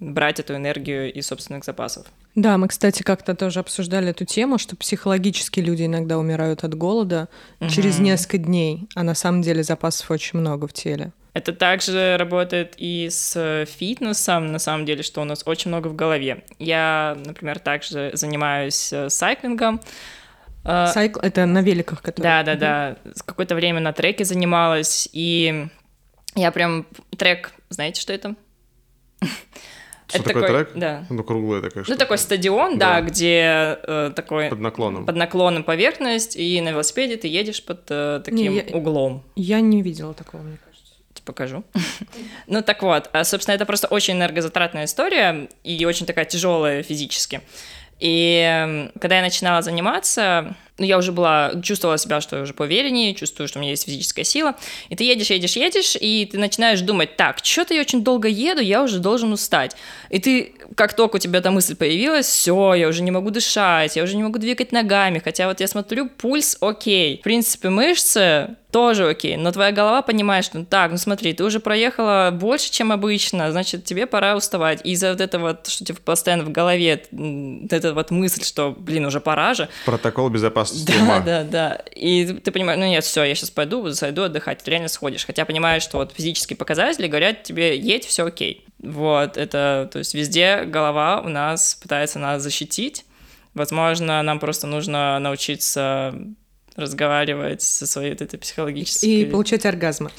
брать 0.00 0.40
эту 0.40 0.56
энергию 0.56 1.12
из 1.12 1.26
собственных 1.26 1.64
запасов. 1.64 2.06
Да, 2.38 2.56
мы, 2.56 2.68
кстати, 2.68 3.02
как-то 3.02 3.34
тоже 3.34 3.58
обсуждали 3.58 4.10
эту 4.10 4.24
тему, 4.24 4.58
что 4.58 4.76
психологически 4.76 5.58
люди 5.58 5.86
иногда 5.86 6.18
умирают 6.18 6.62
от 6.62 6.72
голода 6.72 7.28
через 7.68 7.98
несколько 7.98 8.38
дней, 8.38 8.86
а 8.94 9.02
на 9.02 9.16
самом 9.16 9.42
деле 9.42 9.64
запасов 9.64 10.08
очень 10.12 10.38
много 10.38 10.68
в 10.68 10.72
теле. 10.72 11.10
Это 11.32 11.52
также 11.52 12.16
работает 12.16 12.74
и 12.76 13.08
с 13.10 13.66
фитнесом, 13.66 14.52
на 14.52 14.60
самом 14.60 14.86
деле, 14.86 15.02
что 15.02 15.20
у 15.20 15.24
нас 15.24 15.42
очень 15.46 15.70
много 15.72 15.88
в 15.88 15.96
голове. 15.96 16.44
Я, 16.60 17.18
например, 17.26 17.58
также 17.58 18.12
занимаюсь 18.14 18.92
э, 18.92 19.10
сайклингом. 19.10 19.80
Э, 20.64 20.86
Сайкл— 20.94 21.18
это 21.22 21.44
на 21.44 21.60
великах, 21.60 22.02
которые... 22.02 22.44
Да, 22.44 22.54
да, 22.54 22.54
да. 22.54 23.12
С 23.16 23.22
какое-то 23.24 23.56
время 23.56 23.80
на 23.80 23.92
треке 23.92 24.24
занималась, 24.24 25.08
и 25.12 25.66
я 26.36 26.52
прям 26.52 26.86
трек, 27.16 27.52
знаете, 27.68 28.00
что 28.00 28.12
это? 28.12 28.36
Что 30.08 30.18
Это 30.18 30.28
такое 30.28 30.42
такой- 30.42 30.64
трек? 30.64 30.72
да. 30.74 31.06
Ну, 31.10 31.22
круглая 31.22 31.60
такая 31.60 31.80
Ну, 31.80 31.84
штука. 31.84 31.98
такой 31.98 32.18
стадион, 32.18 32.78
да, 32.78 32.94
Да. 32.94 33.00
где 33.02 33.78
э, 33.86 34.10
такой 34.16 34.48
Под 34.48 34.58
наклоном. 34.60 35.04
под 35.06 35.16
наклоном 35.16 35.62
поверхность, 35.64 36.34
и 36.34 36.60
на 36.62 36.70
велосипеде 36.70 37.16
ты 37.18 37.28
едешь 37.28 37.62
под 37.62 37.82
э, 37.90 38.22
таким 38.24 38.54
я- 38.54 38.64
углом. 38.74 39.22
Я 39.36 39.60
не 39.60 39.82
видела 39.82 40.14
такого, 40.14 40.40
мне 40.42 40.56
кажется. 40.56 40.68
покажу. 41.24 41.62
ну 42.46 42.62
так 42.62 42.82
вот, 42.82 43.10
а, 43.12 43.22
собственно, 43.24 43.54
это 43.54 43.66
просто 43.66 43.86
очень 43.88 44.14
энергозатратная 44.14 44.86
история 44.86 45.48
и 45.62 45.84
очень 45.84 46.06
такая 46.06 46.24
тяжелая 46.24 46.82
физически. 46.82 47.42
И 48.00 48.88
когда 49.00 49.16
я 49.16 49.22
начинала 49.22 49.60
заниматься, 49.60 50.56
ну, 50.78 50.84
я 50.84 50.96
уже 50.96 51.12
была, 51.12 51.52
чувствовала 51.62 51.98
себя, 51.98 52.20
что 52.20 52.36
я 52.36 52.42
уже 52.42 52.54
поувереннее, 52.54 53.14
чувствую, 53.14 53.48
что 53.48 53.58
у 53.58 53.62
меня 53.62 53.72
есть 53.72 53.84
физическая 53.84 54.24
сила. 54.24 54.54
И 54.88 54.96
ты 54.96 55.04
едешь, 55.04 55.30
едешь, 55.30 55.56
едешь, 55.56 55.96
и 56.00 56.28
ты 56.30 56.38
начинаешь 56.38 56.80
думать, 56.80 57.16
так, 57.16 57.38
что-то 57.42 57.74
я 57.74 57.80
очень 57.80 58.04
долго 58.04 58.28
еду, 58.28 58.60
я 58.60 58.82
уже 58.82 59.00
должен 59.00 59.32
устать. 59.32 59.76
И 60.10 60.20
ты, 60.20 60.54
как 60.76 60.94
только 60.94 61.16
у 61.16 61.18
тебя 61.18 61.40
эта 61.40 61.50
мысль 61.50 61.74
появилась, 61.74 62.26
все, 62.26 62.74
я 62.74 62.88
уже 62.88 63.02
не 63.02 63.10
могу 63.10 63.30
дышать, 63.30 63.96
я 63.96 64.04
уже 64.04 64.16
не 64.16 64.22
могу 64.22 64.38
двигать 64.38 64.70
ногами, 64.72 65.20
хотя 65.22 65.48
вот 65.48 65.60
я 65.60 65.66
смотрю, 65.66 66.08
пульс 66.08 66.56
окей. 66.60 67.18
В 67.18 67.22
принципе, 67.22 67.70
мышцы 67.70 68.56
тоже 68.70 69.08
окей, 69.08 69.36
но 69.36 69.50
твоя 69.50 69.72
голова 69.72 70.02
понимает, 70.02 70.44
что 70.44 70.62
так, 70.64 70.90
ну 70.90 70.98
смотри, 70.98 71.32
ты 71.32 71.42
уже 71.42 71.58
проехала 71.58 72.30
больше, 72.32 72.70
чем 72.70 72.92
обычно, 72.92 73.50
значит, 73.50 73.84
тебе 73.84 74.06
пора 74.06 74.36
уставать. 74.36 74.80
И 74.84 74.90
из-за 74.92 75.12
вот 75.12 75.20
этого, 75.20 75.58
что 75.66 75.84
тебе 75.84 75.98
постоянно 76.04 76.44
в 76.44 76.50
голове, 76.50 77.02
вот 77.10 77.72
эта 77.72 77.94
вот 77.94 78.10
мысль, 78.10 78.44
что, 78.44 78.74
блин, 78.78 79.06
уже 79.06 79.20
пора 79.20 79.54
же, 79.54 79.68
Протокол 79.86 80.28
безопасности 80.28 80.67
да, 80.70 80.94
ума. 81.02 81.20
да, 81.20 81.44
да. 81.44 81.80
И 81.94 82.26
ты 82.26 82.50
понимаешь, 82.50 82.78
ну 82.78 82.86
нет, 82.86 83.04
все, 83.04 83.24
я 83.24 83.34
сейчас 83.34 83.50
пойду, 83.50 83.88
зайду 83.90 84.22
отдыхать, 84.22 84.62
ты 84.62 84.70
реально 84.70 84.88
сходишь. 84.88 85.24
Хотя 85.26 85.44
понимаешь, 85.44 85.82
что 85.82 85.98
вот 85.98 86.12
физические 86.14 86.56
показатели 86.56 87.06
говорят 87.06 87.42
тебе, 87.42 87.76
едь, 87.76 88.04
все 88.04 88.26
окей. 88.26 88.64
Вот, 88.78 89.36
это, 89.36 89.88
то 89.92 89.98
есть 89.98 90.14
везде 90.14 90.64
голова 90.64 91.20
у 91.20 91.28
нас 91.28 91.74
пытается 91.74 92.18
нас 92.18 92.42
защитить. 92.42 93.04
Возможно, 93.54 94.22
нам 94.22 94.38
просто 94.38 94.66
нужно 94.66 95.18
научиться 95.18 96.14
разговаривать 96.76 97.60
со 97.60 97.88
своей 97.88 98.10
вот 98.10 98.22
этой 98.22 98.38
психологической... 98.38 99.08
И 99.08 99.24
получать 99.24 99.66
оргазмы. 99.66 100.10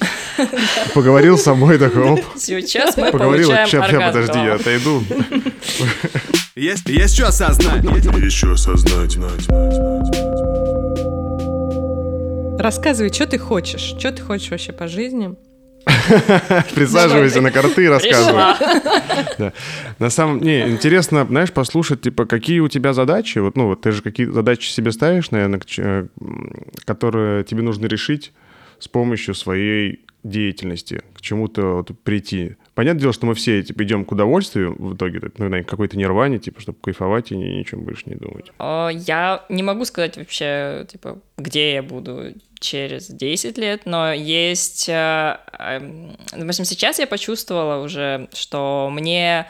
Поговорил 0.94 1.38
с 1.38 1.44
собой 1.44 1.78
такой, 1.78 2.10
оп, 2.10 2.20
Сейчас 2.36 2.98
мы 2.98 3.10
поговорил, 3.10 3.50
оргазм 3.50 3.80
подожди, 3.80 4.38
я 4.38 4.54
отойду. 4.54 5.02
Есть, 6.56 6.88
есть 6.88 7.14
что 7.14 7.28
осознать. 7.28 7.82
Еще 7.84 8.52
осознать. 8.52 9.16
Рассказывай, 12.60 13.10
что 13.10 13.26
ты 13.26 13.38
хочешь? 13.38 13.80
Что 13.98 14.12
ты 14.12 14.20
хочешь 14.22 14.50
вообще 14.50 14.72
по 14.72 14.86
жизни? 14.86 15.34
Присаживайся 16.74 17.40
на 17.40 17.50
карты 17.50 17.84
и 17.84 17.88
рассказывай. 17.88 18.42
Да. 19.38 19.52
На 19.98 20.10
самом 20.10 20.40
не 20.40 20.68
интересно, 20.68 21.24
знаешь, 21.24 21.52
послушать, 21.52 22.02
типа, 22.02 22.26
какие 22.26 22.60
у 22.60 22.68
тебя 22.68 22.92
задачи. 22.92 23.38
Вот, 23.38 23.56
ну, 23.56 23.66
вот 23.66 23.80
ты 23.80 23.92
же 23.92 24.02
какие 24.02 24.26
задачи 24.26 24.68
себе 24.68 24.92
ставишь, 24.92 25.30
наверное, 25.30 25.60
э, 25.78 26.06
которые 26.84 27.44
тебе 27.44 27.62
нужно 27.62 27.86
решить 27.86 28.32
с 28.78 28.88
помощью 28.88 29.34
своей 29.34 30.04
деятельности, 30.22 31.02
к 31.14 31.20
чему-то 31.20 31.76
вот 31.76 31.90
прийти. 32.02 32.56
Понятное 32.74 33.00
дело, 33.00 33.12
что 33.12 33.26
мы 33.26 33.34
все 33.34 33.62
типа, 33.62 33.82
идем 33.84 34.04
к 34.04 34.12
удовольствию 34.12 34.74
в 34.78 34.94
итоге, 34.94 35.20
ну, 35.38 35.48
на 35.48 35.62
какой-то 35.64 35.96
нирване, 35.98 36.38
типа, 36.38 36.60
чтобы 36.60 36.78
кайфовать 36.80 37.32
и 37.32 37.36
ни, 37.36 37.60
о 37.60 37.64
чем 37.64 37.84
больше 37.84 38.04
не 38.06 38.14
думать. 38.16 38.52
О, 38.58 38.88
Я 38.88 39.44
не 39.48 39.62
могу 39.62 39.84
сказать 39.84 40.16
вообще, 40.16 40.86
типа, 40.90 41.18
где 41.36 41.74
я 41.74 41.82
буду 41.82 42.34
через 42.58 43.08
10 43.08 43.58
лет, 43.58 43.82
но 43.86 44.12
есть... 44.12 44.88
э, 44.88 45.38
эм, 45.58 46.16
Допустим, 46.36 46.64
сейчас 46.64 46.98
я 46.98 47.06
почувствовала 47.06 47.82
уже, 47.82 48.28
что 48.32 48.90
мне 48.92 49.46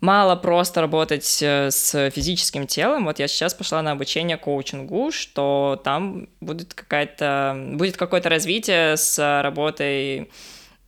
мало 0.00 0.36
просто 0.36 0.80
работать 0.80 1.42
э, 1.42 1.70
с 1.70 2.10
физическим 2.10 2.66
телом. 2.66 3.04
Вот 3.04 3.18
я 3.18 3.28
сейчас 3.28 3.54
пошла 3.54 3.82
на 3.82 3.92
обучение 3.92 4.36
коучингу, 4.36 5.10
что 5.12 5.80
там 5.84 6.28
будет 6.40 6.74
какая-то 6.74 7.56
будет 7.72 7.96
какое-то 7.96 8.28
развитие 8.28 8.96
с 8.96 9.18
работой 9.42 10.30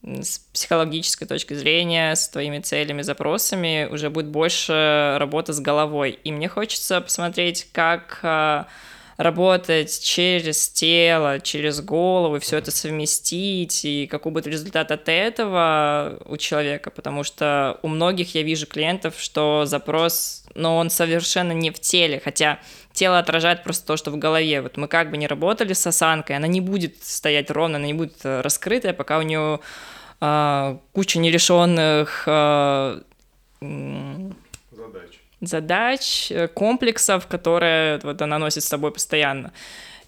с 0.03 0.39
психологической 0.53 1.27
точки 1.27 1.55
зрения, 1.55 2.15
с 2.15 2.29
твоими 2.29 2.61
целями, 2.61 3.03
запросами, 3.03 3.89
уже 3.91 4.11
будет 4.11 4.29
больше 4.29 5.17
работа 5.19 5.53
с 5.53 5.61
головой. 5.61 6.19
И 6.23 6.31
мне 6.31 6.49
хочется 6.49 7.01
посмотреть, 7.01 7.67
как 7.73 8.21
а, 8.23 8.69
работать 9.19 10.01
через 10.01 10.71
тело, 10.71 11.41
через 11.41 11.81
голову, 11.81 12.39
все 12.39 12.57
это 12.57 12.71
совместить, 12.71 13.85
и 13.85 14.07
какой 14.07 14.31
будет 14.31 14.47
результат 14.47 14.93
от 14.93 15.09
этого 15.09 16.21
у 16.25 16.37
человека, 16.37 16.91
потому 16.91 17.25
что 17.25 17.81
у 17.83 17.89
многих 17.89 18.37
я 18.37 18.43
вижу 18.43 18.67
клиентов, 18.69 19.17
что 19.19 19.65
запрос, 19.67 20.45
но 20.55 20.77
он 20.79 20.89
совершенно 20.89 21.51
не 21.51 21.73
в 21.73 21.81
теле, 21.81 22.21
хотя 22.25 22.61
тело 22.93 23.19
отражает 23.19 23.65
просто 23.65 23.89
то, 23.89 23.97
что 23.97 24.13
в 24.13 24.19
голове. 24.19 24.63
Вот 24.63 24.77
мы 24.77 24.87
как 24.87 25.11
бы 25.11 25.17
не 25.17 25.27
работали 25.27 25.73
с 25.73 25.85
осанкой, 25.85 26.37
она 26.37 26.47
не 26.47 26.61
будет 26.61 27.03
стоять 27.03 27.51
ровно, 27.51 27.77
она 27.77 27.87
не 27.87 27.95
будет 27.95 28.25
э, 28.25 28.41
раскрытая, 28.41 28.93
пока 28.93 29.19
у 29.19 29.23
нее 29.23 29.59
а, 30.21 30.79
куча 30.93 31.19
нерешенных 31.19 32.23
а, 32.27 33.03
м, 33.61 34.37
задач, 35.41 36.31
э, 36.31 36.49
комплексов, 36.49 37.27
которые 37.27 38.01
вот 38.03 38.21
она 38.23 38.39
носит 38.39 38.65
с 38.65 38.69
собой 38.69 38.93
постоянно. 38.93 39.53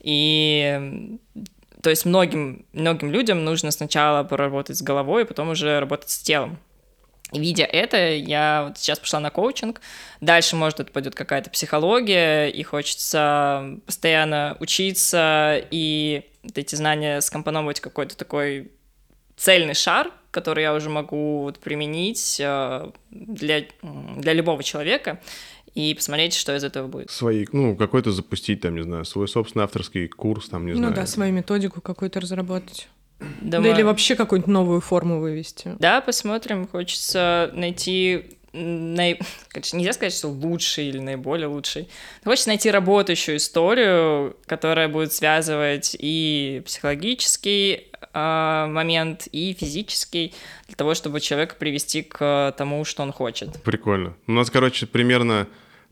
И 0.01 1.19
то 1.83 1.91
есть 1.91 2.05
многим, 2.05 2.67
многим 2.73 3.11
людям 3.11 3.45
нужно 3.45 3.71
сначала 3.71 4.23
поработать 4.25 4.77
с 4.77 4.83
головой, 4.83 5.23
а 5.23 5.27
потом 5.27 5.51
уже 5.51 5.81
работать 5.81 6.11
с 6.11 6.19
телом. 6.19 6.59
Видя 7.33 7.65
это, 7.65 8.11
я 8.11 8.65
вот 8.69 8.79
сейчас 8.79 8.99
пошла 8.99 9.21
на 9.21 9.31
коучинг. 9.31 9.81
Дальше, 10.21 10.57
может, 10.57 10.81
это 10.81 10.91
пойдет 10.91 11.15
какая-то 11.15 11.49
психология, 11.51 12.49
и 12.49 12.63
хочется 12.65 13.79
постоянно 13.87 14.57
учиться 14.59 15.63
и 15.71 16.25
вот 16.43 16.59
эти 16.59 16.75
знания 16.75 17.21
скомпоновать 17.21 17.81
какой-то 17.81 18.17
такой 18.17 18.73
цельный 19.37 19.75
шар, 19.75 20.11
который 20.31 20.63
я 20.63 20.75
уже 20.75 20.89
могу 20.91 21.43
вот 21.43 21.59
применить 21.59 22.41
э, 22.41 22.91
для, 23.11 23.65
для 24.17 24.33
любого 24.33 24.63
человека 24.63 25.21
и 25.75 25.95
посмотреть, 25.95 26.35
что 26.35 26.55
из 26.57 26.65
этого 26.65 26.89
будет. 26.89 27.11
Свои, 27.11 27.47
ну, 27.53 27.77
какой-то 27.77 28.11
запустить, 28.13 28.61
там, 28.61 28.75
не 28.77 28.83
знаю, 28.83 29.05
свой 29.05 29.29
собственный 29.29 29.65
авторский 29.65 30.09
курс, 30.09 30.49
там, 30.49 30.67
не 30.67 30.73
Ну 30.73 30.79
знаю. 30.79 30.95
да, 30.95 31.07
свою 31.07 31.33
методику 31.33 31.81
какую-то 31.81 32.21
разработать. 32.21 32.89
Думаю- 33.41 33.63
Да 33.63 33.71
или 33.77 33.83
вообще 33.83 34.17
какую-нибудь 34.17 34.51
новую 34.53 34.81
форму 34.81 35.21
вывести. 35.21 35.77
Да, 35.79 36.01
посмотрим. 36.01 36.67
Хочется 36.67 37.51
найти 37.55 38.37
конечно, 38.53 39.77
нельзя 39.77 39.93
сказать, 39.93 40.13
что 40.13 40.27
лучший 40.27 40.89
или 40.89 40.99
наиболее 40.99 41.47
лучший. 41.47 41.89
Но 42.25 42.33
Хочется 42.33 42.49
найти 42.49 42.69
работающую 42.69 43.37
историю, 43.37 44.37
которая 44.47 44.89
будет 44.89 45.13
связывать 45.13 45.95
и 45.97 46.61
психологический 46.67 47.90
а, 48.13 48.67
момент, 48.69 49.29
и 49.33 49.53
физический, 49.59 50.35
для 50.67 50.77
того, 50.77 50.95
чтобы 50.95 51.21
человека 51.21 51.57
привести 51.59 52.03
к 52.03 52.55
тому, 52.57 52.85
что 52.85 53.03
он 53.03 53.13
хочет. 53.13 53.63
Прикольно. 53.63 54.15
У 54.27 54.33
нас, 54.33 54.51
короче, 54.51 54.87
примерно 54.87 55.47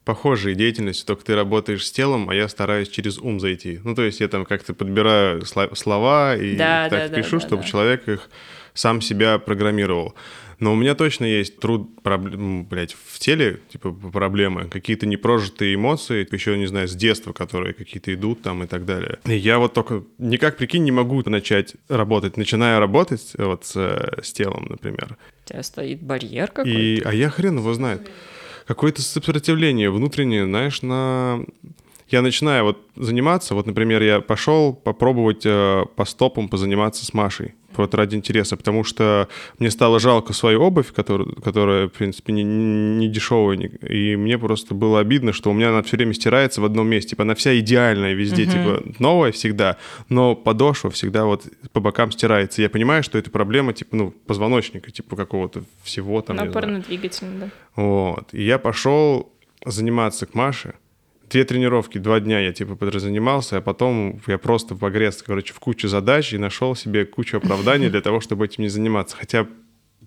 похожие 0.05 0.55
деятельности, 0.55 1.05
только 1.05 1.23
ты 1.25 1.35
работаешь 1.35 1.87
с 1.87 1.93
телом, 1.93 2.31
а 2.31 2.35
я 2.35 2.49
стараюсь 2.49 2.89
через 2.89 3.19
ум 3.19 3.41
зайти. 3.41 3.81
Ну, 3.85 3.95
то 3.95 4.03
есть 4.03 4.21
я 4.21 4.29
там 4.29 4.47
как-то 4.47 4.73
подбираю 4.73 5.43
сло- 5.43 5.75
слова 5.75 6.35
и 6.35 6.57
Да, 6.57 6.89
так 6.89 7.11
да, 7.11 7.17
да, 7.17 7.23
пишу, 7.23 7.39
да, 7.39 7.47
чтобы 7.47 7.63
да. 7.63 7.69
человек 7.69 8.09
их 8.09 8.31
сам 8.73 9.01
себя 9.03 9.39
программировал. 9.39 10.15
Но 10.61 10.73
у 10.73 10.77
меня 10.77 10.95
точно 10.95 11.25
есть 11.25 11.61
труд, 11.61 12.03
проблем, 12.03 12.65
блядь, 12.65 12.97
в 13.07 13.19
теле, 13.19 13.61
типа, 13.71 13.93
проблемы, 13.93 14.69
какие-то 14.69 15.07
непрожитые 15.07 15.75
эмоции, 15.75 16.27
еще, 16.31 16.59
не 16.59 16.67
знаю, 16.67 16.89
с 16.89 16.95
детства, 16.95 17.33
которые 17.33 17.75
какие-то 17.75 18.13
идут 18.13 18.43
там 18.43 18.65
и 18.65 18.67
так 18.67 18.85
далее. 18.85 19.19
И 19.25 19.37
я 19.37 19.59
вот 19.59 19.75
только 19.75 20.03
никак, 20.19 20.57
прикинь, 20.57 20.85
не 20.85 20.91
могу 20.91 21.23
начать 21.29 21.75
работать. 21.89 22.37
Начинаю 22.37 22.81
работать 22.81 23.33
вот 23.39 23.65
с, 23.65 23.77
с 24.23 24.33
телом, 24.33 24.67
например. 24.69 25.17
У 25.45 25.49
тебя 25.49 25.63
стоит 25.63 26.03
барьер 26.03 26.49
какой-то. 26.49 26.79
И, 26.79 27.03
а 27.03 27.15
я 27.15 27.31
хрен 27.31 27.59
его 27.59 27.73
знает. 27.75 28.11
Какое-то 28.67 29.01
сопротивление 29.01 29.91
внутреннее, 29.91 30.45
знаешь, 30.45 30.83
на 30.83 31.45
я 32.09 32.23
начинаю 32.23 32.65
вот 32.65 32.79
заниматься, 32.97 33.55
вот, 33.55 33.67
например, 33.67 34.03
я 34.03 34.21
пошел 34.21 34.73
попробовать 34.73 35.45
э, 35.45 35.85
по 35.95 36.05
стопам 36.07 36.49
позаниматься 36.49 37.05
с 37.05 37.13
Машей, 37.13 37.55
вот 37.79 37.95
ради 37.95 38.17
интереса, 38.17 38.57
потому 38.57 38.85
что 38.85 39.29
мне 39.59 39.71
стало 39.71 40.01
жалко 40.01 40.33
свою 40.33 40.63
обувь, 40.63 40.93
которая, 40.93 41.29
которая 41.43 41.89
в 41.89 41.93
принципе, 41.93 42.33
не, 42.33 42.43
не 42.45 43.09
дешевая, 43.09 43.59
и 43.59 44.17
мне 44.17 44.39
просто 44.39 44.75
было 44.75 45.01
обидно, 45.01 45.33
что 45.33 45.51
у 45.51 45.53
меня 45.53 45.71
она 45.71 45.83
все 45.83 45.97
время 45.97 46.15
стирается 46.15 46.61
в 46.61 46.65
одном 46.65 46.89
месте, 46.89 47.11
типа 47.11 47.23
она 47.23 47.35
вся 47.35 47.59
идеальная 47.59 48.15
везде, 48.15 48.45
uh 48.45 48.49
типа 48.49 48.83
новая 48.99 49.33
всегда, 49.33 49.77
но 50.09 50.35
подошва 50.35 50.91
всегда 50.91 51.25
вот 51.25 51.45
по 51.73 51.81
бокам 51.81 52.11
стирается. 52.13 52.63
Я 52.63 52.71
понимаю, 52.71 53.03
что 53.03 53.19
это 53.19 53.31
проблема, 53.31 53.73
типа, 53.73 53.97
ну, 53.97 54.11
позвоночника, 54.11 54.91
типа 54.91 55.17
какого-то 55.17 55.65
всего 55.83 56.21
там. 56.23 56.39
Опорно-двигательный, 56.39 57.39
да. 57.41 57.51
Вот. 57.77 58.29
И 58.33 58.43
я 58.43 58.59
пошел 58.59 59.33
заниматься 59.65 60.27
к 60.27 60.35
Маше, 60.35 60.75
две 61.31 61.45
тренировки, 61.45 61.99
два 61.99 62.21
дня 62.21 62.41
я 62.41 62.53
типа 62.53 62.77
подразанимался, 62.77 63.59
а 63.59 63.61
потом 63.61 64.21
я 64.27 64.39
просто 64.39 64.75
погрез, 64.75 65.23
короче, 65.23 65.53
в 65.53 65.61
кучу 65.61 65.89
задач 65.89 66.33
и 66.33 66.39
нашел 66.39 66.75
себе 66.75 67.05
кучу 67.05 67.37
оправданий 67.37 67.91
для 67.91 68.01
того, 68.01 68.21
чтобы 68.21 68.47
этим 68.47 68.65
не 68.65 68.69
заниматься. 68.69 69.17
Хотя 69.17 69.47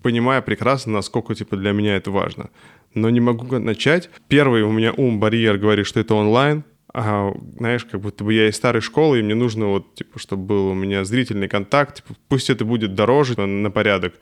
понимая 0.02 0.42
прекрасно, 0.42 0.92
насколько 0.92 1.34
типа 1.34 1.56
для 1.56 1.72
меня 1.72 1.96
это 1.96 2.10
важно. 2.10 2.50
Но 2.94 3.08
не 3.10 3.20
могу 3.20 3.58
начать. 3.58 4.10
Первый 4.28 4.62
у 4.62 4.70
меня 4.70 4.92
ум 4.92 5.20
барьер 5.20 5.58
говорит, 5.58 5.86
что 5.86 6.00
это 6.00 6.14
онлайн 6.14 6.64
а, 6.94 7.34
знаешь, 7.56 7.84
как 7.84 8.00
будто 8.00 8.22
бы 8.22 8.34
я 8.34 8.48
из 8.48 8.56
старой 8.56 8.82
школы, 8.82 9.18
и 9.18 9.22
мне 9.22 9.34
нужно 9.34 9.66
вот, 9.66 9.94
типа, 9.94 10.18
чтобы 10.18 10.44
был 10.44 10.66
у 10.68 10.74
меня 10.74 11.04
зрительный 11.04 11.48
контакт, 11.48 11.96
типа, 11.96 12.14
пусть 12.28 12.50
это 12.50 12.66
будет 12.66 12.94
дороже 12.94 13.40
на 13.40 13.70
порядок, 13.70 14.14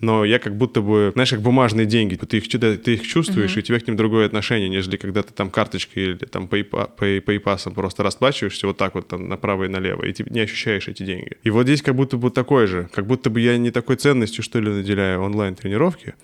но 0.00 0.24
я 0.26 0.38
как 0.38 0.56
будто 0.56 0.82
бы, 0.82 1.10
знаешь, 1.14 1.30
как 1.30 1.40
бумажные 1.40 1.86
деньги, 1.86 2.16
ты 2.16 2.36
их, 2.36 2.48
ты 2.48 2.94
их 2.94 3.02
чувствуешь, 3.06 3.52
mm-hmm. 3.52 3.56
и 3.56 3.58
у 3.60 3.62
тебя 3.62 3.80
к 3.80 3.86
ним 3.86 3.96
другое 3.96 4.26
отношение, 4.26 4.68
нежели 4.68 4.98
когда 4.98 5.22
ты 5.22 5.32
там 5.32 5.50
карточкой 5.50 6.02
или 6.02 6.16
там 6.16 6.46
PayPass 6.46 7.72
просто 7.72 8.02
расплачиваешься 8.02 8.66
вот 8.66 8.76
так 8.76 8.94
вот 8.94 9.08
там 9.08 9.28
направо 9.28 9.64
и 9.64 9.68
налево, 9.68 10.04
и 10.04 10.12
ты 10.12 10.24
не 10.28 10.40
ощущаешь 10.40 10.86
эти 10.86 11.04
деньги. 11.04 11.38
И 11.44 11.50
вот 11.50 11.64
здесь 11.64 11.80
как 11.80 11.94
будто 11.94 12.18
бы 12.18 12.30
такое 12.30 12.66
же, 12.66 12.90
как 12.92 13.06
будто 13.06 13.30
бы 13.30 13.40
я 13.40 13.56
не 13.56 13.70
такой 13.70 13.96
ценностью, 13.96 14.44
что 14.44 14.60
ли, 14.60 14.68
наделяю 14.70 15.22
онлайн-тренировки, 15.22 16.14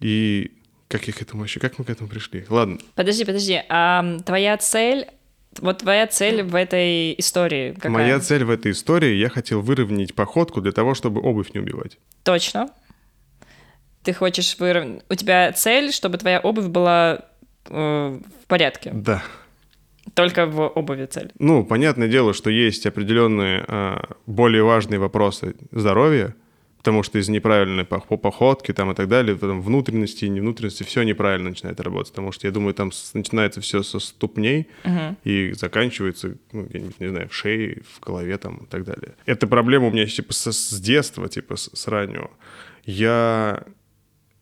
и 0.00 0.50
как 0.88 1.06
я 1.06 1.12
к 1.12 1.22
этому 1.22 1.42
вообще, 1.42 1.60
как 1.60 1.78
мы 1.78 1.84
к 1.84 1.90
этому 1.90 2.08
пришли? 2.08 2.44
Ладно. 2.48 2.78
Подожди, 2.94 3.24
подожди, 3.24 3.60
а 3.68 4.18
твоя 4.24 4.56
цель 4.56 5.06
вот 5.60 5.78
твоя 5.78 6.06
цель 6.06 6.42
в 6.42 6.54
этой 6.54 7.14
истории 7.18 7.72
какая? 7.72 7.90
Моя 7.90 8.20
цель 8.20 8.44
в 8.44 8.50
этой 8.50 8.72
истории, 8.72 9.14
я 9.14 9.28
хотел 9.28 9.60
выровнять 9.60 10.14
походку 10.14 10.60
для 10.60 10.72
того, 10.72 10.94
чтобы 10.94 11.20
обувь 11.20 11.52
не 11.54 11.60
убивать. 11.60 11.98
Точно. 12.22 12.68
Ты 14.02 14.12
хочешь 14.12 14.56
выровнять... 14.58 15.02
У 15.08 15.14
тебя 15.14 15.52
цель, 15.52 15.92
чтобы 15.92 16.18
твоя 16.18 16.40
обувь 16.40 16.66
была 16.66 17.26
э, 17.68 18.20
в 18.42 18.46
порядке? 18.46 18.90
Да. 18.94 19.22
Только 20.14 20.46
в 20.46 20.60
обуви 20.68 21.06
цель? 21.06 21.32
Ну, 21.38 21.64
понятное 21.64 22.08
дело, 22.08 22.32
что 22.32 22.50
есть 22.50 22.86
определенные 22.86 23.64
э, 23.66 23.96
более 24.26 24.62
важные 24.62 24.98
вопросы 25.00 25.56
здоровья, 25.72 26.34
потому 26.86 27.02
что 27.02 27.18
из 27.18 27.28
неправильной 27.28 27.84
походки 27.84 28.72
там 28.72 28.92
и 28.92 28.94
так 28.94 29.08
далее, 29.08 29.36
там 29.36 29.60
внутренности 29.60 30.24
и 30.24 30.28
не 30.28 30.40
внутренности, 30.40 30.84
все 30.84 31.02
неправильно 31.02 31.48
начинает 31.48 31.80
работать, 31.80 32.12
потому 32.12 32.30
что 32.30 32.46
я 32.46 32.52
думаю, 32.52 32.74
там 32.74 32.92
начинается 33.12 33.60
все 33.60 33.82
со 33.82 33.98
ступней 33.98 34.68
uh-huh. 34.84 35.16
и 35.24 35.52
заканчивается, 35.54 36.36
ну, 36.52 36.68
я 36.72 36.80
не, 37.00 37.08
знаю, 37.08 37.28
в 37.28 37.34
шее, 37.34 37.82
в 37.92 37.98
голове 38.06 38.38
там 38.38 38.58
и 38.58 38.66
так 38.66 38.84
далее. 38.84 39.16
Эта 39.26 39.48
проблема 39.48 39.88
у 39.88 39.90
меня 39.90 40.06
типа 40.06 40.32
с, 40.32 40.52
с 40.52 40.80
детства, 40.80 41.28
типа 41.28 41.56
с, 41.56 41.70
с 41.74 41.88
раннего. 41.88 42.30
Я 42.84 43.64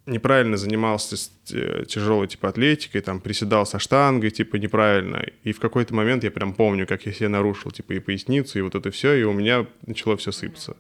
неправильно 0.05 0.59
занимался 0.59 1.17
э, 1.51 1.85
тяжелой 1.89 2.29
типа 2.29 2.51
атлетикой, 2.51 3.01
там 3.01 3.21
приседал 3.21 3.65
со 3.65 3.79
штангой, 3.79 4.31
типа 4.31 4.57
неправильно. 4.57 5.25
И 5.45 5.53
в 5.53 5.61
какой-то 5.61 5.95
момент 5.95 6.25
я 6.25 6.31
прям 6.31 6.53
помню, 6.53 6.87
как 6.87 7.07
я 7.07 7.13
себе 7.15 7.29
нарушил 7.29 7.71
типа 7.71 7.95
и 7.95 8.01
поясницу, 8.01 8.59
и 8.59 8.63
вот 8.63 8.75
это 8.75 8.91
все, 8.91 9.15
и 9.15 9.23
у 9.23 9.33
меня 9.33 9.67
начало 9.87 10.19
все 10.19 10.31
сыпаться. 10.31 10.77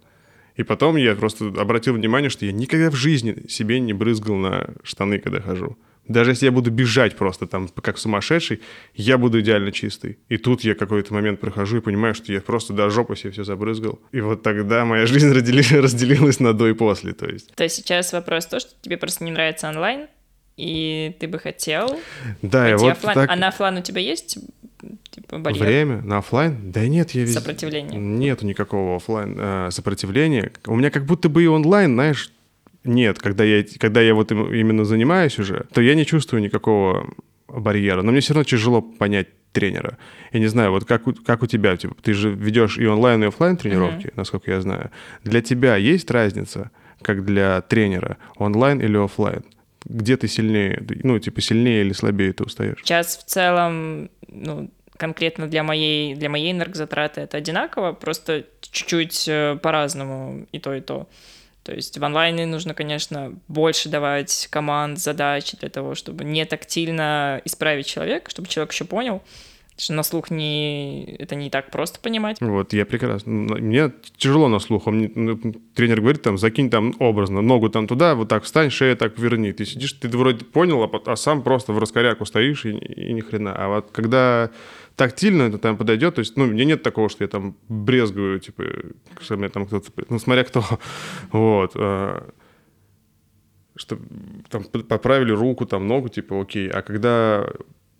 И 0.56 0.62
потом 0.62 0.96
я 0.96 1.14
просто 1.14 1.46
обратил 1.46 1.94
внимание, 1.94 2.30
что 2.30 2.46
я 2.46 2.52
никогда 2.52 2.90
в 2.90 2.94
жизни 2.94 3.48
себе 3.48 3.80
не 3.80 3.92
брызгал 3.92 4.36
на 4.36 4.74
штаны, 4.82 5.18
когда 5.18 5.40
хожу. 5.40 5.76
Даже 6.06 6.32
если 6.32 6.46
я 6.46 6.52
буду 6.52 6.70
бежать 6.70 7.16
просто 7.16 7.46
там 7.46 7.68
как 7.68 7.98
сумасшедший, 7.98 8.60
я 8.94 9.16
буду 9.16 9.40
идеально 9.40 9.72
чистый. 9.72 10.18
И 10.28 10.36
тут 10.36 10.62
я 10.62 10.74
какой-то 10.74 11.14
момент 11.14 11.40
прохожу 11.40 11.78
и 11.78 11.80
понимаю, 11.80 12.14
что 12.14 12.32
я 12.32 12.40
просто 12.40 12.74
до 12.74 12.90
жопы 12.90 13.16
себе 13.16 13.30
все 13.30 13.44
забрызгал. 13.44 13.98
И 14.12 14.20
вот 14.20 14.42
тогда 14.42 14.84
моя 14.84 15.06
жизнь 15.06 15.32
разделилась 15.32 16.40
на 16.40 16.52
до 16.52 16.68
и 16.68 16.74
после. 16.74 17.14
То 17.14 17.26
есть. 17.26 17.54
То 17.54 17.64
есть 17.64 17.76
сейчас 17.76 18.12
вопрос 18.12 18.46
то, 18.46 18.60
что 18.60 18.70
тебе 18.82 18.98
просто 18.98 19.24
не 19.24 19.30
нравится 19.30 19.68
онлайн, 19.68 20.08
и 20.56 21.16
ты 21.18 21.28
бы 21.28 21.38
хотел 21.38 21.98
да, 22.42 22.70
и 22.70 22.74
вот 22.74 22.92
офлайн. 22.92 23.14
Так... 23.14 23.30
А 23.30 23.36
на 23.36 23.48
офлайн 23.48 23.78
у 23.78 23.82
тебя 23.82 24.00
есть 24.00 24.38
типа 25.10 25.38
барьер? 25.38 25.64
Время 25.64 26.02
на 26.02 26.18
офлайн? 26.18 26.70
Да 26.70 26.86
нет, 26.86 27.10
я 27.12 27.22
везде... 27.22 27.38
Сопротивление? 27.38 27.98
Нету 27.98 28.46
никакого 28.46 28.96
офлайн 28.96 29.36
э, 29.38 29.68
сопротивления. 29.70 30.52
У 30.66 30.76
меня 30.76 30.90
как 30.90 31.06
будто 31.06 31.28
бы 31.28 31.42
и 31.42 31.46
онлайн, 31.46 31.94
знаешь, 31.94 32.32
нет. 32.84 33.18
Когда 33.18 33.44
я, 33.44 33.64
когда 33.78 34.00
я 34.00 34.14
вот 34.14 34.30
именно 34.30 34.84
занимаюсь 34.84 35.38
уже, 35.38 35.66
то 35.72 35.80
я 35.80 35.94
не 35.94 36.04
чувствую 36.04 36.42
никакого 36.42 37.08
барьера. 37.48 38.02
Но 38.02 38.12
мне 38.12 38.20
все 38.20 38.34
равно 38.34 38.44
тяжело 38.44 38.82
понять 38.82 39.28
тренера. 39.52 39.98
Я 40.32 40.40
не 40.40 40.48
знаю, 40.48 40.72
вот 40.72 40.84
как 40.84 41.06
у, 41.06 41.14
как 41.14 41.42
у 41.42 41.46
тебя, 41.46 41.76
типа, 41.76 41.94
ты 42.02 42.12
же 42.12 42.30
ведешь 42.30 42.76
и 42.76 42.86
онлайн, 42.86 43.22
и 43.22 43.28
офлайн 43.28 43.56
тренировки, 43.56 44.08
uh-huh. 44.08 44.14
насколько 44.16 44.50
я 44.50 44.60
знаю. 44.60 44.90
Для 45.22 45.40
тебя 45.40 45.76
есть 45.76 46.10
разница, 46.10 46.70
как 47.00 47.24
для 47.24 47.60
тренера, 47.62 48.18
онлайн 48.36 48.80
или 48.80 48.96
офлайн? 48.96 49.44
Где 49.84 50.16
ты 50.16 50.28
сильнее, 50.28 50.82
ну, 51.02 51.18
типа, 51.18 51.40
сильнее 51.40 51.82
или 51.82 51.92
слабее 51.92 52.32
ты 52.32 52.44
устаешь? 52.44 52.80
Сейчас 52.82 53.16
в 53.16 53.24
целом, 53.24 54.10
ну, 54.28 54.70
конкретно 54.96 55.46
для 55.46 55.62
моей, 55.62 56.14
для 56.14 56.28
моей 56.28 56.52
энергозатраты 56.52 57.22
это 57.22 57.36
одинаково, 57.36 57.92
просто 57.92 58.44
чуть-чуть 58.60 59.28
э, 59.28 59.58
по-разному 59.62 60.46
и 60.52 60.58
то, 60.58 60.74
и 60.74 60.80
то. 60.80 61.08
То 61.62 61.72
есть 61.72 61.98
в 61.98 62.04
онлайне 62.04 62.46
нужно, 62.46 62.74
конечно, 62.74 63.34
больше 63.48 63.88
давать 63.88 64.48
команд, 64.50 64.98
задач 64.98 65.52
для 65.52 65.70
того, 65.70 65.94
чтобы 65.94 66.24
не 66.24 66.44
тактильно 66.44 67.40
исправить 67.44 67.86
человека, 67.86 68.30
чтобы 68.30 68.48
человек 68.48 68.72
еще 68.72 68.84
понял, 68.84 69.22
что 69.76 69.92
на 69.94 70.04
слух 70.04 70.30
не... 70.30 71.04
это 71.18 71.34
не 71.34 71.50
так 71.50 71.70
просто 71.70 71.98
понимать. 71.98 72.40
Вот, 72.40 72.72
я 72.72 72.86
прекрасно. 72.86 73.32
Мне 73.32 73.92
тяжело 74.16 74.48
на 74.48 74.60
слух. 74.60 74.86
Он 74.86 74.96
мне, 74.98 75.10
ну, 75.14 75.36
тренер 75.74 76.00
говорит, 76.00 76.22
там, 76.22 76.38
закинь 76.38 76.70
там 76.70 76.94
образно, 77.00 77.42
ногу 77.42 77.68
там 77.68 77.88
туда, 77.88 78.14
вот 78.14 78.28
так 78.28 78.44
встань, 78.44 78.70
шею 78.70 78.96
так 78.96 79.18
верни. 79.18 79.52
Ты 79.52 79.64
сидишь, 79.64 79.92
ты 79.94 80.08
вроде 80.08 80.44
понял, 80.44 80.82
а, 80.82 81.00
а 81.06 81.16
сам 81.16 81.42
просто 81.42 81.72
в 81.72 81.78
раскоряку 81.78 82.24
стоишь 82.24 82.64
и, 82.66 82.70
и 82.70 83.12
ни 83.12 83.20
хрена. 83.20 83.52
А 83.56 83.68
вот 83.68 83.90
когда 83.90 84.50
тактильно 84.94 85.44
это 85.44 85.58
там 85.58 85.76
подойдет, 85.76 86.14
то 86.14 86.20
есть, 86.20 86.36
ну, 86.36 86.46
мне 86.46 86.64
нет 86.64 86.82
такого, 86.82 87.08
что 87.08 87.24
я 87.24 87.28
там 87.28 87.56
брезгую, 87.68 88.38
типа, 88.38 88.64
что 89.20 89.36
мне 89.36 89.48
там 89.48 89.66
кто-то... 89.66 89.90
Ну, 90.08 90.18
смотря 90.18 90.44
кто. 90.44 90.64
Вот. 91.32 91.72
А, 91.74 92.30
что 93.76 93.98
там 94.50 94.62
поправили 94.62 95.32
руку, 95.32 95.66
там, 95.66 95.88
ногу, 95.88 96.08
типа, 96.08 96.40
окей. 96.40 96.68
А 96.68 96.82
когда 96.82 97.44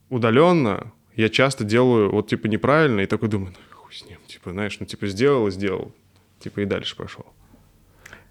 удаленно, 0.09 0.93
я 1.17 1.29
часто 1.29 1.65
делаю 1.65 2.11
вот 2.11 2.29
типа 2.29 2.47
неправильно 2.47 3.01
и 3.01 3.07
такой 3.07 3.29
думаю, 3.29 3.53
ну 3.53 3.77
хуй 3.77 3.95
с 3.95 4.05
ним, 4.05 4.19
типа, 4.27 4.51
знаешь, 4.51 4.77
ну 4.81 4.87
типа 4.87 5.07
сделал 5.07 5.47
и 5.49 5.51
сделал, 5.51 5.93
типа 6.41 6.61
и 6.61 6.65
дальше 6.65 6.97
пошел. 6.97 7.27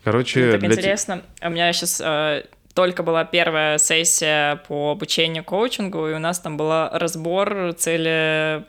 Короче, 0.03 0.45
ну, 0.45 0.51
так 0.51 0.63
интересно. 0.63 1.23
Те... 1.39 1.47
У 1.47 1.49
меня 1.49 1.71
сейчас 1.71 2.01
э, 2.03 2.43
только 2.73 3.03
была 3.03 3.23
первая 3.23 3.77
сессия 3.77 4.57
по 4.67 4.91
обучению 4.91 5.43
коучингу, 5.43 6.09
и 6.09 6.13
у 6.13 6.19
нас 6.19 6.39
там 6.39 6.57
был 6.57 6.89
разбор 6.91 7.73
цели 7.77 8.65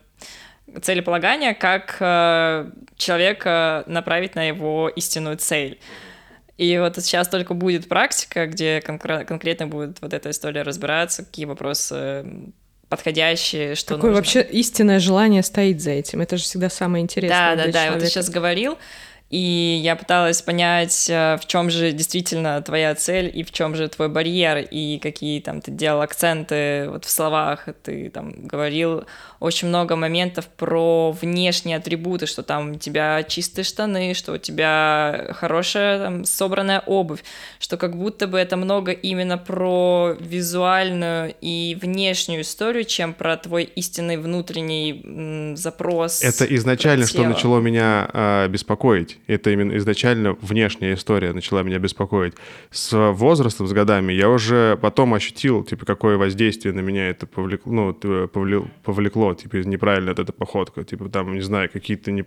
целеполагания, 0.83 1.55
как 1.55 1.97
э, 2.01 2.71
человека 2.97 3.85
направить 3.87 4.35
на 4.35 4.49
его 4.49 4.89
истинную 4.89 5.37
цель. 5.37 5.79
И 6.57 6.79
вот 6.79 6.97
сейчас 6.97 7.29
только 7.29 7.55
будет 7.55 7.89
практика, 7.89 8.47
где 8.47 8.79
конкр- 8.79 9.25
конкретно 9.25 9.67
будет 9.67 10.01
вот 10.01 10.13
эта 10.13 10.31
история 10.31 10.63
разбираться, 10.63 11.25
какие 11.25 11.47
вопросы 11.47 12.53
подходящие, 12.97 13.75
что 13.75 13.95
Какое 13.95 14.11
нужно. 14.11 14.21
вообще 14.21 14.43
истинное 14.43 15.01
желание 15.01 15.43
стоит 15.43 15.81
за 15.81 15.91
этим. 15.91 16.21
Это 16.21 16.37
же 16.37 16.45
всегда 16.45 16.71
самое 16.71 17.03
интересное. 17.03 17.57
Да, 17.57 17.65
да, 17.67 17.73
да. 17.73 17.91
Вот 17.93 18.01
ты 18.01 18.07
сейчас 18.07 18.31
говорил. 18.31 18.79
И 19.31 19.81
я 19.83 19.97
пыталась 19.97 20.43
понять, 20.43 21.09
э, 21.09 21.39
в 21.41 21.47
чем 21.47 21.69
же 21.69 21.91
действительно 21.93 22.63
твоя 22.63 22.95
цель 22.95 23.31
и 23.35 23.43
в 23.43 23.51
чем 23.51 23.75
же 23.75 23.89
твой 23.89 24.09
барьер, 24.09 24.59
и 24.59 24.99
какие 24.99 25.41
там 25.41 25.61
ты 25.61 25.73
делал 25.73 26.03
акценты 26.03 26.89
вот 26.89 27.05
в 27.05 27.11
словах, 27.11 27.69
ты 27.83 28.11
там 28.11 28.47
говорил 28.47 29.05
очень 29.45 29.69
много 29.69 29.95
моментов 29.95 30.49
про 30.49 31.13
внешние 31.13 31.77
атрибуты, 31.77 32.25
что 32.27 32.43
там 32.43 32.73
у 32.73 32.75
тебя 32.77 33.23
чистые 33.23 33.65
штаны, 33.65 34.15
что 34.15 34.33
у 34.33 34.39
тебя 34.39 35.29
хорошая 35.33 35.99
там 35.99 36.25
собранная 36.25 36.81
обувь, 36.81 37.23
что 37.59 37.77
как 37.77 37.95
будто 37.97 38.27
бы 38.27 38.39
это 38.39 38.57
много 38.57 38.93
именно 38.93 39.37
про 39.37 40.17
визуальную 40.19 41.35
и 41.43 41.77
внешнюю 41.81 42.41
историю, 42.41 42.85
чем 42.85 43.13
про 43.13 43.37
твой 43.37 43.65
истинный 43.65 44.17
внутренний 44.17 45.03
м, 45.05 45.57
запрос. 45.57 46.23
Это 46.23 46.45
изначально, 46.57 47.07
что 47.07 47.23
начало 47.25 47.61
меня 47.61 48.09
а, 48.13 48.49
беспокоить. 48.49 49.19
Это 49.27 49.51
именно 49.51 49.77
изначально 49.77 50.39
внешняя 50.41 50.95
история 50.95 51.33
начала 51.35 51.63
меня 51.63 51.79
беспокоить. 51.79 52.33
С 52.71 52.93
возрастом, 53.13 53.67
с 53.67 53.73
годами 53.73 54.13
я 54.15 54.31
уже 54.31 54.79
потом 54.81 55.13
ощутил, 55.13 55.65
типа, 55.65 55.85
какое 55.85 56.17
воздействие 56.17 56.73
на 56.73 56.81
меня 56.81 57.11
это 57.11 57.27
повлекло, 57.27 57.73
ну, 57.73 57.93
т- 57.93 58.29
типа, 59.35 59.57
неправильно 59.57 60.11
вот 60.11 60.19
эта 60.19 60.33
походка, 60.33 60.85
типа, 60.85 61.09
там, 61.09 61.35
не 61.35 61.43
знаю, 61.43 61.71
какие-то, 61.71 62.11
не, 62.11 62.25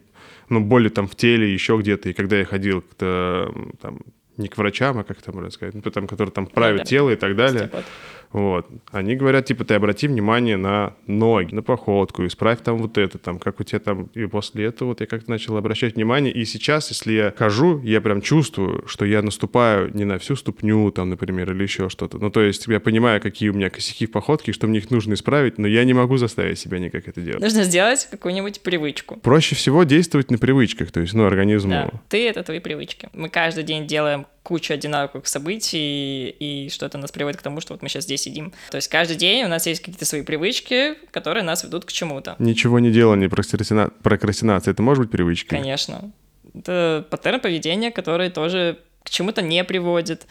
ну, 0.49 0.61
боли 0.61 0.89
там 0.89 1.07
в 1.07 1.15
теле, 1.15 1.53
еще 1.53 1.77
где-то, 1.77 2.09
и 2.09 2.13
когда 2.13 2.37
я 2.37 2.45
ходил 2.45 2.81
к, 2.81 3.51
там, 3.81 3.99
не 4.37 4.47
к 4.47 4.57
врачам, 4.57 4.99
а 4.99 5.03
как 5.03 5.21
там 5.21 5.35
можно 5.35 5.51
сказать, 5.51 5.73
ну, 5.73 5.81
там, 5.81 6.07
которые 6.07 6.31
там 6.31 6.45
правят 6.45 6.79
да. 6.79 6.85
тело 6.85 7.09
и 7.09 7.15
так 7.15 7.35
далее. 7.35 7.63
Остеопат. 7.63 7.85
Вот. 8.31 8.67
Они 8.91 9.15
говорят, 9.15 9.45
типа, 9.45 9.63
ты 9.65 9.73
обрати 9.75 10.07
внимание 10.07 10.57
на 10.57 10.93
ноги, 11.07 11.53
на 11.53 11.61
походку, 11.61 12.25
исправь 12.25 12.59
там 12.61 12.77
вот 12.77 12.97
это, 12.97 13.17
там, 13.17 13.39
как 13.39 13.59
у 13.59 13.63
тебя 13.63 13.79
там... 13.79 14.09
И 14.13 14.25
после 14.25 14.65
этого 14.65 14.89
вот 14.89 15.01
я 15.01 15.07
как-то 15.07 15.29
начал 15.29 15.57
обращать 15.57 15.95
внимание. 15.95 16.33
И 16.33 16.45
сейчас, 16.45 16.89
если 16.89 17.13
я 17.13 17.33
хожу, 17.35 17.81
я 17.83 18.01
прям 18.01 18.21
чувствую, 18.21 18.83
что 18.87 19.05
я 19.05 19.21
наступаю 19.21 19.91
не 19.93 20.05
на 20.05 20.19
всю 20.19 20.35
ступню, 20.35 20.91
там, 20.91 21.09
например, 21.09 21.51
или 21.51 21.63
еще 21.63 21.89
что-то. 21.89 22.17
Ну, 22.17 22.29
то 22.29 22.41
есть 22.41 22.67
я 22.67 22.79
понимаю, 22.79 23.21
какие 23.21 23.49
у 23.49 23.53
меня 23.53 23.69
косяки 23.69 24.05
в 24.05 24.11
походке, 24.11 24.51
что 24.51 24.67
мне 24.67 24.79
их 24.79 24.91
нужно 24.91 25.13
исправить, 25.13 25.57
но 25.57 25.67
я 25.67 25.83
не 25.83 25.93
могу 25.93 26.17
заставить 26.17 26.59
себя 26.59 26.79
никак 26.79 27.07
это 27.07 27.21
делать. 27.21 27.41
Нужно 27.41 27.63
сделать 27.63 28.07
какую-нибудь 28.11 28.61
привычку. 28.61 29.17
Проще 29.17 29.55
всего 29.55 29.83
действовать 29.83 30.31
на 30.31 30.37
привычках, 30.37 30.91
то 30.91 30.99
есть, 30.99 31.13
ну, 31.13 31.25
организму... 31.25 31.71
Да, 31.71 31.91
ты— 32.09 32.27
это 32.29 32.43
твои 32.43 32.59
привычки. 32.59 33.09
Мы 33.13 33.29
каждый 33.29 33.63
день 33.63 33.87
делаем 33.87 34.25
кучу 34.47 34.73
одинаковых 34.73 35.27
событий, 35.27 36.29
и 36.29 36.69
что 36.69 36.85
это 36.85 36.97
нас 36.97 37.11
приводит 37.11 37.37
к 37.37 37.43
тому, 37.43 37.59
что 37.59 37.73
вот 37.73 37.81
мы 37.81 37.89
сейчас 37.89 38.05
здесь 38.05 38.21
сидим. 38.21 38.53
То 38.71 38.77
есть 38.77 38.87
каждый 38.87 39.17
день 39.17 39.43
у 39.43 39.49
нас 39.49 39.67
есть 39.67 39.81
какие-то 39.81 40.05
свои 40.05 40.21
привычки, 40.21 40.93
которые 41.11 41.43
нас 41.43 41.65
ведут 41.65 41.83
к 41.83 41.91
чему-то. 41.91 42.37
Ничего 42.39 42.79
не 42.79 42.89
делание, 42.89 43.27
прокрастина... 43.27 43.89
прокрастинация, 44.01 44.71
это 44.71 44.81
может 44.81 45.03
быть 45.03 45.11
привычкой? 45.11 45.59
Конечно. 45.59 46.13
Это 46.53 47.05
паттерн 47.09 47.41
поведения, 47.41 47.91
который 47.91 48.29
тоже 48.29 48.79
к 49.03 49.09
чему-то 49.09 49.41
не 49.41 49.65
приводит. 49.65 50.25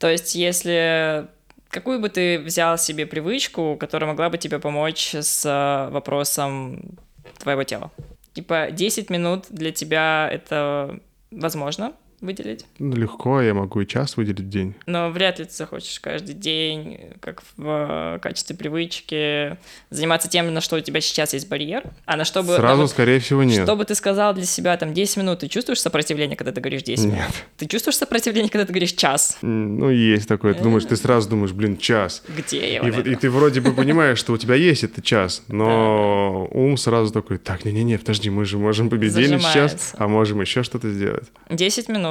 То 0.00 0.10
есть 0.10 0.34
если 0.34 1.28
какую 1.68 2.00
бы 2.00 2.08
ты 2.08 2.40
взял 2.40 2.76
себе 2.76 3.06
привычку, 3.06 3.76
которая 3.78 4.10
могла 4.10 4.30
бы 4.30 4.38
тебе 4.38 4.58
помочь 4.58 5.14
с 5.14 5.46
э, 5.46 5.92
вопросом 5.92 6.98
твоего 7.38 7.62
тела? 7.62 7.92
Типа 8.32 8.70
10 8.72 9.10
минут 9.10 9.44
для 9.48 9.70
тебя 9.70 10.28
это 10.28 10.98
возможно 11.30 11.92
выделить? 12.20 12.66
Ну, 12.78 12.94
легко, 12.96 13.40
я 13.40 13.54
могу 13.54 13.80
и 13.80 13.86
час 13.86 14.16
выделить 14.16 14.40
в 14.40 14.48
день. 14.48 14.74
Но 14.86 15.10
вряд 15.10 15.38
ли 15.38 15.44
ты 15.44 15.52
захочешь 15.52 15.98
каждый 16.00 16.34
день, 16.34 16.98
как 17.20 17.42
в 17.56 18.16
э, 18.16 18.18
качестве 18.20 18.56
привычки, 18.56 19.56
заниматься 19.90 20.28
тем, 20.28 20.52
на 20.52 20.60
что 20.60 20.76
у 20.76 20.80
тебя 20.80 21.00
сейчас 21.00 21.32
есть 21.32 21.48
барьер, 21.48 21.84
а 22.06 22.16
на 22.16 22.24
что 22.24 22.42
бы... 22.42 22.56
Сразу, 22.56 22.82
вот- 22.82 22.90
скорее 22.90 23.20
всего, 23.20 23.42
нет. 23.42 23.64
Что 23.64 23.76
бы 23.76 23.84
ты 23.84 23.94
сказал 23.94 24.34
для 24.34 24.44
себя 24.44 24.76
там 24.76 24.92
10 24.94 25.16
минут? 25.18 25.40
Ты 25.40 25.48
чувствуешь 25.48 25.80
сопротивление, 25.80 26.36
когда 26.36 26.52
ты 26.52 26.60
говоришь 26.60 26.82
10 26.82 27.04
минут? 27.04 27.18
Нет. 27.18 27.30
Ты 27.56 27.66
чувствуешь 27.66 27.96
сопротивление, 27.96 28.50
когда 28.50 28.66
ты 28.66 28.72
говоришь 28.72 28.92
час? 28.92 29.38
Ну, 29.42 29.90
есть 29.90 30.28
такое. 30.28 30.54
Ты 30.54 30.62
думаешь, 30.62 30.84
ты 30.84 30.96
сразу 30.96 31.28
думаешь, 31.28 31.52
блин, 31.52 31.76
час. 31.78 32.22
Где 32.28 32.74
я 32.74 32.80
И, 32.80 33.12
и 33.12 33.14
ты 33.16 33.30
вроде 33.30 33.60
бы 33.60 33.72
понимаешь, 33.72 34.18
что 34.18 34.32
у 34.32 34.38
тебя 34.38 34.54
есть 34.54 34.84
этот 34.84 35.04
час, 35.04 35.42
но 35.48 36.48
ум 36.50 36.76
сразу 36.76 37.12
такой, 37.12 37.38
так, 37.38 37.64
не-не-не, 37.64 37.98
подожди, 37.98 38.30
мы 38.30 38.44
же 38.44 38.58
можем 38.58 38.90
победить 38.90 39.40
сейчас, 39.40 39.94
а 39.96 40.08
можем 40.08 40.40
еще 40.40 40.62
что-то 40.62 40.90
сделать. 40.90 41.24
10 41.48 41.88
минут. 41.88 42.09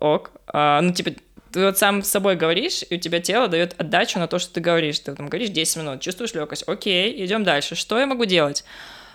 Ок. 0.00 0.32
А, 0.46 0.80
ну, 0.80 0.92
типа, 0.92 1.12
ты 1.52 1.64
вот 1.64 1.78
сам 1.78 2.02
с 2.02 2.08
собой 2.08 2.36
говоришь, 2.36 2.84
и 2.88 2.96
у 2.96 2.98
тебя 2.98 3.20
тело 3.20 3.48
дает 3.48 3.74
отдачу 3.80 4.18
на 4.18 4.28
то, 4.28 4.38
что 4.38 4.54
ты 4.54 4.60
говоришь. 4.60 4.98
Ты 5.00 5.14
там 5.14 5.28
говоришь 5.28 5.50
10 5.50 5.76
минут, 5.76 6.00
чувствуешь 6.00 6.34
легкость. 6.34 6.64
Окей, 6.66 7.24
идем 7.24 7.44
дальше. 7.44 7.74
Что 7.74 7.98
я 7.98 8.06
могу 8.06 8.24
делать? 8.24 8.64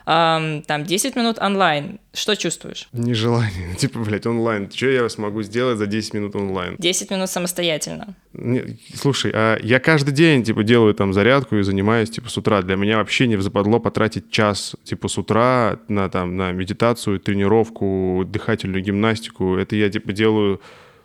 Ам, 0.05 0.61
там 0.63 0.83
10 0.83 1.15
минут 1.15 1.37
онлайн. 1.39 1.99
Что 2.13 2.35
чувствуешь? 2.35 2.87
Нежелание. 2.91 3.75
Типа, 3.77 3.99
блядь, 3.99 4.25
онлайн. 4.25 4.69
Что 4.71 4.87
я 4.87 5.07
смогу 5.09 5.43
сделать 5.43 5.77
за 5.77 5.85
10 5.85 6.13
минут 6.13 6.35
онлайн? 6.35 6.75
10 6.77 7.11
минут 7.11 7.29
самостоятельно. 7.29 8.15
Не, 8.33 8.77
слушай, 8.95 9.31
а 9.33 9.57
я 9.61 9.79
каждый 9.79 10.13
день, 10.13 10.43
типа, 10.43 10.63
делаю 10.63 10.93
там 10.93 11.13
зарядку 11.13 11.55
и 11.57 11.63
занимаюсь, 11.63 12.09
типа, 12.09 12.29
с 12.29 12.37
утра. 12.37 12.61
Для 12.61 12.75
меня 12.75 12.97
вообще 12.97 13.27
не 13.27 13.37
западло 13.37 13.79
потратить 13.79 14.31
час, 14.31 14.75
типа, 14.83 15.07
с 15.07 15.17
утра 15.17 15.79
на, 15.87 16.09
там, 16.09 16.35
на 16.35 16.51
медитацию, 16.51 17.19
тренировку, 17.19 18.23
дыхательную 18.27 18.83
гимнастику. 18.83 19.55
Это 19.55 19.75
я, 19.75 19.89
типа, 19.89 20.13
делаю, 20.13 20.61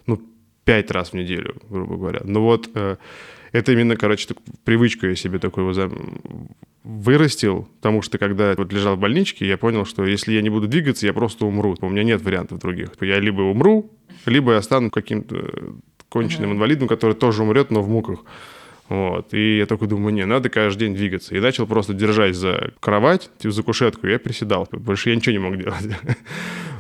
ну, 0.07 0.21
пять 0.65 0.91
раз 0.91 1.11
в 1.11 1.15
неделю, 1.15 1.57
грубо 1.71 1.97
говоря. 1.97 2.21
Ну 2.25 2.43
вот, 2.43 2.69
э, 2.75 2.97
это 3.59 3.73
именно, 3.73 3.97
короче, 3.97 4.29
так- 4.29 4.39
привычку 4.65 5.07
я 5.07 5.15
себе 5.17 5.39
такой 5.39 5.65
воза- 5.65 5.91
вырастил, 6.85 7.69
потому 7.81 8.03
что 8.03 8.19
когда 8.19 8.55
вот 8.57 8.73
лежал 8.73 8.97
в 8.97 9.01
больничке, 9.01 9.47
я 9.47 9.57
понял, 9.57 9.85
что 9.85 10.05
если 10.05 10.33
я 10.35 10.43
не 10.43 10.51
буду 10.51 10.69
двигаться, 10.69 11.07
я 11.07 11.13
просто 11.13 11.47
умру. 11.47 11.77
У 11.81 11.89
меня 11.89 12.05
нет 12.05 12.23
вариантов 12.23 12.59
других. 12.61 12.91
Я 13.01 13.19
либо 13.21 13.43
умру, 13.43 13.91
либо 14.27 14.53
я 14.53 14.63
стану 14.63 14.91
каким-то 14.91 15.37
э, 15.37 15.71
конченным 16.09 16.53
инвалидом, 16.53 16.87
который 16.89 17.15
тоже 17.15 17.43
умрет, 17.43 17.71
но 17.71 17.83
в 17.83 17.89
муках. 17.89 18.21
Вот. 18.89 19.35
И 19.35 19.59
я 19.59 19.67
такой 19.67 19.89
думаю, 19.89 20.15
не, 20.15 20.25
надо 20.27 20.49
каждый 20.49 20.87
день 20.87 20.95
двигаться. 20.95 21.35
И 21.35 21.41
начал 21.41 21.67
просто 21.67 21.93
держать 21.93 22.37
за 22.37 22.73
кровать, 22.81 23.31
типа, 23.39 23.53
за 23.53 23.63
кушетку, 23.63 24.07
и 24.07 24.11
я 24.11 24.19
приседал. 24.19 24.69
Больше 24.71 25.11
я 25.11 25.17
ничего 25.17 25.33
не 25.33 25.39
мог 25.39 25.57
делать. 25.57 25.85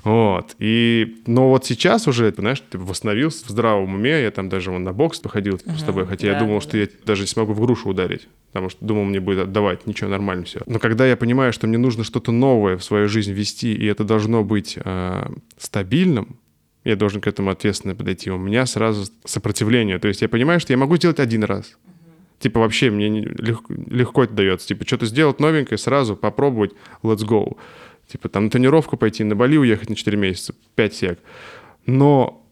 Вот. 0.04 0.54
И, 0.60 1.16
но 1.26 1.48
вот 1.50 1.64
сейчас 1.64 2.06
уже, 2.06 2.30
ты 2.30 2.40
знаешь, 2.40 2.62
ты 2.70 2.78
восстановился 2.78 3.44
в 3.44 3.48
здравом 3.48 3.92
уме. 3.92 4.22
Я 4.22 4.30
там 4.30 4.48
даже 4.48 4.70
вон 4.70 4.84
на 4.84 4.92
бокс 4.92 5.18
походил 5.18 5.58
типа, 5.58 5.72
с 5.72 5.82
тобой, 5.82 6.06
хотя 6.06 6.28
я 6.28 6.34
Да, 6.34 6.38
думал, 6.38 6.58
да, 6.58 6.60
что 6.60 6.78
я 6.78 6.86
даже 7.04 7.22
не 7.22 7.26
смогу 7.26 7.54
в 7.54 7.60
грушу 7.60 7.88
ударить. 7.88 8.28
Потому 8.52 8.70
что 8.70 8.84
думал, 8.84 9.02
мне 9.02 9.18
будет 9.18 9.40
отдавать. 9.40 9.84
Ничего, 9.84 10.08
нормально 10.08 10.44
все. 10.44 10.60
Но 10.66 10.78
когда 10.78 11.04
я 11.08 11.16
понимаю, 11.16 11.52
что 11.52 11.66
мне 11.66 11.76
нужно 11.76 12.04
что-то 12.04 12.30
новое 12.30 12.76
в 12.76 12.84
свою 12.84 13.08
жизнь 13.08 13.32
ввести, 13.32 13.74
и 13.74 13.84
это 13.86 14.04
должно 14.04 14.44
быть 14.44 14.78
э, 14.82 15.28
стабильным, 15.58 16.38
я 16.84 16.94
должен 16.94 17.20
к 17.20 17.26
этому 17.26 17.50
ответственно 17.50 17.96
подойти. 17.96 18.30
У 18.30 18.38
меня 18.38 18.64
сразу 18.64 19.10
сопротивление. 19.24 19.98
То 19.98 20.06
есть 20.06 20.22
я 20.22 20.28
понимаю, 20.28 20.60
что 20.60 20.72
я 20.72 20.76
могу 20.76 20.96
сделать 20.96 21.18
один 21.18 21.42
раз. 21.42 21.76
Типа 22.38 22.60
вообще 22.60 22.90
мне 22.90 23.08
не- 23.08 23.22
легко, 23.22 23.72
легко 23.72 24.24
это 24.24 24.34
дается. 24.34 24.68
Типа 24.68 24.86
что-то 24.86 25.06
сделать 25.06 25.40
новенькое, 25.40 25.78
сразу 25.78 26.16
попробовать, 26.16 26.72
let's 27.02 27.24
go. 27.26 27.56
Типа 28.06 28.28
там 28.28 28.44
на 28.44 28.50
тренировку 28.50 28.96
пойти, 28.96 29.24
на 29.24 29.34
Бали 29.34 29.56
уехать 29.56 29.88
на 29.88 29.96
4 29.96 30.16
месяца, 30.16 30.54
5 30.74 30.94
сек. 30.94 31.18
Но 31.86 32.44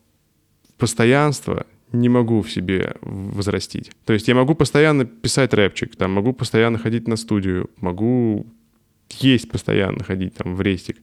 постоянство 0.79 1.67
не 1.93 2.09
могу 2.09 2.43
в 2.43 2.51
себе 2.51 2.97
возрастить. 3.03 3.93
То 4.05 4.13
есть 4.13 4.27
я 4.29 4.35
могу 4.35 4.55
постоянно 4.55 5.05
писать 5.05 5.55
рэпчик, 5.55 5.95
там, 5.97 6.13
могу 6.13 6.33
постоянно 6.33 6.79
ходить 6.79 7.07
на 7.07 7.17
студию, 7.17 7.71
могу 7.81 8.47
есть 9.11 9.51
постоянно 9.51 10.03
ходить 10.03 10.35
там 10.35 10.57
в 10.57 10.61
рестик. 10.61 10.97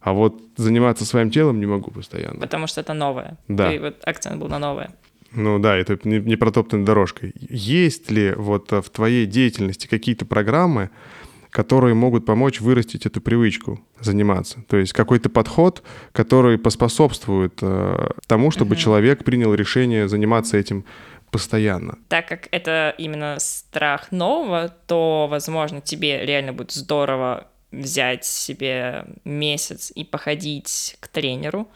А 0.00 0.12
вот 0.12 0.40
заниматься 0.56 1.04
своим 1.04 1.30
телом 1.30 1.60
не 1.60 1.66
могу 1.66 1.90
постоянно. 1.90 2.40
Потому 2.40 2.66
что 2.66 2.80
это 2.80 2.92
новое. 2.92 3.36
Да. 3.48 3.70
Ты 3.70 3.80
вот 3.80 3.96
акцент 4.04 4.40
был 4.40 4.48
на 4.48 4.58
новое. 4.58 4.90
Ну 5.34 5.58
да, 5.58 5.76
это 5.76 5.98
не, 6.04 6.18
не 6.18 6.36
протоптанной 6.36 6.84
дорожкой. 6.84 7.32
Есть 7.36 8.10
ли 8.10 8.32
вот 8.32 8.72
э, 8.72 8.80
в 8.80 8.90
твоей 8.90 9.26
деятельности 9.26 9.86
какие-то 9.86 10.26
программы, 10.26 10.90
которые 11.50 11.94
могут 11.94 12.26
помочь 12.26 12.60
вырастить 12.60 13.06
эту 13.06 13.20
привычку 13.20 13.80
заниматься? 14.00 14.62
То 14.68 14.76
есть 14.76 14.92
какой-то 14.92 15.30
подход, 15.30 15.82
который 16.12 16.58
поспособствует 16.58 17.58
э, 17.62 18.08
тому, 18.26 18.50
чтобы 18.50 18.76
человек 18.76 19.24
принял 19.24 19.54
решение 19.54 20.08
заниматься 20.08 20.56
этим 20.56 20.84
постоянно. 21.30 21.98
Так 22.08 22.28
как 22.28 22.48
это 22.50 22.94
именно 22.98 23.38
страх 23.40 24.12
нового, 24.12 24.68
то, 24.86 25.26
возможно, 25.30 25.80
тебе 25.80 26.26
реально 26.26 26.52
будет 26.52 26.72
здорово 26.72 27.48
взять 27.72 28.26
себе 28.26 29.06
месяц 29.24 29.90
и 29.94 30.04
походить 30.04 30.96
к 31.00 31.08
тренеру. 31.08 31.68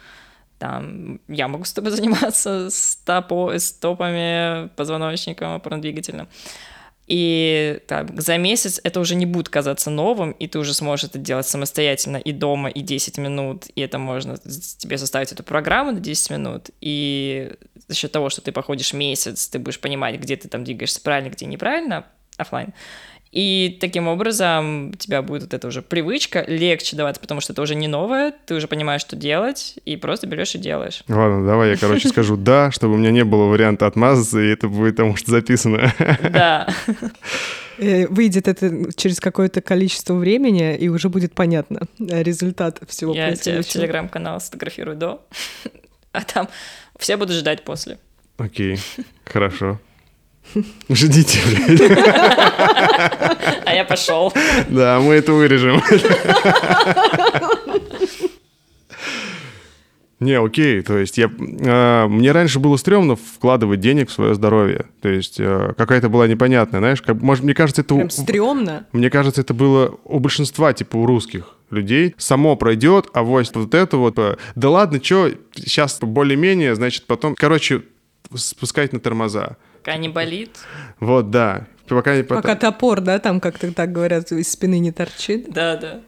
Там 0.58 1.20
я 1.28 1.48
могу 1.48 1.64
с 1.64 1.72
тобой 1.72 1.90
заниматься 1.92 2.68
стопо, 2.70 3.58
стопами, 3.58 4.68
позвоночником, 4.76 5.54
опорно-двигательным. 5.54 6.28
И 7.06 7.80
так, 7.86 8.20
за 8.20 8.36
месяц 8.36 8.80
это 8.82 8.98
уже 8.98 9.14
не 9.14 9.26
будет 9.26 9.48
казаться 9.48 9.90
новым, 9.90 10.32
и 10.32 10.48
ты 10.48 10.58
уже 10.58 10.74
сможешь 10.74 11.04
это 11.04 11.18
делать 11.18 11.46
самостоятельно 11.46 12.16
и 12.16 12.32
дома, 12.32 12.68
и 12.68 12.80
10 12.80 13.18
минут, 13.18 13.66
и 13.76 13.80
это 13.80 13.98
можно 13.98 14.36
тебе 14.36 14.98
составить 14.98 15.30
эту 15.30 15.44
программу 15.44 15.92
на 15.92 16.00
10 16.00 16.30
минут, 16.30 16.70
и 16.80 17.52
за 17.86 17.94
счет 17.94 18.10
того, 18.10 18.28
что 18.28 18.40
ты 18.40 18.50
походишь 18.50 18.92
месяц, 18.92 19.46
ты 19.46 19.60
будешь 19.60 19.78
понимать, 19.78 20.18
где 20.18 20.36
ты 20.36 20.48
там 20.48 20.64
двигаешься 20.64 21.00
правильно, 21.00 21.30
где 21.30 21.46
неправильно, 21.46 22.06
оффлайн. 22.38 22.74
И 23.36 23.76
таким 23.80 24.08
образом 24.08 24.88
у 24.88 24.94
тебя 24.94 25.20
будет 25.20 25.42
вот 25.42 25.52
эта 25.52 25.68
уже 25.68 25.82
привычка 25.82 26.42
легче 26.48 26.96
даваться, 26.96 27.20
потому 27.20 27.42
что 27.42 27.52
это 27.52 27.60
уже 27.60 27.74
не 27.74 27.86
новое, 27.86 28.32
ты 28.46 28.54
уже 28.54 28.66
понимаешь, 28.66 29.02
что 29.02 29.14
делать, 29.14 29.78
и 29.84 29.98
просто 29.98 30.26
берешь 30.26 30.54
и 30.54 30.58
делаешь. 30.58 31.04
Ладно, 31.06 31.44
давай 31.46 31.72
я, 31.72 31.76
короче, 31.76 32.08
скажу 32.08 32.36
«да», 32.38 32.70
чтобы 32.70 32.94
у 32.94 32.96
меня 32.96 33.10
не 33.10 33.24
было 33.24 33.44
варианта 33.44 33.86
отмазаться, 33.86 34.40
и 34.40 34.48
это 34.48 34.68
будет 34.68 34.96
потому 34.96 35.16
что 35.16 35.30
записано. 35.30 35.92
Да. 36.22 36.68
Э, 37.78 38.06
Выйдет 38.06 38.48
это 38.48 38.90
через 38.96 39.20
какое-то 39.20 39.60
количество 39.60 40.14
времени, 40.14 40.74
и 40.74 40.88
уже 40.88 41.10
будет 41.10 41.34
понятно 41.34 41.82
э, 41.98 42.22
результат 42.22 42.80
всего 42.88 43.14
Я 43.14 43.36
тебе 43.36 43.60
в 43.60 43.66
телеграм-канал 43.66 44.40
сфотографирую 44.40 44.96
до, 44.96 45.26
а 46.12 46.24
там 46.24 46.48
все 46.98 47.18
будут 47.18 47.36
ждать 47.36 47.64
после. 47.64 47.98
Окей, 48.38 48.78
хорошо. 49.26 49.78
Ждите, 50.88 51.38
блядь. 51.46 51.80
А 53.64 53.74
я 53.74 53.84
пошел. 53.84 54.32
Да, 54.68 55.00
мы 55.00 55.14
это 55.14 55.32
вырежем. 55.32 55.82
Не, 60.18 60.38
окей, 60.40 60.80
то 60.80 60.96
есть 60.96 61.18
я, 61.18 61.26
э, 61.38 62.06
мне 62.08 62.32
раньше 62.32 62.58
было 62.58 62.78
стрёмно 62.78 63.16
вкладывать 63.16 63.80
денег 63.80 64.08
в 64.08 64.12
свое 64.12 64.34
здоровье, 64.34 64.86
то 65.02 65.10
есть 65.10 65.38
э, 65.38 65.74
какая-то 65.76 66.08
была 66.08 66.26
непонятная, 66.26 66.80
знаешь, 66.80 67.02
как, 67.02 67.20
может, 67.20 67.44
мне 67.44 67.52
кажется, 67.52 67.82
это... 67.82 67.94
Прям 67.94 68.08
стрёмно. 68.08 68.86
Мне 68.92 69.10
кажется, 69.10 69.42
это 69.42 69.52
было 69.52 69.94
у 70.04 70.18
большинства, 70.18 70.72
типа, 70.72 70.96
у 70.96 71.04
русских 71.04 71.56
людей. 71.70 72.14
Само 72.16 72.56
пройдет, 72.56 73.08
а 73.12 73.24
вот, 73.24 73.50
вот 73.54 73.74
это 73.74 73.98
вот... 73.98 74.18
э, 74.18 74.36
Да 74.54 74.70
ладно, 74.70 75.04
что, 75.04 75.30
сейчас 75.54 75.98
более-менее, 76.00 76.76
значит, 76.76 77.06
потом... 77.06 77.34
Короче, 77.34 77.82
спускать 78.34 78.94
на 78.94 79.00
тормоза. 79.00 79.56
Пока 79.86 79.98
не 79.98 80.08
болит. 80.08 80.50
Вот, 80.98 81.30
да. 81.30 81.68
Пока 81.86 82.16
не 82.16 82.24
потом- 82.24 82.42
Пока 82.42 82.56
топор, 82.56 83.00
да, 83.00 83.20
там 83.20 83.38
как-то 83.40 83.72
так 83.72 83.92
говорят, 83.92 84.32
из 84.32 84.50
спины 84.50 84.80
не 84.80 84.90
торчит. 84.90 85.48
Да, 85.52 85.76
да. 85.76 86.00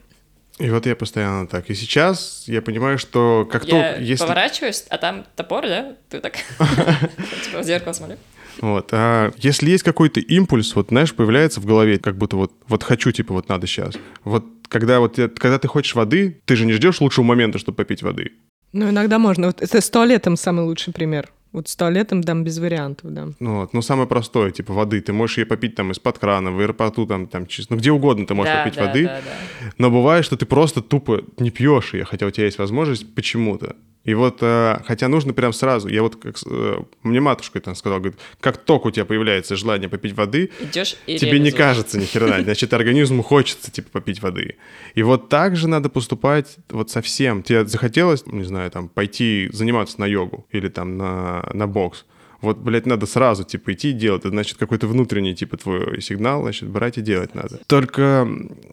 И 0.57 0.69
вот 0.69 0.85
я 0.85 0.97
постоянно 0.97 1.47
так. 1.47 1.69
И 1.69 1.75
сейчас 1.75 2.43
я 2.47 2.61
понимаю, 2.61 2.97
что 2.97 3.47
как 3.49 3.63
Я 3.63 3.69
только... 3.69 4.03
Если... 4.03 4.21
поворачиваюсь, 4.25 4.83
а 4.89 4.97
там 4.97 5.25
топор, 5.37 5.65
да? 5.65 5.95
Ты 6.09 6.19
так 6.19 6.33
типа 7.45 7.59
в 7.59 7.63
зеркало 7.63 7.93
смотрю. 7.93 8.17
Вот. 8.59 8.89
А 8.91 9.31
если 9.37 9.69
есть 9.69 9.83
какой-то 9.83 10.19
импульс, 10.19 10.75
вот, 10.75 10.89
знаешь, 10.89 11.15
появляется 11.15 11.61
в 11.61 11.65
голове, 11.65 11.99
как 11.99 12.17
будто 12.17 12.35
вот, 12.35 12.51
вот 12.67 12.83
хочу, 12.83 13.13
типа, 13.13 13.33
вот 13.33 13.47
надо 13.47 13.65
сейчас. 13.65 13.95
Вот 14.25 14.43
когда, 14.67 14.99
вот, 14.99 15.15
когда 15.15 15.57
ты 15.57 15.69
хочешь 15.69 15.95
воды, 15.95 16.41
ты 16.43 16.57
же 16.57 16.65
не 16.65 16.73
ждешь 16.73 16.99
лучшего 16.99 17.23
момента, 17.23 17.59
чтобы 17.59 17.77
попить 17.77 18.03
воды. 18.03 18.33
Ну, 18.73 18.89
иногда 18.89 19.19
можно. 19.19 19.47
Вот 19.47 19.61
это 19.61 19.79
с 19.79 19.89
туалетом 19.89 20.35
самый 20.35 20.65
лучший 20.65 20.91
пример. 20.91 21.29
Вот 21.51 21.67
с 21.67 21.75
туалетом 21.75 22.21
там 22.21 22.43
без 22.43 22.59
вариантов, 22.59 23.11
да. 23.11 23.29
Ну, 23.39 23.61
вот. 23.61 23.73
ну, 23.73 23.81
самое 23.81 24.07
простое, 24.07 24.51
типа 24.51 24.71
воды. 24.73 25.01
Ты 25.01 25.13
можешь 25.13 25.39
ее 25.39 25.45
попить 25.47 25.75
там 25.75 25.91
из-под 25.91 26.19
крана, 26.19 26.51
в 26.51 26.59
аэропорту, 26.59 27.07
там, 27.07 27.25
там, 27.27 27.43
чис- 27.43 27.65
ну, 27.69 27.77
где 27.77 27.91
угодно 27.91 28.27
ты 28.27 28.35
можешь 28.35 28.53
Да, 28.53 28.63
попить 28.63 28.77
да, 28.77 28.85
воды. 28.85 29.03
да, 29.05 29.21
да. 29.25 29.71
Но 29.79 29.89
бывает, 29.89 30.25
что 30.25 30.37
ты 30.37 30.45
просто 30.45 30.81
тупо 30.81 31.23
не 31.39 31.49
пьешь 31.49 31.93
ее, 31.95 32.05
хотя 32.05 32.27
у 32.27 32.31
тебя 32.31 32.45
есть 32.45 32.59
возможность 32.59 33.15
почему-то. 33.15 33.75
И 34.09 34.13
вот, 34.15 34.39
э, 34.41 34.79
хотя 34.87 35.07
нужно 35.07 35.33
прям 35.33 35.53
сразу, 35.53 35.87
я 35.87 36.01
вот, 36.01 36.15
как, 36.15 36.35
э, 36.43 36.79
мне 37.03 37.19
матушка 37.19 37.59
там 37.59 37.75
сказала, 37.75 37.99
говорит, 37.99 38.17
как 38.41 38.57
только 38.57 38.87
у 38.87 38.91
тебя 38.91 39.05
появляется 39.05 39.55
желание 39.55 39.87
попить 39.87 40.13
воды, 40.13 40.49
Идешь 40.59 40.95
и 41.05 41.19
тебе 41.19 41.37
не 41.37 41.51
кажется 41.51 41.99
ни 41.99 42.05
хера, 42.05 42.41
значит, 42.43 42.73
организму 42.73 43.21
хочется, 43.21 43.69
типа, 43.69 43.89
попить 43.91 44.19
воды. 44.19 44.55
И 44.95 45.03
вот 45.03 45.29
так 45.29 45.55
же 45.55 45.67
надо 45.67 45.89
поступать 45.89 46.57
вот 46.69 46.89
со 46.89 47.03
всем. 47.03 47.43
Тебе 47.43 47.67
захотелось, 47.67 48.25
не 48.25 48.45
знаю, 48.45 48.71
там, 48.71 48.89
пойти 48.89 49.47
заниматься 49.53 49.99
на 49.99 50.07
йогу 50.07 50.47
или 50.49 50.69
там 50.69 50.97
на, 50.97 51.47
на 51.53 51.67
бокс. 51.67 52.05
Вот, 52.41 52.57
блядь, 52.57 52.87
надо 52.87 53.05
сразу, 53.05 53.43
типа, 53.43 53.73
идти 53.73 53.91
и 53.91 53.93
делать. 53.93 54.21
Это, 54.21 54.29
значит, 54.29 54.57
какой-то 54.57 54.87
внутренний, 54.87 55.35
типа, 55.35 55.57
твой 55.57 56.01
сигнал, 56.01 56.41
значит, 56.41 56.67
брать 56.67 56.97
и 56.97 57.01
делать 57.01 57.35
надо. 57.35 57.59
Только 57.67 58.27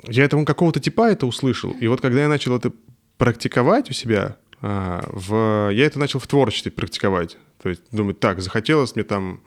я 0.09 0.25
этому 0.25 0.47
какого-то 0.47 0.81
типа 0.81 1.11
это 1.11 1.27
услышал. 1.27 1.73
И 1.73 1.89
вот 1.89 2.01
когда 2.01 2.23
я 2.23 2.29
начал 2.29 2.57
это 2.57 2.73
практиковать 3.19 3.91
у 3.91 3.93
себя, 3.93 4.37
в... 4.61 5.71
я 5.73 5.87
это 5.87 5.99
начал 5.99 6.19
в 6.19 6.27
творчестве 6.27 6.73
практиковать. 6.73 7.37
То 7.63 7.69
есть 7.69 7.83
думать, 7.93 8.21
так, 8.21 8.41
захотелось 8.41 8.95
мне 8.95 9.05
там 9.05 9.41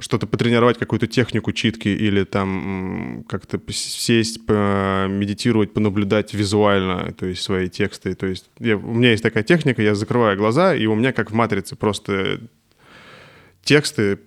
что-то 0.00 0.26
потренировать, 0.26 0.78
какую-то 0.78 1.06
технику 1.06 1.52
читки 1.52 1.86
или 1.86 2.24
там 2.24 3.24
как-то 3.28 3.60
сесть, 3.70 4.40
медитировать, 4.48 5.72
понаблюдать 5.72 6.34
визуально, 6.34 7.12
то 7.12 7.26
есть 7.26 7.42
свои 7.42 7.68
тексты. 7.68 8.14
То 8.14 8.26
есть 8.26 8.50
я- 8.58 8.76
у 8.76 8.94
меня 8.94 9.12
есть 9.12 9.22
такая 9.22 9.44
техника, 9.44 9.80
я 9.80 9.94
закрываю 9.94 10.36
глаза, 10.36 10.74
и 10.74 10.86
у 10.86 10.94
меня 10.96 11.12
как 11.12 11.30
в 11.30 11.34
«Матрице» 11.34 11.76
просто 11.76 12.40
тексты 13.62 14.18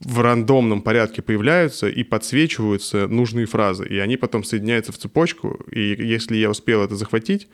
в 0.00 0.20
рандомном 0.20 0.82
порядке 0.82 1.22
появляются 1.22 1.88
и 1.88 2.02
подсвечиваются 2.02 3.06
нужные 3.06 3.46
фразы, 3.46 3.86
и 3.86 3.98
они 3.98 4.16
потом 4.16 4.42
соединяются 4.42 4.90
в 4.90 4.98
цепочку, 4.98 5.64
и 5.70 5.96
если 5.98 6.36
я 6.36 6.50
успел 6.50 6.82
это 6.82 6.96
захватить 6.96 7.48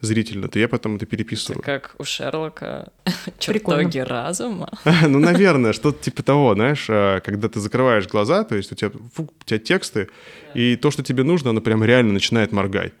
зрительно, 0.00 0.48
то 0.48 0.58
я 0.58 0.68
потом 0.68 0.96
это 0.96 1.06
переписываю. 1.06 1.58
Это 1.58 1.64
как 1.64 1.94
у 1.98 2.04
Шерлока 2.04 2.92
чертоги 3.38 3.98
разума. 3.98 4.70
Ну, 5.06 5.18
наверное, 5.18 5.72
что-то 5.72 6.02
типа 6.02 6.22
того, 6.22 6.54
знаешь, 6.54 6.86
а, 6.88 7.20
когда 7.20 7.48
ты 7.48 7.60
закрываешь 7.60 8.08
глаза, 8.08 8.44
то 8.44 8.56
есть 8.56 8.72
у 8.72 8.74
тебя, 8.74 8.90
фу, 9.14 9.24
у 9.24 9.44
тебя 9.44 9.58
тексты, 9.58 10.08
и 10.54 10.76
то, 10.76 10.90
что 10.90 11.02
тебе 11.02 11.22
нужно, 11.22 11.50
оно 11.50 11.60
прям 11.60 11.84
реально 11.84 12.12
начинает 12.12 12.52
моргать. 12.52 12.92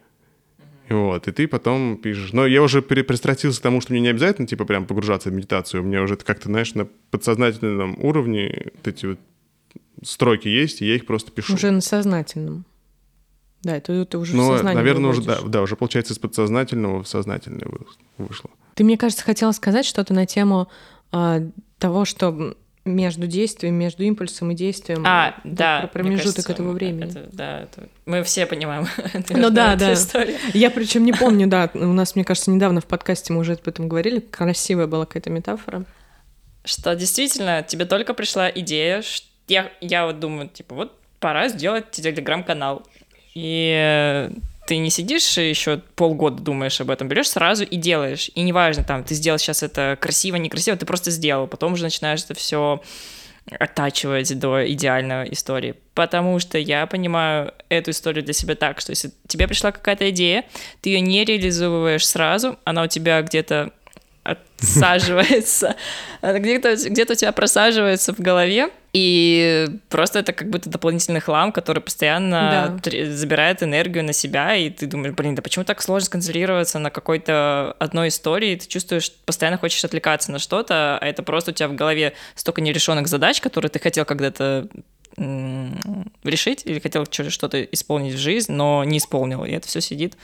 И 0.88 0.92
Вот, 0.92 1.26
и 1.26 1.32
ты 1.32 1.48
потом 1.48 1.96
пишешь. 1.96 2.32
Но 2.32 2.46
я 2.46 2.62
уже 2.62 2.80
пристрастился 2.80 3.58
к 3.58 3.62
тому, 3.62 3.80
что 3.80 3.92
мне 3.92 4.00
не 4.00 4.08
обязательно, 4.08 4.46
типа, 4.46 4.64
прям 4.64 4.86
погружаться 4.86 5.30
в 5.30 5.32
медитацию. 5.32 5.82
У 5.82 5.86
меня 5.86 6.02
уже 6.02 6.14
это 6.14 6.24
как-то, 6.24 6.44
знаешь, 6.44 6.74
на 6.74 6.86
подсознательном 7.10 7.96
уровне 8.02 8.70
вот 8.76 8.86
эти 8.86 9.06
вот 9.06 9.18
строки 10.04 10.48
есть, 10.48 10.82
и 10.82 10.86
я 10.86 10.94
их 10.94 11.06
просто 11.06 11.32
пишу. 11.32 11.54
Уже 11.54 11.70
на 11.70 11.80
сознательном. 11.80 12.64
Да, 13.66 13.76
это 13.76 14.04
ты 14.04 14.18
уже 14.18 14.32
в 14.32 14.36
ну, 14.36 14.52
сознание 14.52 14.76
наверное, 14.76 15.10
уже, 15.10 15.22
да, 15.22 15.32
выводишь. 15.34 15.50
да, 15.52 15.62
уже 15.62 15.76
получается 15.76 16.12
из 16.14 16.18
подсознательного 16.18 17.02
в 17.02 17.08
сознательное 17.08 17.66
вы- 17.66 17.86
вышло. 18.18 18.48
Ты, 18.74 18.84
мне 18.84 18.96
кажется, 18.96 19.24
хотела 19.24 19.50
сказать 19.52 19.84
что-то 19.84 20.14
на 20.14 20.24
тему 20.24 20.68
а, 21.12 21.40
того, 21.78 22.04
что 22.04 22.56
между 22.84 23.26
действием, 23.26 23.74
между 23.74 24.04
импульсом 24.04 24.52
и 24.52 24.54
действием 24.54 25.02
А, 25.04 25.34
вот 25.42 25.54
да. 25.54 25.80
про 25.80 25.88
промежуток 25.88 26.34
кажется, 26.36 26.52
этого 26.52 26.70
времени. 26.70 27.10
это- 27.10 27.28
да, 27.32 27.60
это- 27.62 27.88
мы 28.04 28.22
все 28.22 28.46
понимаем. 28.46 28.86
Ну 29.30 29.50
да, 29.50 29.74
да. 29.74 29.94
историю. 29.94 30.36
Я 30.54 30.70
причем 30.70 31.04
не 31.04 31.12
помню, 31.12 31.48
да, 31.48 31.68
у 31.74 31.78
нас, 31.92 32.14
мне 32.14 32.24
кажется, 32.24 32.52
недавно 32.52 32.80
в 32.80 32.86
подкасте 32.86 33.32
мы 33.32 33.40
уже 33.40 33.54
об 33.54 33.66
этом 33.66 33.88
говорили, 33.88 34.20
красивая 34.20 34.86
была 34.86 35.06
какая-то 35.06 35.30
метафора. 35.30 35.84
Что 36.64 36.94
действительно, 36.94 37.64
тебе 37.64 37.84
только 37.86 38.14
пришла 38.14 38.48
идея, 38.48 39.02
ш- 39.02 39.24
я, 39.48 39.72
я 39.80 40.06
вот 40.06 40.20
думаю, 40.20 40.48
типа, 40.48 40.74
вот 40.76 40.96
пора 41.18 41.48
сделать 41.48 41.90
телеграм-канал. 41.90 42.86
И 43.36 44.30
ты 44.66 44.78
не 44.78 44.88
сидишь 44.88 45.36
еще 45.36 45.82
полгода 45.94 46.42
думаешь 46.42 46.80
об 46.80 46.88
этом, 46.88 47.06
берешь 47.06 47.28
сразу 47.28 47.64
и 47.64 47.76
делаешь. 47.76 48.30
И 48.34 48.40
неважно, 48.40 48.82
там, 48.82 49.04
ты 49.04 49.14
сделал 49.14 49.38
сейчас 49.38 49.62
это 49.62 49.98
красиво, 50.00 50.36
некрасиво, 50.36 50.74
ты 50.78 50.86
просто 50.86 51.10
сделал. 51.10 51.46
Потом 51.46 51.74
уже 51.74 51.82
начинаешь 51.82 52.24
это 52.24 52.32
все 52.32 52.80
оттачивать 53.50 54.38
до 54.38 54.66
идеальной 54.72 55.30
истории. 55.34 55.74
Потому 55.92 56.38
что 56.38 56.56
я 56.56 56.86
понимаю 56.86 57.52
эту 57.68 57.90
историю 57.90 58.24
для 58.24 58.32
себя 58.32 58.54
так, 58.54 58.80
что 58.80 58.92
если 58.92 59.10
тебе 59.28 59.46
пришла 59.46 59.70
какая-то 59.70 60.08
идея, 60.08 60.46
ты 60.80 60.88
ее 60.88 61.02
не 61.02 61.22
реализовываешь 61.22 62.08
сразу, 62.08 62.58
она 62.64 62.84
у 62.84 62.86
тебя 62.86 63.20
где-то 63.20 63.70
отсаживается, 64.22 65.76
где-то, 66.22 66.74
где-то 66.74 67.12
у 67.12 67.16
тебя 67.16 67.32
просаживается 67.32 68.14
в 68.14 68.18
голове, 68.18 68.70
и 68.98 69.66
просто 69.90 70.20
это 70.20 70.32
как 70.32 70.48
будто 70.48 70.70
дополнительный 70.70 71.20
хлам, 71.20 71.52
который 71.52 71.82
постоянно 71.82 72.78
Да. 72.82 72.90
забирает 73.14 73.62
энергию 73.62 74.02
на 74.02 74.14
себя, 74.14 74.56
и 74.56 74.70
ты 74.70 74.86
думаешь, 74.86 75.14
блин, 75.14 75.34
да 75.34 75.42
почему 75.42 75.66
так 75.66 75.82
сложно 75.82 76.06
сконцентрироваться 76.06 76.78
на 76.78 76.88
какой-то 76.90 77.76
одной 77.78 78.08
истории, 78.08 78.52
и 78.52 78.56
ты 78.56 78.66
чувствуешь, 78.66 79.12
постоянно 79.26 79.58
хочешь 79.58 79.84
отвлекаться 79.84 80.32
на 80.32 80.38
что-то, 80.38 80.96
а 80.98 81.04
это 81.06 81.22
просто 81.22 81.50
у 81.50 81.54
тебя 81.54 81.68
в 81.68 81.74
голове 81.74 82.14
столько 82.34 82.62
нерешенных 82.62 83.06
задач, 83.08 83.42
которые 83.42 83.68
ты 83.68 83.78
хотел 83.80 84.06
когда-то 84.06 84.66
решить 86.24 86.62
или 86.64 86.78
хотел 86.78 87.04
что-то 87.10 87.62
исполнить 87.64 88.14
в 88.14 88.18
жизнь, 88.18 88.50
но 88.52 88.82
не 88.84 88.96
исполнил, 88.98 89.44
и 89.44 89.50
это 89.50 89.68
все 89.68 89.82
сидит, 89.82 90.16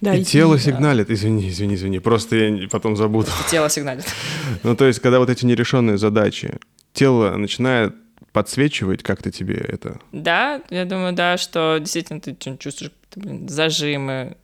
Да, 0.00 0.14
и 0.14 0.22
тело 0.24 0.58
сигналит, 0.60 1.10
извини, 1.10 1.48
извини, 1.48 1.74
извини, 1.74 1.98
просто 1.98 2.36
я 2.36 2.68
потом 2.68 2.94
забуду. 2.96 3.28
и 3.46 3.50
тело 3.50 3.68
сигналит. 3.68 4.04
Ну, 4.62 4.76
то 4.76 4.84
есть, 4.86 5.00
когда 5.00 5.18
вот 5.18 5.28
эти 5.28 5.44
нерешенные 5.44 5.98
задачи, 5.98 6.58
тело 6.92 7.34
начинает 7.36 7.94
подсвечивать 8.32 9.02
как-то 9.02 9.30
тебе 9.30 9.54
это. 9.56 10.00
Да, 10.12 10.62
я 10.70 10.84
думаю, 10.84 11.12
да, 11.12 11.36
что 11.36 11.78
действительно 11.78 12.20
ты 12.20 12.34
чувствуешь 12.58 12.92
блин, 13.14 13.48
зажимы, 13.48 14.36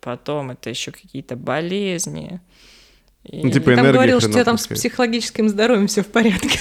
потом 0.00 0.50
это 0.50 0.70
еще 0.70 0.90
какие-то 0.92 1.36
болезни. 1.36 2.40
И- 3.24 3.42
Ну, 3.42 3.50
типа, 3.50 3.70
Ты 3.70 3.76
там 3.76 3.92
говорил, 3.92 4.20
что 4.20 4.28
у 4.28 4.32
тебя 4.32 4.44
там 4.44 4.58
с 4.58 4.66
психологическим 4.66 5.48
здоровьем 5.48 5.86
все 5.86 6.02
в 6.02 6.08
порядке. 6.08 6.58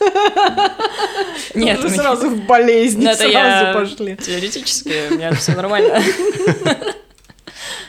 Нет, 1.54 1.78
у 1.78 1.86
Уже 1.86 1.88
меня- 1.94 2.02
сразу 2.02 2.28
в 2.30 2.46
болезни, 2.46 3.04
Ну, 3.06 3.14
сразу 3.14 3.78
пошли. 3.78 4.16
теоретически, 4.16 5.10
у 5.10 5.14
меня 5.16 5.32
все 5.32 5.52
нормально. 5.54 6.02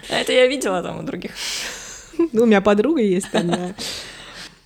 А 0.09 0.13
это 0.15 0.31
я 0.33 0.47
видела 0.47 0.81
там 0.81 0.99
у 0.99 1.03
других. 1.03 1.31
Ну, 2.31 2.43
у 2.43 2.45
меня 2.45 2.61
подруга 2.61 3.01
есть 3.01 3.27
одна. 3.33 3.73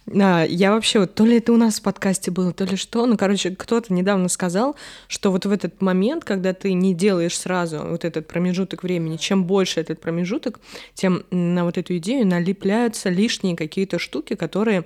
Да, 0.06 0.44
я 0.44 0.72
вообще, 0.72 1.00
вот, 1.00 1.16
то 1.16 1.24
ли 1.26 1.38
это 1.38 1.54
у 1.54 1.58
нас 1.58 1.80
в 1.80 1.82
подкасте 1.82 2.30
было, 2.30 2.52
то 2.52 2.66
ли 2.66 2.76
что, 2.76 3.06
ну, 3.06 3.16
короче, 3.18 3.56
кто-то 3.56 3.94
недавно 3.94 4.28
сказал, 4.28 4.76
что 5.08 5.32
вот 5.32 5.46
в 5.46 5.52
этот 5.52 5.82
момент, 5.82 6.26
когда 6.26 6.54
ты 6.54 6.74
не 6.74 6.94
делаешь 6.94 7.38
сразу 7.38 7.80
вот 7.80 8.04
этот 8.04 8.28
промежуток 8.28 8.84
времени, 8.84 9.16
чем 9.16 9.46
больше 9.46 9.80
этот 9.80 10.02
промежуток, 10.02 10.60
тем 10.94 11.24
на 11.32 11.64
вот 11.64 11.78
эту 11.78 11.96
идею 11.98 12.28
налепляются 12.28 13.10
лишние 13.10 13.56
какие-то 13.56 13.98
штуки, 13.98 14.36
которые 14.36 14.86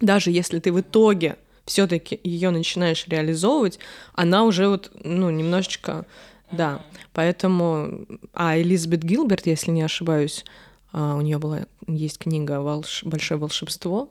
даже 0.00 0.30
если 0.30 0.58
ты 0.60 0.72
в 0.72 0.80
итоге 0.80 1.36
все-таки 1.66 2.18
ее 2.24 2.50
начинаешь 2.50 3.06
реализовывать, 3.06 3.78
она 4.14 4.44
уже 4.44 4.68
вот, 4.68 4.90
ну, 5.04 5.30
немножечко, 5.30 6.06
да. 6.50 6.82
Поэтому, 7.12 8.06
а 8.32 8.58
Элизабет 8.58 9.02
Гилберт, 9.02 9.46
если 9.46 9.70
не 9.70 9.82
ошибаюсь, 9.82 10.44
а, 10.92 11.16
у 11.16 11.20
нее 11.20 11.38
была 11.38 11.66
есть 11.86 12.18
книга 12.18 12.60
Волш... 12.60 13.02
"Большое 13.04 13.38
волшебство", 13.40 14.10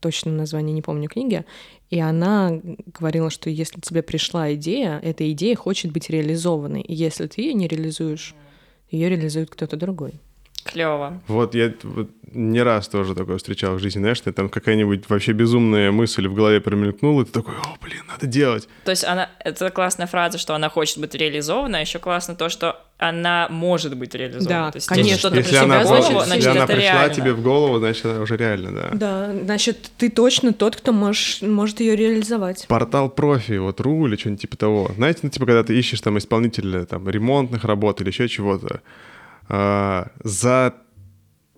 точно 0.00 0.32
название 0.32 0.72
не 0.72 0.82
помню 0.82 1.08
книги, 1.08 1.44
и 1.90 2.00
она 2.00 2.60
говорила, 2.98 3.30
что 3.30 3.50
если 3.50 3.80
тебе 3.80 4.02
пришла 4.02 4.52
идея, 4.54 4.98
эта 5.02 5.30
идея 5.32 5.56
хочет 5.56 5.92
быть 5.92 6.10
реализованной, 6.10 6.80
и 6.80 6.94
если 6.94 7.26
ты 7.26 7.42
ее 7.42 7.54
не 7.54 7.68
реализуешь, 7.68 8.34
ее 8.90 9.08
реализует 9.08 9.50
кто-то 9.50 9.76
другой. 9.76 10.14
Клево. 10.64 11.22
Вот 11.26 11.54
я 11.54 11.72
вот 11.82 12.10
не 12.32 12.62
раз 12.62 12.88
тоже 12.88 13.14
такое 13.14 13.38
встречал 13.38 13.76
в 13.76 13.78
жизни, 13.78 14.00
знаешь, 14.00 14.18
что 14.18 14.32
там 14.32 14.50
какая-нибудь 14.50 15.08
вообще 15.08 15.32
безумная 15.32 15.90
мысль 15.90 16.28
в 16.28 16.34
голове 16.34 16.60
промелькнула, 16.60 17.22
и 17.22 17.24
ты 17.24 17.32
такой, 17.32 17.54
о, 17.54 17.76
блин, 17.82 18.02
надо 18.08 18.26
делать. 18.26 18.68
То 18.84 18.90
есть 18.90 19.04
она, 19.04 19.30
это 19.40 19.70
классная 19.70 20.06
фраза, 20.06 20.38
что 20.38 20.54
она 20.54 20.68
хочет 20.68 20.98
быть 20.98 21.14
реализована, 21.14 21.78
а 21.78 21.80
еще 21.80 21.98
классно 21.98 22.36
то, 22.36 22.48
что 22.48 22.84
она 23.00 23.48
может 23.50 23.96
быть 23.96 24.14
реализована. 24.14 24.66
Да, 24.66 24.70
то 24.70 24.76
есть 24.76 24.86
конечно. 24.86 25.08
если 25.08 25.18
что-то 25.18 25.36
Если 25.36 25.56
она, 25.56 25.80
в 25.80 25.84
голову, 25.84 26.02
если 26.02 26.26
значит, 26.26 26.46
она 26.46 26.64
это 26.64 26.66
пришла 26.66 26.80
реально. 26.80 27.14
тебе 27.14 27.32
в 27.32 27.42
голову, 27.42 27.78
значит, 27.78 28.04
она 28.04 28.20
уже 28.20 28.36
реально, 28.36 28.72
да. 28.72 28.90
Да, 28.92 29.32
значит, 29.44 29.90
ты 29.96 30.10
точно 30.10 30.52
тот, 30.52 30.76
кто 30.76 30.92
можешь, 30.92 31.40
может 31.42 31.80
ее 31.80 31.96
реализовать. 31.96 32.66
Портал 32.68 33.08
профи, 33.08 33.58
вот 33.58 33.80
ру 33.80 34.06
или 34.06 34.16
что-нибудь 34.16 34.42
типа 34.42 34.56
того. 34.56 34.90
Знаете, 34.96 35.20
ну 35.22 35.30
типа 35.30 35.46
когда 35.46 35.64
ты 35.64 35.78
ищешь 35.78 36.00
там 36.00 36.18
исполнителя 36.18 36.84
там 36.84 37.08
ремонтных 37.08 37.64
работ 37.64 38.00
или 38.02 38.08
еще 38.08 38.28
чего-то, 38.28 38.82
а, 39.48 40.08
за 40.22 40.74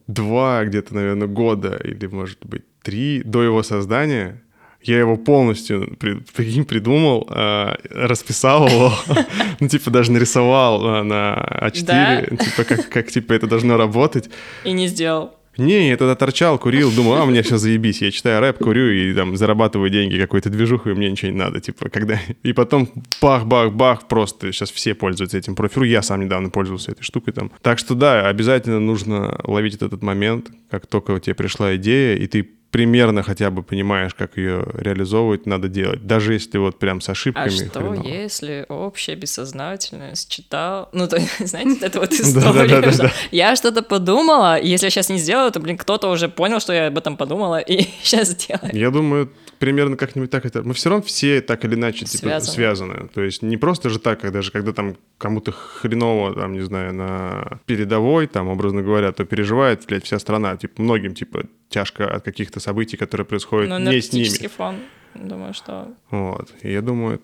два 0.06 0.64
где-то, 0.64 0.94
наверное, 0.94 1.28
года 1.28 1.80
или, 1.82 2.06
может 2.06 2.44
быть, 2.46 2.64
три 2.82 3.22
до 3.24 3.42
его 3.42 3.62
создания 3.62 4.42
я 4.84 4.98
его 4.98 5.16
полностью 5.16 5.96
при- 5.98 6.20
прикинь, 6.34 6.64
придумал, 6.64 7.26
а, 7.30 7.76
расписал 7.90 8.68
его, 8.68 8.92
ну, 9.60 9.68
типа, 9.68 9.90
даже 9.90 10.12
нарисовал 10.12 10.86
а, 10.86 11.02
на 11.02 11.34
А4, 11.62 12.36
типа, 12.36 12.64
как, 12.64 12.88
как, 12.88 13.10
типа, 13.10 13.32
это 13.32 13.46
должно 13.46 13.76
работать. 13.76 14.30
И 14.64 14.72
не 14.72 14.88
сделал. 14.88 15.34
Не, 15.58 15.90
я 15.90 15.96
тогда 15.98 16.14
торчал, 16.14 16.58
курил, 16.58 16.90
думал, 16.90 17.16
а, 17.16 17.26
мне 17.26 17.42
сейчас 17.42 17.60
заебись, 17.60 18.00
я 18.00 18.10
читаю 18.10 18.40
рэп, 18.40 18.58
курю 18.58 18.90
и 18.90 19.12
там 19.12 19.36
зарабатываю 19.36 19.90
деньги 19.90 20.18
какой-то 20.18 20.48
движухой, 20.48 20.92
и 20.92 20.94
мне 20.94 21.10
ничего 21.10 21.30
не 21.30 21.36
надо, 21.36 21.60
типа, 21.60 21.90
когда... 21.90 22.18
И 22.42 22.54
потом 22.54 22.88
бах-бах-бах, 23.20 24.08
просто 24.08 24.50
сейчас 24.50 24.70
все 24.70 24.94
пользуются 24.94 25.36
этим 25.36 25.54
профилем, 25.54 25.88
я 25.88 26.02
сам 26.02 26.24
недавно 26.24 26.48
пользовался 26.48 26.92
этой 26.92 27.02
штукой 27.02 27.34
там. 27.34 27.52
Так 27.60 27.78
что 27.78 27.94
да, 27.94 28.28
обязательно 28.28 28.80
нужно 28.80 29.38
ловить 29.44 29.74
этот 29.74 30.02
момент, 30.02 30.50
как 30.70 30.86
только 30.86 31.10
у 31.10 31.18
тебя 31.18 31.34
пришла 31.34 31.76
идея, 31.76 32.16
и 32.16 32.26
ты 32.26 32.48
примерно 32.72 33.22
хотя 33.22 33.50
бы 33.50 33.62
понимаешь, 33.62 34.14
как 34.14 34.38
ее 34.38 34.64
реализовывать, 34.74 35.46
надо 35.46 35.68
делать. 35.68 36.06
Даже 36.06 36.32
если 36.32 36.56
вот 36.58 36.78
прям 36.78 37.00
с 37.02 37.08
А 37.08 37.12
ошибками. 37.12 37.50
что, 37.50 37.80
хреново. 37.80 38.08
если 38.08 38.64
общее 38.68 39.14
бессознательное 39.14 40.14
считал... 40.16 40.88
Ну, 40.92 41.06
то, 41.06 41.18
знаете, 41.40 41.84
эта 41.86 42.00
вот 42.00 42.12
история, 42.12 43.10
я 43.30 43.54
что-то 43.56 43.82
подумала, 43.82 44.58
если 44.60 44.86
я 44.86 44.90
сейчас 44.90 45.10
не 45.10 45.18
сделаю, 45.18 45.52
то, 45.52 45.60
блин, 45.60 45.76
кто-то 45.76 46.10
уже 46.10 46.28
понял, 46.28 46.60
что 46.60 46.72
я 46.72 46.86
об 46.86 46.96
этом 46.96 47.16
подумала, 47.18 47.58
и 47.60 47.82
сейчас 48.02 48.28
сделает. 48.30 48.74
Я 48.74 48.90
думаю, 48.90 49.30
примерно 49.62 49.96
как-нибудь 49.96 50.28
так 50.28 50.44
это... 50.44 50.64
Мы 50.64 50.74
все 50.74 50.90
равно 50.90 51.04
все 51.04 51.40
так 51.40 51.64
или 51.64 51.76
иначе 51.76 52.04
типа, 52.04 52.40
Связаны. 52.40 52.52
связаны. 52.52 53.08
То 53.14 53.22
есть 53.22 53.42
не 53.42 53.56
просто 53.56 53.90
же 53.90 54.00
так, 54.00 54.20
когда 54.20 54.42
же, 54.42 54.50
когда 54.50 54.72
там 54.72 54.96
кому-то 55.18 55.52
хреново, 55.52 56.34
там, 56.34 56.54
не 56.54 56.62
знаю, 56.62 56.92
на 56.92 57.60
передовой, 57.66 58.26
там, 58.26 58.48
образно 58.48 58.82
говоря, 58.82 59.12
то 59.12 59.24
переживает, 59.24 59.84
блядь, 59.86 60.04
вся 60.04 60.18
страна. 60.18 60.56
Типа 60.56 60.82
многим, 60.82 61.14
типа, 61.14 61.44
тяжко 61.68 62.12
от 62.12 62.24
каких-то 62.24 62.58
событий, 62.58 62.96
которые 62.96 63.24
происходят 63.24 63.70
Ну, 63.70 63.78
не 63.78 64.00
с 64.00 64.12
ними. 64.12 64.48
фон, 64.48 64.78
думаю, 65.14 65.54
что... 65.54 65.94
Вот. 66.10 66.52
И 66.62 66.72
я 66.72 66.82
думаю, 66.82 67.20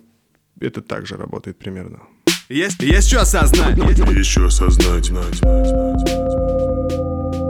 это 0.61 0.81
также 0.81 1.17
работает 1.17 1.59
примерно. 1.59 2.03
Есть, 2.49 2.81
есть 2.85 3.09
что 3.09 3.23
осознать. 3.23 3.77
Еще 3.77 4.47
осознать, 4.47 5.07
знать, 5.07 5.35
знать, 5.35 5.67
знать. 5.67 7.48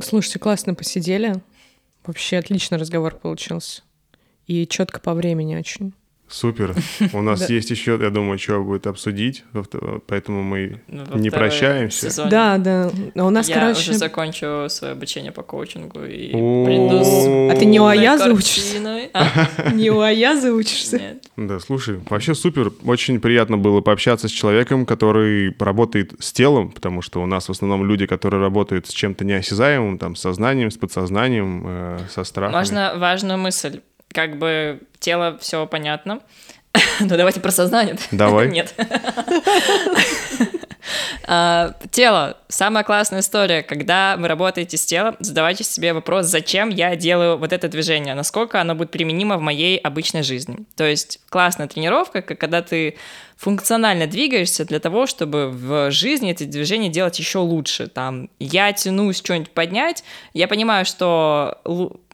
Слушайте, 0.00 0.38
классно 0.38 0.74
посидели. 0.74 1.42
Вообще 2.04 2.38
отличный 2.38 2.78
разговор 2.78 3.14
получился. 3.14 3.82
И 4.46 4.66
четко 4.66 5.00
по 5.00 5.14
времени 5.14 5.56
очень. 5.56 5.94
Супер. 6.28 6.74
У 7.12 7.22
нас 7.22 7.48
есть 7.50 7.70
еще, 7.70 7.98
я 8.00 8.10
думаю, 8.10 8.38
что 8.38 8.62
будет 8.62 8.86
обсудить, 8.86 9.44
вто- 9.52 10.02
поэтому 10.06 10.42
мы 10.42 10.80
Ну, 10.88 11.18
не 11.18 11.30
прощаемся. 11.30 12.28
Да, 12.28 12.58
да. 12.58 12.90
А 13.14 13.24
у 13.24 13.30
нас, 13.30 13.48
я 13.48 13.54
короче... 13.60 13.90
уже 13.90 13.94
закончу 13.94 14.66
свое 14.68 14.92
обучение 14.92 15.32
по 15.32 15.42
коучингу 15.42 16.04
и 16.04 16.32
О. 16.34 16.64
приду 16.64 17.04
с 17.04 17.52
А 17.52 17.58
ты 17.58 17.64
не 17.64 17.80
у 17.80 17.86
Аяза 17.86 18.32
учишься? 18.32 18.76
А? 19.14 19.72
Не 19.72 19.90
у 19.90 20.00
Аяза 20.00 20.52
учишься? 20.52 21.18
Да, 21.36 21.60
слушай, 21.60 22.00
вообще 22.10 22.34
супер. 22.34 22.72
Очень 22.84 23.20
приятно 23.20 23.56
было 23.56 23.80
пообщаться 23.80 24.28
с 24.28 24.30
человеком, 24.30 24.84
который 24.84 25.54
работает 25.58 26.12
с 26.18 26.32
телом, 26.32 26.70
потому 26.70 27.02
что 27.02 27.22
у 27.22 27.26
нас 27.26 27.48
в 27.48 27.50
основном 27.52 27.86
люди, 27.86 28.06
которые 28.06 28.40
работают 28.40 28.86
с 28.86 28.90
чем-то 28.90 29.24
неосязаемым, 29.24 29.98
там, 29.98 30.16
с 30.16 30.20
сознанием, 30.20 30.70
с 30.70 30.76
подсознанием, 30.76 31.62
э, 31.66 31.98
со 32.10 32.24
страхами. 32.24 32.56
Можно 32.56 32.94
важную 32.96 33.38
мысль. 33.38 33.80
Как 34.12 34.38
бы 34.38 34.80
тело 34.98 35.38
все 35.40 35.66
понятно. 35.66 36.20
Ну 37.00 37.08
давайте 37.08 37.40
про 37.40 37.50
сознание. 37.50 37.96
Давай. 38.10 38.48
Нет. 38.52 38.74
А, 41.26 41.74
Тело. 41.90 42.38
Самая 42.48 42.84
классная 42.84 43.20
история. 43.20 43.62
Когда 43.62 44.16
вы 44.16 44.28
работаете 44.28 44.76
с 44.76 44.86
телом, 44.86 45.16
задавайте 45.18 45.64
себе 45.64 45.92
вопрос, 45.92 46.26
зачем 46.26 46.68
я 46.68 46.94
делаю 46.94 47.36
вот 47.36 47.52
это 47.52 47.68
движение, 47.68 48.14
насколько 48.14 48.60
оно 48.60 48.74
будет 48.74 48.90
применимо 48.90 49.36
в 49.36 49.40
моей 49.40 49.76
обычной 49.78 50.22
жизни. 50.22 50.58
То 50.76 50.84
есть 50.84 51.20
классная 51.28 51.66
тренировка, 51.66 52.22
когда 52.22 52.62
ты 52.62 52.96
функционально 53.36 54.06
двигаешься 54.06 54.64
для 54.64 54.78
того, 54.78 55.06
чтобы 55.06 55.50
в 55.50 55.90
жизни 55.90 56.30
эти 56.30 56.44
движения 56.44 56.88
делать 56.88 57.18
еще 57.18 57.38
лучше. 57.38 57.88
Там 57.88 58.30
я 58.38 58.72
тянусь 58.72 59.18
что-нибудь 59.18 59.50
поднять, 59.50 60.04
я 60.32 60.46
понимаю, 60.48 60.84
что 60.84 61.58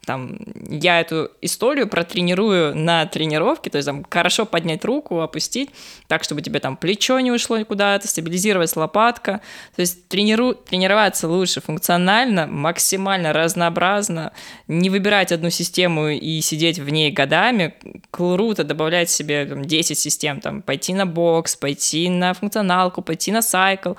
там, 0.05 0.36
я 0.68 1.00
эту 1.00 1.30
историю 1.40 1.86
протренирую 1.86 2.76
на 2.76 3.07
тренировке, 3.07 3.70
то 3.70 3.78
есть 3.78 3.86
там 3.86 4.05
хорошо 4.09 4.46
поднять 4.46 4.84
руку, 4.84 5.20
опустить, 5.20 5.70
так, 6.09 6.24
чтобы 6.24 6.42
тебе 6.42 6.59
там 6.59 6.76
плечо 6.76 7.20
не 7.20 7.30
ушло 7.30 7.64
куда-то, 7.64 8.09
стабилизировать 8.09 8.74
лопатка. 8.74 9.40
То 9.76 9.80
есть 9.80 10.09
трениру... 10.09 10.55
тренироваться 10.55 11.28
лучше 11.28 11.61
функционально, 11.61 12.48
максимально 12.48 13.32
разнообразно, 13.32 14.32
не 14.66 14.90
выбирать 14.90 15.30
одну 15.30 15.50
систему 15.50 16.09
и 16.09 16.40
сидеть 16.40 16.80
в 16.80 16.88
ней 16.88 17.12
годами. 17.12 17.74
Круто 18.11 18.64
добавлять 18.64 19.09
себе 19.09 19.46
там, 19.46 19.64
10 19.64 19.96
систем, 19.96 20.40
там, 20.40 20.62
пойти 20.62 20.94
на 20.94 21.07
бокс, 21.07 21.55
пойти 21.55 22.09
на 22.11 22.34
функционалку, 22.34 23.03
пойти 23.03 23.30
на 23.30 23.40
сайкл. 23.40 23.92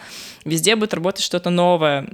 Везде 0.43 0.75
будет 0.75 0.93
работать 0.93 1.23
что-то 1.23 1.49
новое 1.49 2.09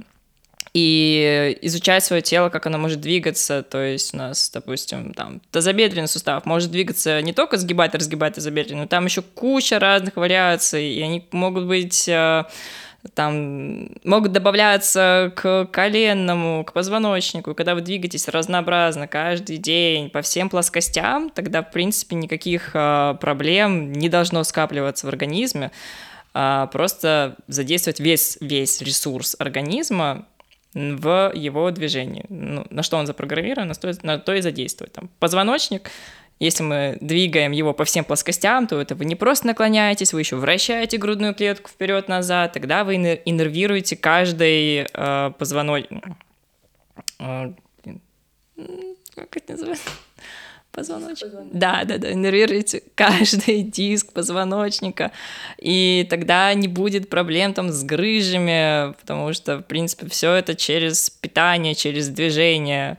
и 0.72 1.58
изучать 1.62 2.04
свое 2.04 2.22
тело, 2.22 2.48
как 2.48 2.66
оно 2.66 2.78
может 2.78 3.00
двигаться. 3.00 3.62
То 3.62 3.82
есть 3.82 4.14
у 4.14 4.18
нас, 4.18 4.50
допустим, 4.52 5.12
там 5.14 5.40
тазобедренный 5.50 6.08
сустав 6.08 6.46
может 6.46 6.70
двигаться 6.70 7.20
не 7.22 7.32
только 7.32 7.56
сгибать 7.56 7.94
и 7.94 7.98
разгибать 7.98 8.34
тазобедренный, 8.34 8.82
но 8.82 8.86
там 8.86 9.04
еще 9.06 9.22
куча 9.22 9.78
разных 9.78 10.16
вариаций, 10.16 10.92
и 10.92 11.02
они 11.02 11.26
могут 11.32 11.66
быть 11.66 12.08
э, 12.08 12.44
там 13.14 13.88
могут 14.04 14.32
добавляться 14.32 15.32
к 15.34 15.66
коленному, 15.72 16.64
к 16.64 16.72
позвоночнику. 16.72 17.54
Когда 17.54 17.74
вы 17.74 17.80
двигаетесь 17.80 18.28
разнообразно 18.28 19.08
каждый 19.08 19.56
день 19.56 20.10
по 20.10 20.22
всем 20.22 20.50
плоскостям, 20.50 21.30
тогда, 21.30 21.62
в 21.62 21.70
принципе, 21.70 22.14
никаких 22.16 22.70
э, 22.74 23.16
проблем 23.20 23.92
не 23.92 24.08
должно 24.08 24.44
скапливаться 24.44 25.06
в 25.06 25.08
организме. 25.08 25.70
А 26.32 26.66
просто 26.68 27.36
задействовать 27.48 27.98
весь, 27.98 28.38
весь 28.40 28.80
ресурс 28.82 29.34
организма 29.38 30.26
в 30.74 31.32
его 31.34 31.70
движении. 31.70 32.24
Ну, 32.28 32.66
на 32.70 32.82
что 32.82 32.96
он 32.96 33.06
запрограммирован, 33.06 33.68
на 33.68 33.74
то, 33.74 33.92
на 34.02 34.18
то 34.18 34.34
и 34.34 34.40
задействовать. 34.40 34.92
Там, 34.92 35.10
позвоночник, 35.18 35.90
если 36.38 36.62
мы 36.62 36.98
двигаем 37.00 37.52
его 37.52 37.74
по 37.74 37.84
всем 37.84 38.04
плоскостям, 38.04 38.66
то 38.66 38.80
это 38.80 38.94
вы 38.94 39.04
не 39.04 39.14
просто 39.14 39.48
наклоняетесь, 39.48 40.12
вы 40.12 40.20
еще 40.20 40.36
вращаете 40.36 40.96
грудную 40.96 41.34
клетку 41.34 41.68
вперед-назад, 41.68 42.52
тогда 42.52 42.84
вы 42.84 42.96
иннер- 42.96 43.20
иннервируете 43.24 43.96
каждый 43.96 44.86
э, 44.92 45.32
позвоночник. 45.38 46.02
Э, 47.18 47.52
как 49.14 49.36
это 49.36 49.52
называется? 49.52 49.90
Позвоночник. 50.72 51.32
Да, 51.52 51.84
да, 51.84 51.98
да, 51.98 52.12
иннервируйте 52.12 52.82
каждый 52.94 53.62
диск 53.62 54.12
позвоночника, 54.12 55.10
и 55.58 56.06
тогда 56.08 56.54
не 56.54 56.68
будет 56.68 57.08
проблем 57.08 57.54
там 57.54 57.70
с 57.70 57.82
грыжами, 57.82 58.92
потому 59.00 59.32
что, 59.32 59.58
в 59.58 59.62
принципе, 59.62 60.08
все 60.08 60.32
это 60.34 60.54
через 60.54 61.10
питание, 61.10 61.74
через 61.74 62.08
движение. 62.08 62.98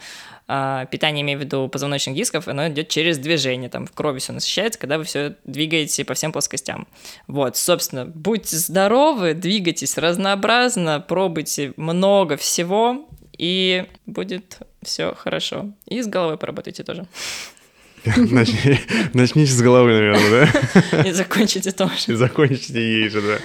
А, 0.53 0.85
питание, 0.87 1.21
имею 1.21 1.39
в 1.39 1.43
виду 1.43 1.69
позвоночных 1.69 2.13
дисков, 2.13 2.49
оно 2.49 2.67
идет 2.67 2.89
через 2.89 3.17
движение, 3.17 3.69
там 3.69 3.87
в 3.87 3.93
крови 3.93 4.19
все 4.19 4.33
насыщается, 4.33 4.77
когда 4.77 4.97
вы 4.97 5.05
все 5.05 5.35
двигаете 5.45 6.03
по 6.03 6.13
всем 6.13 6.33
плоскостям. 6.33 6.89
Вот, 7.27 7.55
собственно, 7.55 8.05
будьте 8.05 8.57
здоровы, 8.57 9.33
двигайтесь 9.33 9.97
разнообразно, 9.97 10.99
пробуйте 10.99 11.71
много 11.77 12.35
всего, 12.35 13.07
и 13.37 13.85
будет 14.05 14.59
все 14.83 15.15
хорошо. 15.15 15.71
И 15.85 16.01
с 16.01 16.07
головой 16.07 16.37
поработайте 16.37 16.83
тоже. 16.83 17.05
Начни- 18.17 18.79
Начните 19.13 19.51
с 19.51 19.61
головы, 19.61 19.91
наверное, 19.93 20.51
да? 20.91 21.03
И 21.07 21.11
закончите 21.11 21.71
тоже. 21.71 21.93
И 22.07 22.13
закончите 22.13 22.79
ей 22.81 23.09
же, 23.09 23.21
да. 23.21 23.39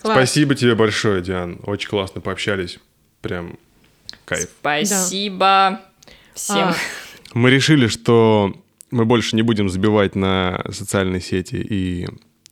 Спасибо 0.00 0.54
тебе 0.54 0.74
большое, 0.74 1.22
Диан. 1.22 1.58
Очень 1.64 1.88
классно 1.88 2.20
пообщались. 2.20 2.78
Прям 3.20 3.58
кайф. 4.24 4.48
Спасибо 4.60 5.80
всем. 6.34 6.58
А, 6.68 6.76
Мы 7.34 7.50
решили, 7.50 7.86
что 7.86 8.54
мы 8.90 9.04
больше 9.06 9.36
не 9.36 9.42
будем 9.42 9.70
забивать 9.70 10.14
на 10.16 10.62
социальные 10.70 11.20
сети 11.22 11.56
и 11.56 12.06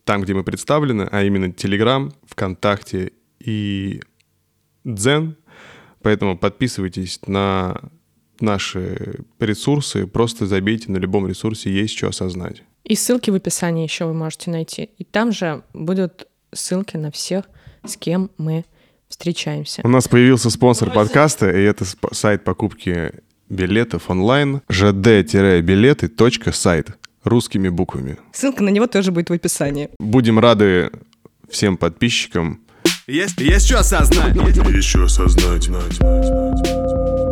там, 0.04 0.22
где 0.22 0.32
мы 0.32 0.42
представлены, 0.42 1.06
а 1.12 1.22
именно 1.22 1.52
Телеграм, 1.52 2.12
ВКонтакте 2.28 3.12
и 3.40 4.00
Дзен. 4.84 5.36
Поэтому 6.02 6.38
подписывайтесь 6.38 7.20
на 7.26 7.78
наши 8.42 9.20
ресурсы, 9.38 10.06
просто 10.06 10.46
забейте 10.46 10.90
на 10.90 10.98
любом 10.98 11.26
ресурсе, 11.26 11.72
есть 11.72 11.96
что 11.96 12.08
осознать. 12.08 12.62
И 12.84 12.94
ссылки 12.94 13.30
в 13.30 13.34
описании 13.34 13.84
еще 13.84 14.04
вы 14.06 14.14
можете 14.14 14.50
найти. 14.50 14.90
И 14.98 15.04
там 15.04 15.32
же 15.32 15.62
будут 15.72 16.26
ссылки 16.52 16.96
на 16.96 17.10
всех, 17.10 17.44
с 17.84 17.96
кем 17.96 18.30
мы 18.38 18.64
встречаемся. 19.08 19.82
У 19.84 19.88
нас 19.88 20.08
появился 20.08 20.50
спонсор 20.50 20.90
подкаста, 20.90 21.50
и 21.50 21.62
это 21.62 21.84
сайт 22.12 22.44
покупки 22.44 23.12
билетов 23.48 24.10
онлайн 24.10 24.60
жд-билеты.сайт 24.70 26.98
русскими 27.24 27.68
буквами. 27.68 28.16
Ссылка 28.32 28.62
на 28.62 28.68
него 28.70 28.86
тоже 28.86 29.12
будет 29.12 29.28
в 29.30 29.32
описании. 29.32 29.90
Будем 29.98 30.38
рады 30.38 30.90
всем 31.50 31.76
подписчикам 31.76 32.60
Есть, 33.06 33.38
есть 33.40 33.66
что 33.66 33.80
осознать. 33.80 34.34
Еще 34.36 35.04
осознать, 35.04 35.64
знать, 35.64 35.92
знать, 35.92 36.26
знать. 36.26 37.29